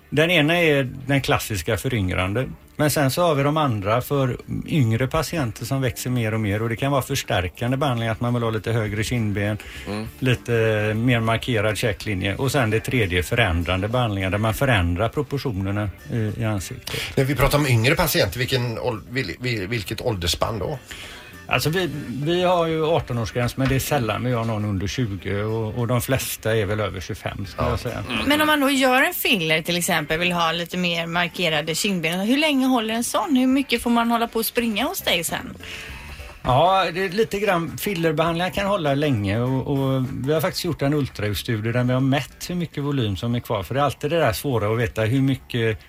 Den 0.10 0.32
ena 0.32 0.58
är 0.62 0.84
den 1.08 1.22
klassiska 1.22 1.78
föryngrande 1.78 2.50
Men 2.78 2.92
sen 2.92 3.12
så 3.12 3.22
har 3.22 3.36
vi 3.36 3.44
de 3.44 3.58
andra 3.58 4.02
för 4.02 4.38
yngre 4.68 5.08
patienter 5.08 5.66
som 5.66 5.82
växer 5.82 6.10
mer 6.10 6.34
och 6.34 6.40
mer 6.40 6.62
och 6.62 6.70
det 6.70 6.76
kan 6.76 6.92
vara 6.92 7.02
förstärkande 7.02 7.78
behandling 7.78 8.10
att 8.10 8.22
man 8.22 8.34
vill 8.34 8.44
ha 8.44 8.50
lite 8.50 8.72
högre 8.72 9.04
kindben, 9.04 9.58
lite 10.20 10.52
mer 10.96 11.20
markerad 11.20 11.78
checklinje 11.78 12.36
och 12.36 12.52
sen 12.52 12.70
det 12.70 12.80
tredje 12.80 13.24
förändrande 13.24 13.88
behandlingar 13.88 14.30
där 14.30 14.38
man 14.38 14.54
förändrar 14.54 15.10
proportionerna 15.10 15.90
i, 16.14 16.18
i 16.42 16.46
ansiktet. 16.46 16.96
När 17.16 17.24
vi 17.24 17.36
pratar 17.36 17.58
om 17.58 17.68
yngre 17.68 17.96
patienter, 17.96 18.40
vilken, 18.40 18.80
ål- 18.80 19.02
vil, 19.10 19.36
vil, 19.40 19.68
vilket 19.68 20.02
åldersspann 20.02 20.60
då? 20.60 20.80
Alltså 21.48 21.70
vi, 21.70 21.90
vi 22.24 22.44
har 22.44 22.68
ju 22.68 22.84
18-årsgräns 22.84 23.54
men 23.56 23.70
det 23.70 23.76
är 23.76 23.80
sällan 23.80 24.24
vi 24.24 24.32
har 24.32 24.46
någon 24.46 24.66
under 24.66 24.88
20 24.88 25.44
och, 25.44 25.76
och 25.76 25.88
de 25.88 26.02
flesta 26.02 26.56
är 26.56 26.66
väl 26.66 26.80
över 26.80 27.00
25 27.00 27.46
skulle 27.46 27.70
jag 27.70 27.80
säga. 27.80 28.04
Men 28.28 28.42
om 28.42 28.48
man 28.48 28.60
då 28.60 28.70
gör 28.70 29.02
en 29.02 29.14
filler 29.14 29.62
till 29.62 29.78
exempel, 29.78 30.20
vill 30.20 30.32
ha 30.32 30.52
lite 30.52 30.78
mer 30.78 31.08
markerade 31.08 31.76
kindben. 31.76 32.20
Hur 32.20 32.38
länge 32.38 32.66
håller 32.66 32.94
en 32.94 33.04
sån? 33.04 33.36
Hur 33.36 33.48
mycket 33.48 33.82
får 33.82 33.90
man 33.90 34.12
hålla 34.12 34.28
på 34.28 34.40
och 34.40 34.46
springa 34.46 34.86
hos 34.86 35.02
dig 35.02 35.24
sen? 35.24 35.58
Ja, 36.44 36.86
det 36.94 37.06
är 37.06 37.10
lite 37.10 37.40
grann. 37.40 37.78
Fillerbehandlingar 37.78 38.50
kan 38.50 38.66
hålla 38.66 38.94
länge 38.94 39.40
och, 39.40 39.68
och 39.68 40.04
vi 40.28 40.34
har 40.34 40.42
faktiskt 40.42 40.66
gjort 40.66 40.82
en 40.82 40.94
ultraljudstudie 40.94 41.72
där 41.72 41.84
vi 41.84 41.94
har 41.94 42.00
mätt 42.00 42.50
hur 42.50 42.56
mycket 42.56 42.84
volym 42.84 43.16
som 43.16 43.36
är 43.36 43.40
kvar. 43.40 43.64
För 43.64 43.74
det 43.74 43.80
är 43.80 43.86
alltid 43.86 44.10
det 44.10 44.20
där 44.20 44.34
svåra 44.34 44.74
att 44.74 44.80
veta 44.80 45.02
hur 45.02 45.22
mycket 45.22 45.80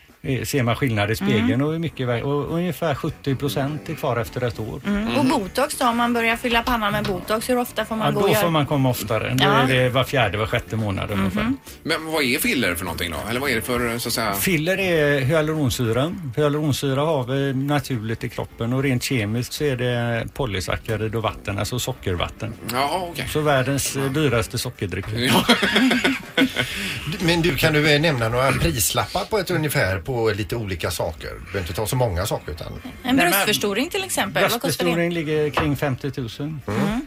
ser 0.45 0.63
man 0.63 0.77
skillnad 0.77 1.11
i 1.11 1.17
spegeln 1.17 1.45
Mm. 1.47 1.63
och 1.67 1.73
hur 1.73 1.79
mycket, 1.79 2.25
och 2.25 2.53
ungefär 2.55 2.95
70 2.95 3.35
procent 3.37 3.89
är 3.89 3.95
kvar 3.95 4.17
efter 4.17 4.45
ett 4.45 4.59
år. 4.61 4.81
Mm. 4.87 5.17
Och 5.17 5.25
botox 5.25 5.79
då, 5.79 5.87
om 5.89 5.97
man 5.97 6.13
börjar 6.13 6.37
fylla 6.37 6.63
pannan 6.63 6.93
med 6.93 7.05
botox, 7.05 7.49
hur 7.49 7.59
ofta 7.59 7.85
får 7.85 7.97
man 7.97 8.07
Ja, 8.07 8.13
gå 8.13 8.21
och 8.21 8.27
då 8.27 8.33
göra? 8.33 8.43
får 8.43 8.51
man 8.51 8.67
komma 8.67 8.89
oftare. 8.91 9.35
Då 9.35 9.45
Ja. 9.45 9.51
är 9.51 9.67
det 9.67 9.89
var 9.89 10.05
fjärde, 10.05 10.39
var 10.39 10.47
sjätte 10.47 10.77
månad 10.77 11.11
ungefär. 11.11 11.53
Men 11.83 12.05
vad 12.13 12.23
är 12.23 12.39
filler 12.39 12.75
för 12.75 12.85
någonting 12.85 13.11
då? 13.11 13.17
Eller 13.31 13.41
vad 13.41 13.51
är 13.51 13.55
det 13.55 13.63
för 13.63 13.99
så 13.99 14.09
att 14.09 14.13
säga? 14.15 14.33
Filler 14.35 14.79
är 14.81 15.21
hyaluronsyra. 15.21 16.13
Hyaluronsyra 16.37 17.01
har 17.01 17.25
vi 17.25 17.55
naturligt 17.55 18.25
i 18.25 18.29
kroppen 18.29 18.73
och 18.73 18.83
rent 18.83 19.03
kemiskt 19.03 19.53
så 19.53 19.65
är 19.65 19.77
det 19.77 20.27
polysackarid 20.35 21.15
och 21.15 21.23
vatten, 21.23 21.59
alltså 21.59 21.79
sockervatten. 21.79 22.53
Jaha, 22.73 23.01
okej. 23.13 23.29
Så 23.33 23.41
världens 23.41 23.97
eh, 23.97 24.05
dyraste 24.13 24.59
sockerdryck. 24.59 25.07
Men 27.21 27.43
du, 27.43 27.57
kan 27.57 27.73
du 27.73 27.91
eh, 27.95 28.01
nämna 28.01 28.29
några 28.29 28.53
prislappar 28.53 29.25
på 29.25 29.39
ett 29.39 29.51
ungefär 29.51 29.99
på 29.99 30.31
lite 30.31 30.57
olika 30.57 30.91
saker? 30.91 31.29
Du 31.29 31.39
behöver 31.41 31.61
inte 31.61 31.73
ta 31.73 31.87
så 31.87 31.97
många 31.97 32.27
saker 32.27 32.53
utan... 32.53 32.73
En 33.03 33.17
bröstförstoring 33.17 33.91
till 33.91 34.05
exempel, 34.05 34.43
vad 34.51 34.61
kostar 34.61 34.85
det? 34.85 35.11
ligger 35.11 35.51
kring 35.51 35.77
50 35.77 36.13
000. 36.17 36.29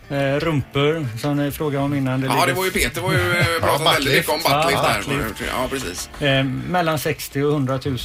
Eh, 0.10 0.40
rumpor 0.40 1.08
som 1.18 1.38
ni 1.38 1.52
frågade 1.52 1.84
om 1.86 1.94
innan. 1.94 2.22
Ja, 2.22 2.34
ligger- 2.34 2.48
det 2.48 2.54
var 2.54 2.66
ju 2.66 2.72
Peter 2.72 3.02
var 3.02 3.12
ju 3.12 3.32
eh, 3.32 3.46
pratat 3.60 3.82
Ja, 3.86 3.92
väldigt 3.92 4.14
mycket 4.14 4.30
om 4.30 4.38
buttlift 4.38 4.82
Ja, 4.84 4.96
buttlift. 4.98 5.52
Ja, 5.54 5.68
precis. 5.70 6.10
Eh, 6.22 6.44
mellan 6.44 7.00
60 7.00 7.44
och 7.44 7.52
100 7.52 7.80
000. 7.86 7.98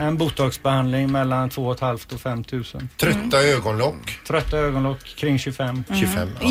En 0.00 0.16
botoxbehandling 0.16 1.12
mellan 1.12 1.50
2 1.50 1.74
500 1.74 1.98
och 2.14 2.20
5 2.20 2.44
000. 2.52 2.64
Trötta 2.96 3.42
ögonlock? 3.42 4.18
Trötta 4.26 4.58
ögonlock 4.58 5.04
kring 5.16 5.38
25. 5.38 5.84
Mm. 5.90 6.02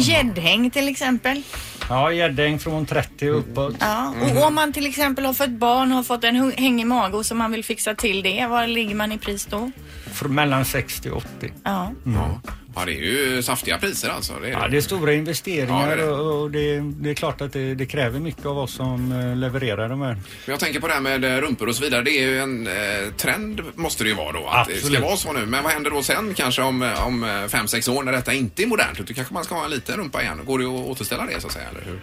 Gäddhäng 0.02 0.72
till 0.72 0.88
exempel. 0.88 1.44
Ja, 1.90 2.12
gäddhäng 2.12 2.60
från 2.60 2.86
30 2.86 3.30
och 3.30 3.38
uppåt. 3.40 3.76
Ja. 3.80 4.14
Mm. 4.22 4.38
Och 4.38 4.44
om 4.48 4.56
man 4.56 4.74
till 4.74 4.86
exempel 4.88 5.26
har 5.26 5.34
fått 5.34 5.50
barn 5.50 5.92
och 5.92 5.96
har 5.98 6.04
fått 6.04 6.24
en 6.24 6.52
hängig 6.58 6.88
mage 6.88 7.18
och 7.18 7.26
så 7.26 7.36
man 7.36 7.52
vill 7.52 7.64
fixa 7.64 7.96
till 7.96 8.24
det, 8.24 8.48
var 8.48 8.68
ligger 8.68 8.96
man 8.96 9.12
i 9.12 9.18
pris 9.18 9.46
då? 9.46 9.72
För 10.14 10.30
mellan 10.30 10.66
60 10.66 11.10
och 11.10 11.18
80. 11.18 11.54
Ja. 11.64 11.92
Ja, 12.76 12.86
det 12.86 12.92
är 12.92 13.02
ju 13.02 13.44
saftiga 13.44 13.78
priser 13.78 14.10
alltså. 14.10 14.34
Det 14.42 14.48
är 14.48 14.52
Ja, 14.52 14.68
det 14.68 14.78
är 14.78 14.82
stora 14.82 15.14
investeringar 15.14 15.90
Ja, 15.90 15.96
det 15.96 16.02
är 16.02 16.08
det. 16.08 16.12
och 16.14 16.52
det, 16.52 16.80
det 16.80 17.10
är 17.10 17.14
klart 17.14 17.42
att 17.42 17.54
det, 17.54 17.76
det 17.76 17.86
kräver 17.86 18.20
mycket 18.20 18.46
av 18.46 18.58
oss 18.58 18.74
som 18.74 19.12
eh, 19.12 19.36
levererar 19.36 19.90
de 19.90 20.02
här. 20.02 20.14
Men 20.14 20.22
jag 20.46 20.60
tänker 20.60 20.80
på 20.80 20.88
det 20.88 20.94
här 20.94 21.02
med 21.02 21.24
eh, 21.26 21.42
rumpor 21.42 21.68
och 21.70 21.76
så 21.76 21.84
vidare. 21.84 22.02
Det 22.04 22.12
är 22.12 22.22
ju 22.28 22.40
en 22.40 22.68
eh, 22.68 22.74
trend 23.18 23.62
måste 23.76 24.04
det 24.04 24.10
ju 24.10 24.16
vara 24.16 24.32
då. 24.32 24.48
Att 24.48 24.68
det 24.68 24.74
Absolut. 24.74 24.98
ska 24.98 25.08
vara 25.08 25.18
så 25.18 25.34
nu. 25.34 25.46
Men 25.46 25.64
vad 25.64 25.72
händer 25.74 25.92
då 25.92 26.04
sen 26.04 26.34
kanske 26.34 26.62
om, 26.62 26.82
eh, 26.84 27.08
om 27.08 27.48
fem, 27.50 27.68
sex 27.68 27.88
år 27.88 28.04
när 28.04 28.12
detta 28.12 28.34
inte 28.34 28.64
är 28.64 28.68
modernt? 28.68 29.08
Då 29.08 29.14
kanske 29.14 29.34
man 29.34 29.44
ska 29.44 29.56
ha 29.56 29.66
en 29.66 29.72
liten 29.72 29.98
rumpa 29.98 30.22
igen. 30.22 30.42
Går 30.46 30.60
det 30.60 30.66
att 30.66 30.88
återställa 30.88 31.26
det 31.26 31.42
så 31.42 31.48
att 31.48 31.54
säga? 31.54 31.68
Eller 31.72 31.82
hur? 31.86 32.00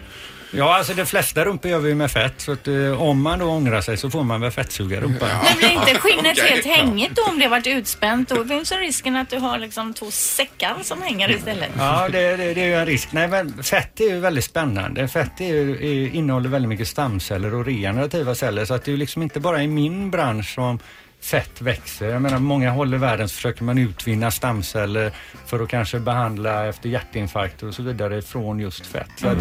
Ja, 0.51 0.77
alltså 0.77 0.93
de 0.93 1.05
flesta 1.05 1.45
rumpor 1.45 1.71
gör 1.71 1.79
vi 1.79 1.95
med 1.95 2.11
fett 2.11 2.41
så 2.41 2.51
att 2.51 2.67
eh, 2.67 3.01
om 3.01 3.21
man 3.21 3.39
då 3.39 3.45
ångrar 3.45 3.81
sig 3.81 3.97
så 3.97 4.09
får 4.09 4.23
man 4.23 4.41
väl 4.41 4.51
fettsuga 4.51 5.01
rumpan. 5.01 5.29
Men 5.43 5.57
blir 5.57 5.69
inte 5.71 5.95
skinnet 5.95 6.37
Okej. 6.39 6.51
helt 6.51 6.65
hängigt 6.65 7.11
då 7.15 7.23
om 7.23 7.39
det 7.39 7.45
har 7.45 7.49
varit 7.49 7.67
utspänt? 7.67 8.29
Då 8.29 8.45
finns 8.45 8.71
ju 8.71 8.75
risken 8.75 9.15
att 9.15 9.29
du 9.29 9.37
har 9.37 9.57
liksom 9.57 9.93
två 9.93 10.11
säckar 10.11 10.75
som 10.81 11.01
hänger 11.01 11.31
istället. 11.31 11.69
Ja, 11.77 12.09
det, 12.11 12.37
det, 12.37 12.53
det 12.53 12.61
är 12.61 12.67
ju 12.67 12.75
en 12.75 12.85
risk. 12.85 13.11
Nej, 13.11 13.27
men 13.27 13.63
fett 13.63 13.99
är 13.99 14.09
ju 14.09 14.19
väldigt 14.19 14.45
spännande. 14.45 15.07
Fett 15.07 15.41
är 15.41 15.45
ju, 15.45 15.71
är, 15.71 16.15
innehåller 16.15 16.49
väldigt 16.49 16.69
mycket 16.69 16.87
stamceller 16.87 17.53
och 17.53 17.65
regenerativa 17.65 18.35
celler 18.35 18.65
så 18.65 18.73
att 18.73 18.85
det 18.85 18.89
är 18.89 18.93
ju 18.93 18.97
liksom 18.97 19.21
inte 19.21 19.39
bara 19.39 19.63
i 19.63 19.67
min 19.67 20.11
bransch 20.11 20.53
som 20.53 20.79
fett 21.21 21.61
växer. 21.61 22.09
Jag 22.09 22.21
menar, 22.21 22.39
många 22.39 22.69
håll 22.69 22.93
i 22.93 22.97
världen 22.97 23.29
så 23.29 23.35
försöker 23.35 23.63
man 23.63 23.77
utvinna 23.77 24.31
stamceller 24.31 25.11
för 25.45 25.59
att 25.59 25.69
kanske 25.69 25.99
behandla 25.99 26.67
efter 26.67 26.89
hjärtinfarkter 26.89 27.67
och 27.67 27.73
så 27.73 27.83
vidare 27.83 28.21
från 28.21 28.59
just 28.59 28.85
fett. 28.85 29.09
Så 29.17 29.27
att 29.27 29.37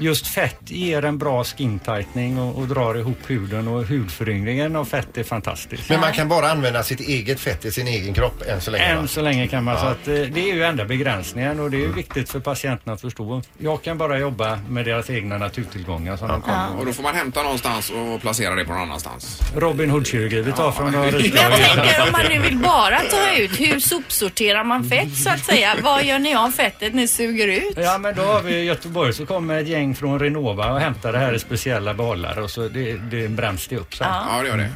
Just 0.00 0.26
fett 0.26 0.60
ger 0.64 1.04
en 1.04 1.18
bra 1.18 1.44
skin 1.44 1.78
tightening 1.78 2.38
och, 2.38 2.58
och 2.58 2.66
drar 2.66 2.94
ihop 2.94 3.18
huden 3.26 3.68
och 3.68 3.84
hudföryngringen 3.84 4.76
av 4.76 4.84
fett 4.84 5.18
är 5.18 5.24
fantastisk. 5.24 5.88
Men 5.88 6.00
man 6.00 6.12
kan 6.12 6.28
bara 6.28 6.50
använda 6.50 6.82
sitt 6.82 7.00
eget 7.00 7.40
fett 7.40 7.64
i 7.64 7.72
sin 7.72 7.86
egen 7.88 8.14
kropp 8.14 8.42
än 8.46 8.60
så 8.60 8.70
länge? 8.70 8.84
Än 8.84 9.00
va? 9.00 9.06
så 9.06 9.22
länge 9.22 9.46
kan 9.48 9.64
man. 9.64 9.74
Ja. 9.74 9.80
Så 9.80 9.86
att, 9.86 10.08
eh, 10.08 10.14
det 10.14 10.50
är 10.50 10.54
ju 10.54 10.62
enda 10.62 10.84
begränsningen 10.84 11.60
och 11.60 11.70
det 11.70 11.76
är 11.76 11.86
ju 11.86 11.92
viktigt 11.92 12.28
för 12.30 12.40
patienten 12.40 12.92
att 12.92 13.00
förstå. 13.00 13.42
Jag 13.58 13.82
kan 13.82 13.98
bara 13.98 14.18
jobba 14.18 14.58
med 14.68 14.84
deras 14.84 15.10
egna 15.10 15.38
naturtillgångar 15.38 16.16
som 16.16 16.28
de 16.28 16.42
kommer. 16.42 16.78
Och 16.78 16.86
då 16.86 16.92
får 16.92 17.02
man 17.02 17.14
hämta 17.14 17.42
någonstans 17.42 17.90
och 17.90 18.20
placera 18.20 18.54
det 18.54 18.64
på 18.64 18.72
någon 18.72 18.82
annanstans. 18.82 19.40
Robin 19.56 19.90
Hood-kirurgi. 19.90 20.42
Vi 20.42 20.52
tar 20.52 20.72
från 20.72 20.94
Men 21.22 21.42
jag 21.42 21.58
tänker 21.60 22.02
om 22.02 22.12
man 22.12 22.26
nu 22.28 22.38
vill 22.38 22.56
bara 22.56 23.00
ta 23.00 23.36
ut, 23.36 23.60
hur 23.60 23.80
sopsorterar 23.80 24.64
man 24.64 24.84
fett 24.84 25.16
så 25.16 25.30
att 25.30 25.44
säga? 25.44 25.76
Vad 25.82 26.04
gör 26.04 26.18
ni 26.18 26.34
av 26.34 26.50
fettet 26.50 26.94
ni 26.94 27.08
suger 27.08 27.48
ut? 27.48 27.74
Ja 27.76 27.98
men 27.98 28.14
då 28.14 28.22
har 28.22 28.42
vi 28.42 28.54
i 28.54 28.64
Göteborg 28.64 29.12
så 29.12 29.26
kommer 29.26 29.60
ett 29.60 29.68
gäng 29.68 29.94
från 29.94 30.18
Renova 30.18 30.72
och 30.72 30.80
hämtar 30.80 31.12
det 31.12 31.18
här 31.18 31.32
i 31.34 31.38
speciella 31.38 31.94
balar 31.94 32.38
och 32.40 32.50
så 32.50 32.68
det, 32.68 32.92
det 32.92 33.28
bränns 33.28 33.66
det 33.68 33.76
upp 33.76 33.94
sen. 33.94 34.06
Ja, 34.10 34.42
det 34.42 34.48
gör 34.48 34.56
det. 34.56 34.70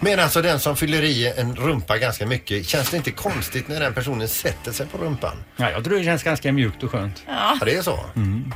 Men 0.00 0.20
alltså 0.20 0.42
den 0.42 0.60
som 0.60 0.76
fyller 0.76 1.02
i 1.02 1.32
en 1.36 1.56
rumpa 1.56 1.98
ganska 1.98 2.26
mycket, 2.26 2.68
känns 2.68 2.90
det 2.90 2.96
inte 2.96 3.10
konstigt 3.10 3.68
när 3.68 3.80
den 3.80 3.94
personen 3.94 4.28
sätter 4.28 4.72
sig 4.72 4.86
på 4.86 4.98
rumpan? 4.98 5.36
Ja, 5.56 5.70
jag 5.70 5.84
tror 5.84 5.98
det 5.98 6.04
känns 6.04 6.22
ganska 6.22 6.52
mjukt 6.52 6.82
och 6.82 6.90
skönt. 6.90 7.22
Ja. 7.26 7.56
Ja, 7.60 7.64
det 7.64 7.74
är 7.74 7.82
så? 7.82 8.00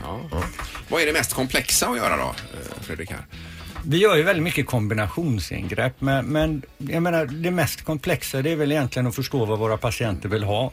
Ja. 0.02 0.20
Vad 0.88 1.02
är 1.02 1.06
det 1.06 1.12
mest 1.12 1.34
komplexa 1.34 1.86
att 1.88 1.96
göra 1.96 2.16
då, 2.16 2.22
eh, 2.22 2.82
Fredrik? 2.82 3.10
Här? 3.10 3.20
Vi 3.88 3.98
gör 3.98 4.16
ju 4.16 4.22
väldigt 4.22 4.42
mycket 4.42 4.66
kombinationsingrepp 4.66 5.92
men, 5.98 6.26
men 6.26 6.62
jag 6.78 7.02
menar 7.02 7.26
det 7.26 7.50
mest 7.50 7.84
komplexa 7.84 8.42
det 8.42 8.52
är 8.52 8.56
väl 8.56 8.72
egentligen 8.72 9.06
att 9.06 9.14
förstå 9.14 9.44
vad 9.44 9.58
våra 9.58 9.76
patienter 9.76 10.28
vill 10.28 10.44
ha. 10.44 10.70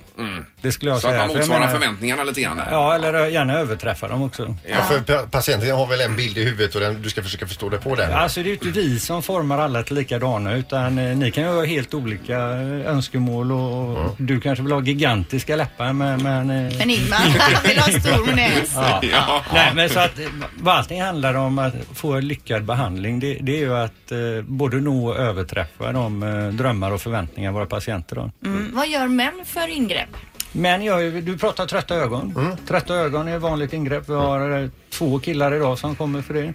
Det 0.61 0.71
skulle 0.71 0.91
jag 0.91 1.01
Så 1.01 1.07
att 1.07 1.13
säga. 1.13 1.21
man 1.21 1.29
För 1.29 1.35
jag 1.35 1.39
motsvarar 1.47 1.59
menar- 1.59 1.73
förväntningarna 1.79 2.23
lite 2.23 2.41
grann. 2.41 2.57
där. 2.57 2.67
Ja, 2.71 2.95
eller 2.95 3.25
gärna 3.27 3.53
överträffa 3.59 4.07
dem 4.07 4.23
också. 4.23 4.55
Ja. 4.69 4.77
för 4.83 4.99
pa- 4.99 5.27
patienten 5.31 5.71
har 5.75 5.87
väl 5.87 6.01
en 6.01 6.15
bild 6.15 6.37
i 6.37 6.43
huvudet 6.43 6.75
och 6.75 6.81
den, 6.81 7.01
du 7.01 7.09
ska 7.09 7.23
försöka 7.23 7.47
förstå 7.47 7.69
det 7.69 7.77
på 7.77 7.95
den? 7.95 8.13
Alltså 8.13 8.39
det 8.39 8.45
är 8.45 8.47
ju 8.47 8.53
inte 8.53 8.67
vi 8.79 8.99
som 8.99 9.23
formar 9.23 9.57
alla 9.59 9.83
till 9.83 9.95
likadana 9.95 10.53
utan 10.53 10.97
eh, 10.97 11.17
ni 11.17 11.31
kan 11.31 11.43
ju 11.43 11.49
ha 11.49 11.65
helt 11.65 11.93
olika 11.93 12.37
önskemål 12.37 13.51
och 13.51 13.83
och 13.93 14.15
du 14.17 14.39
kanske 14.41 14.63
vill 14.63 14.71
ha 14.73 14.81
gigantiska 14.81 15.55
läppar 15.55 15.93
men... 15.93 16.23
Men, 16.23 16.49
eh, 16.49 16.77
Men 16.77 16.89
Ingmar 16.89 17.63
vill 17.67 17.79
ha 17.79 17.99
stor 17.99 18.35
näs. 18.35 18.71
Ja. 18.75 18.99
Ja. 19.11 19.41
Nej 19.53 19.71
men 19.75 19.89
så 19.89 19.99
att 19.99 20.19
vad 20.59 20.75
allting 20.75 21.01
handlar 21.01 21.33
om 21.33 21.59
att 21.59 21.73
få 21.93 22.13
en 22.13 22.27
lyckad 22.27 22.63
behandling 22.63 23.02
det, 23.03 23.33
det 23.41 23.55
är 23.55 23.59
ju 23.59 23.75
att 23.75 24.11
eh, 24.11 24.19
både 24.43 24.77
nå 24.77 25.07
och 25.07 25.15
överträffa 25.15 25.91
de 25.91 26.23
eh, 26.23 26.47
drömmar 26.47 26.91
och 26.91 27.01
förväntningar 27.01 27.51
våra 27.51 27.65
patienter 27.65 28.15
har. 28.15 28.31
Mm. 28.45 28.71
Vad 28.73 28.87
gör 28.87 29.07
män 29.07 29.41
för 29.45 29.67
ingrepp? 29.67 30.09
Men 30.55 30.83
jag, 30.83 31.23
du 31.23 31.37
pratar 31.37 31.65
trötta 31.65 31.95
ögon. 31.95 32.55
Trötta 32.67 32.95
ögon 32.95 33.27
är 33.27 33.35
ett 33.35 33.41
vanligt 33.41 33.73
ingrepp. 33.73 34.09
Vi 34.09 34.13
har 34.13 34.61
eh, 34.63 34.69
två 34.89 35.19
killar 35.19 35.53
idag 35.55 35.79
som 35.79 35.95
kommer 35.95 36.21
för 36.21 36.33
det. 36.33 36.53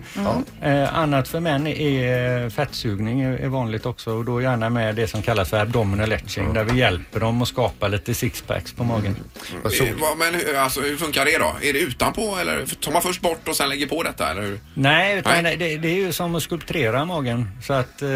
Eh, 0.63 0.99
annat 0.99 1.29
för 1.29 1.41
män 1.41 1.67
är 1.67 2.43
eh, 2.45 2.51
fettsugning 2.51 3.21
är, 3.21 3.33
är 3.39 3.49
vanligt 3.49 3.87
också 3.87 4.11
och 4.13 4.25
då 4.25 4.43
gärna 4.43 4.71
med 4.71 4.95
det 4.95 5.07
som 5.07 5.23
kallas 5.23 5.51
för 5.51 5.61
abdominal 5.61 6.13
etching 6.13 6.53
där 6.53 6.65
vi 6.65 6.79
hjälper 6.81 7.21
dem 7.21 7.43
att 7.43 7.49
skapa 7.49 7.89
lite 7.89 8.15
sixpacks 8.15 8.73
på 8.73 8.85
magen. 8.85 9.17
Eh, 9.65 9.95
vad- 10.01 10.19
Men 10.19 10.35
hur, 10.35 10.57
alltså, 10.57 10.81
hur 10.81 10.97
funkar 10.97 11.25
det 11.25 11.39
då? 11.39 11.53
Är 11.69 11.73
det 11.73 11.79
utanpå 11.79 12.37
eller 12.41 12.65
tar 12.81 12.93
man 12.93 13.03
först 13.03 13.21
bort 13.21 13.49
och 13.49 13.57
sen 13.57 13.69
lägger 13.69 13.87
på 13.87 14.03
detta? 14.03 14.31
Eller 14.31 14.43
hur? 14.43 14.61
Nej, 14.75 15.19
utan 15.19 15.43
Nej. 15.43 15.57
Det, 15.57 15.77
det 15.77 15.89
är 15.89 15.95
ju 15.95 16.13
som 16.13 16.35
att 16.35 16.43
skulptera 16.43 17.05
magen. 17.05 17.51
Så 17.63 17.73
att 17.73 18.03
eh, 18.03 18.09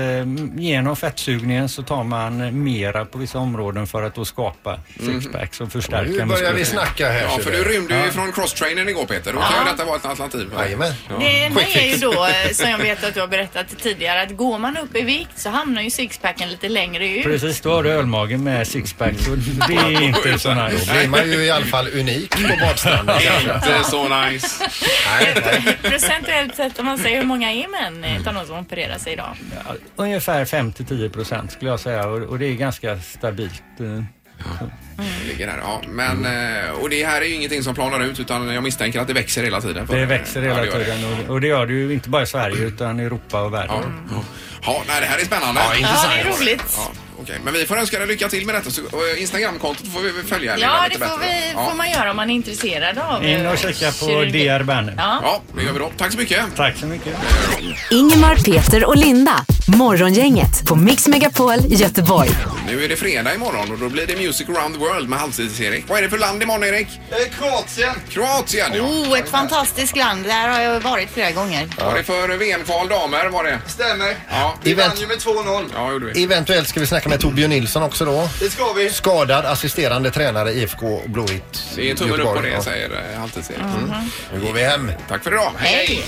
genom 0.57 0.97
fettsugningen 0.97 1.69
så 1.69 1.83
tar 1.83 2.05
man 2.05 2.63
mera 2.65 3.05
på 3.05 3.19
vissa 3.19 3.39
områden 3.39 3.87
för 3.87 4.03
att 4.03 4.15
då 4.15 4.25
skapa 4.25 4.79
Mhm. 5.01 5.21
sixpacks 5.21 5.61
förstärka 5.73 6.11
Nu 6.11 6.25
börjar 6.25 6.53
vi 6.53 6.65
snacka 6.65 7.11
här. 7.11 7.23
Ja, 7.23 7.39
för 7.43 7.51
du. 7.51 7.57
du 7.65 7.71
rymde 7.71 7.95
ju 7.95 8.01
Ja. 8.01 8.07
ifrån 8.07 8.33
crosstrainern 8.33 8.89
igår 8.89 9.07
Peter. 9.07 9.33
Då 9.33 9.39
kan 9.41 9.49
Ja. 9.53 9.65
ju 9.65 9.71
detta 9.71 9.85
vara 9.85 9.97
ett 9.97 10.05
alternativ. 10.07 10.51
Jajamän. 10.59 10.93
Ja. 11.09 11.17
Det 11.19 11.45
är 11.79 11.93
ju 11.93 11.97
då, 11.97 12.27
eh, 12.27 12.53
som 12.53 12.71
jag 12.71 12.79
vet 12.79 13.05
att 13.05 13.15
du 13.15 13.21
har 13.21 13.27
berättat 13.29 13.67
tidigare, 13.83 14.23
att 14.23 14.37
går 14.37 14.59
man 14.59 14.77
upp 14.77 14.97
i 14.97 15.03
vikt 15.03 15.31
så 15.39 15.51
hamnar 15.51 15.83
ju 15.83 15.91
sixpacken 15.91 16.49
lite 16.49 16.69
längre 16.69 17.09
ut. 17.09 17.25
Precis, 17.25 17.61
då 17.61 17.73
har 17.75 17.83
du 17.83 17.91
ölmage 17.91 18.39
med 18.39 18.67
sixpack. 18.69 19.13
Så 19.19 19.31
det 19.69 19.75
är 19.75 20.03
inte 20.03 20.39
så 20.39 20.49
Då 20.49 20.55
nice. 20.55 20.93
blir 20.93 21.09
man 21.09 21.31
ju 21.31 21.45
i 21.45 21.51
alla 21.51 21.67
fall 21.67 21.89
unik 21.89 22.31
på 22.31 22.57
badstranden. 22.67 23.17
Inte 23.45 23.85
så 23.91 24.09
nice. 24.27 24.65
Procentuellt 25.83 26.57
sett 26.57 26.79
om 26.79 26.87
man 26.87 26.99
säger 26.99 27.17
hur 27.17 27.25
många 27.27 27.53
är 27.53 27.69
män 27.69 28.05
utav 28.21 28.35
de 28.35 28.47
som 28.47 28.59
opererar 28.59 28.99
sig 28.99 29.13
idag? 29.13 29.37
Ja, 29.67 29.75
Ungefär 29.97 30.45
5-10 30.45 31.09
procent 31.09 31.53
skulle 31.53 31.71
jag 31.71 31.81
säga 31.81 32.07
och, 32.07 32.39
det 32.39 32.47
är 32.47 32.53
ganska 32.55 32.99
stabilt. 33.01 33.63
eh. 33.81 34.05
Ligger 35.29 35.47
där, 35.47 35.59
ja. 35.63 35.83
Men, 35.89 36.25
eh, 36.25 36.71
och 36.71 36.91
det 36.91 37.05
här 37.05 37.21
är 37.21 37.25
ju 37.27 37.35
ingenting 37.35 37.63
som 37.63 37.75
planar 37.75 38.01
ut 38.01 38.21
utan 38.21 38.49
jag 38.55 38.63
misstänker 38.63 39.01
att 39.01 39.07
det 39.07 39.13
växer 39.15 39.43
hela 39.43 39.61
tiden. 39.61 39.87
för- 39.87 39.97
Det 39.97 40.07
växer 40.07 40.43
Ja, 40.43 40.49
hela 40.49 40.61
det 40.61 40.67
gör 40.67 40.79
det. 40.79 40.85
tiden 40.85 41.05
och, 41.29 41.31
och 41.35 41.41
det 41.41 41.47
gör 41.47 41.67
det 41.67 41.73
ju 41.73 41.93
inte 41.93 42.09
bara 42.09 42.23
i 42.23 42.27
Sverige 42.27 42.65
utan 42.65 43.01
i 43.01 43.03
Europa 43.03 43.43
och 43.43 43.55
världen. 43.55 43.77
Ja, 44.11 44.23
ja 44.65 44.83
nej, 44.89 45.01
det 45.01 45.07
här 45.07 45.19
är 45.19 45.25
spännande. 45.25 45.61
Ja, 45.61 45.75
intressant. 45.77 46.13
Ja, 46.19 46.25
det 46.25 46.31
är 46.31 46.39
roligt. 46.41 46.77
Ja, 46.77 46.93
okej. 47.21 47.39
Men 47.45 47.53
vi 47.55 47.67
får 47.67 47.77
önska 47.79 47.99
dig 47.99 48.07
lycka 48.09 48.29
till 48.29 48.47
med 48.47 48.55
detta. 48.55 48.71
Så, 48.71 48.83
och 48.83 49.19
Instagramkontot 49.19 49.93
får 49.95 50.01
vi 50.01 50.11
väl 50.11 50.25
följa 50.25 50.59
Ja, 50.59 50.85
det 50.89 50.93
får, 50.95 51.01
bättre 51.01 51.17
vi. 51.21 51.53
Ja. 51.55 51.69
får 51.71 51.77
man 51.77 51.91
göra 51.91 52.11
om 52.11 52.17
man 52.17 52.31
är 52.31 52.35
intresserad 52.35 52.99
av 52.99 53.25
In 53.25 53.47
och 53.47 53.53
eh, 53.53 53.57
kika 53.59 53.87
på 53.93 54.07
kirurgi. 54.07 54.49
DR 54.49 54.63
Banner. 54.63 54.95
Ja. 54.97 55.21
Ja, 55.23 55.43
det 55.57 55.63
gör 55.63 55.73
vi 55.73 55.79
då. 55.79 55.93
Tack 55.99 56.13
så 56.13 56.19
mycket. 56.19 56.45
Tack 56.57 56.77
så 56.77 56.87
mycket. 56.87 57.15
Ingemar, 57.91 58.37
Peter 58.37 58.85
och 58.85 58.97
Linda. 58.97 59.45
Morgongänget 59.67 60.67
på 60.69 60.75
Mix 60.75 61.09
Megapol 61.09 61.59
Göteborg. 61.69 62.31
Nu 62.67 62.85
är 62.85 62.89
det 62.89 62.97
fredag 62.97 63.35
imorgon 63.35 63.73
och 63.73 63.79
då 63.79 63.89
blir 63.89 64.07
det 64.07 64.17
Music 64.17 64.49
around 64.49 64.75
the 64.75 64.81
world 64.81 65.09
med 65.09 65.19
halvtids-Erik. 65.19 65.85
Vad 65.89 65.99
är 65.99 66.03
det 66.03 66.11
för 66.11 66.19
land 66.19 66.43
imorgon 66.43 66.65
Erik? 66.65 66.87
Kroatien. 67.39 67.95
Kroatien 68.09 68.67
ja. 68.75 68.83
Oh, 68.83 69.19
ett 69.19 69.29
fantastiskt 69.29 69.97
land. 69.97 70.25
Där 70.25 70.49
har 70.49 70.61
jag 70.61 70.81
varit 70.81 71.11
flera 71.11 71.31
gånger. 71.31 71.69
Var 71.81 71.95
det 71.95 72.03
för 72.03 72.29
VM-kval 72.29 72.89
damer 72.89 73.27
var 73.29 73.45
det? 73.45 73.59
Stämmer. 73.67 74.17
Ja. 74.31 74.55
Vi 74.63 74.75
Event- 74.75 74.89
vann 74.89 74.97
ju 75.01 75.07
med 75.07 75.17
2-0. 75.19 75.65
Ja, 75.75 75.93
gjorde 75.93 76.07
vi. 76.07 76.25
Eventuellt 76.25 76.69
ska 76.69 76.81
vi 76.81 76.87
snacka 76.87 77.02
med 77.09 77.21
Torbjörn 77.21 77.51
Nilsson 77.51 77.83
också 77.83 78.05
då. 78.05 78.29
Det 78.41 78.51
ska 78.51 78.73
vi. 78.73 78.91
Skadad 78.91 79.45
assisterande 79.47 80.11
tränare 80.11 80.53
IFK 80.53 81.01
Blåvitt. 81.07 81.63
Det 81.77 81.91
är 81.91 81.95
tummen 81.95 82.21
upp 82.21 82.27
på 82.35 82.41
det 82.41 82.49
Ja. 82.49 82.63
säger 82.63 82.91
eh, 83.15 83.21
halvtids-Erik. 83.21 83.61
Nu 84.35 84.41
går 84.41 84.53
vi 84.53 84.63
hem. 84.65 84.91
Tack 85.09 85.23
för 85.25 85.33
idag. 85.33 85.53
Hej! 85.57 86.05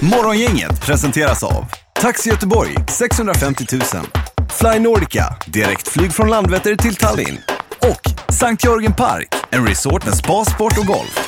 Morgongänget 0.00 0.80
presenteras 0.80 1.42
av 1.42 1.64
Taxi 1.94 2.30
Göteborg 2.30 2.74
650 2.88 3.64
000 3.72 3.82
Fly 4.50 4.78
Nordica, 4.78 5.34
direktflyg 5.46 6.12
från 6.12 6.28
Landvetter 6.30 6.76
till 6.76 6.94
Tallinn 6.96 7.38
och 7.78 8.32
Sankt 8.34 8.64
Jörgen 8.64 8.92
Park, 8.94 9.34
en 9.50 9.66
resort 9.68 10.04
med 10.04 10.16
spa, 10.16 10.44
sport 10.44 10.78
och 10.78 10.86
golf. 10.86 11.26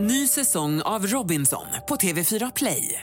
Ny 0.00 0.28
säsong 0.28 0.82
av 0.82 1.06
Robinson 1.06 1.66
på 1.88 1.96
TV4 1.96 2.52
Play. 2.56 3.02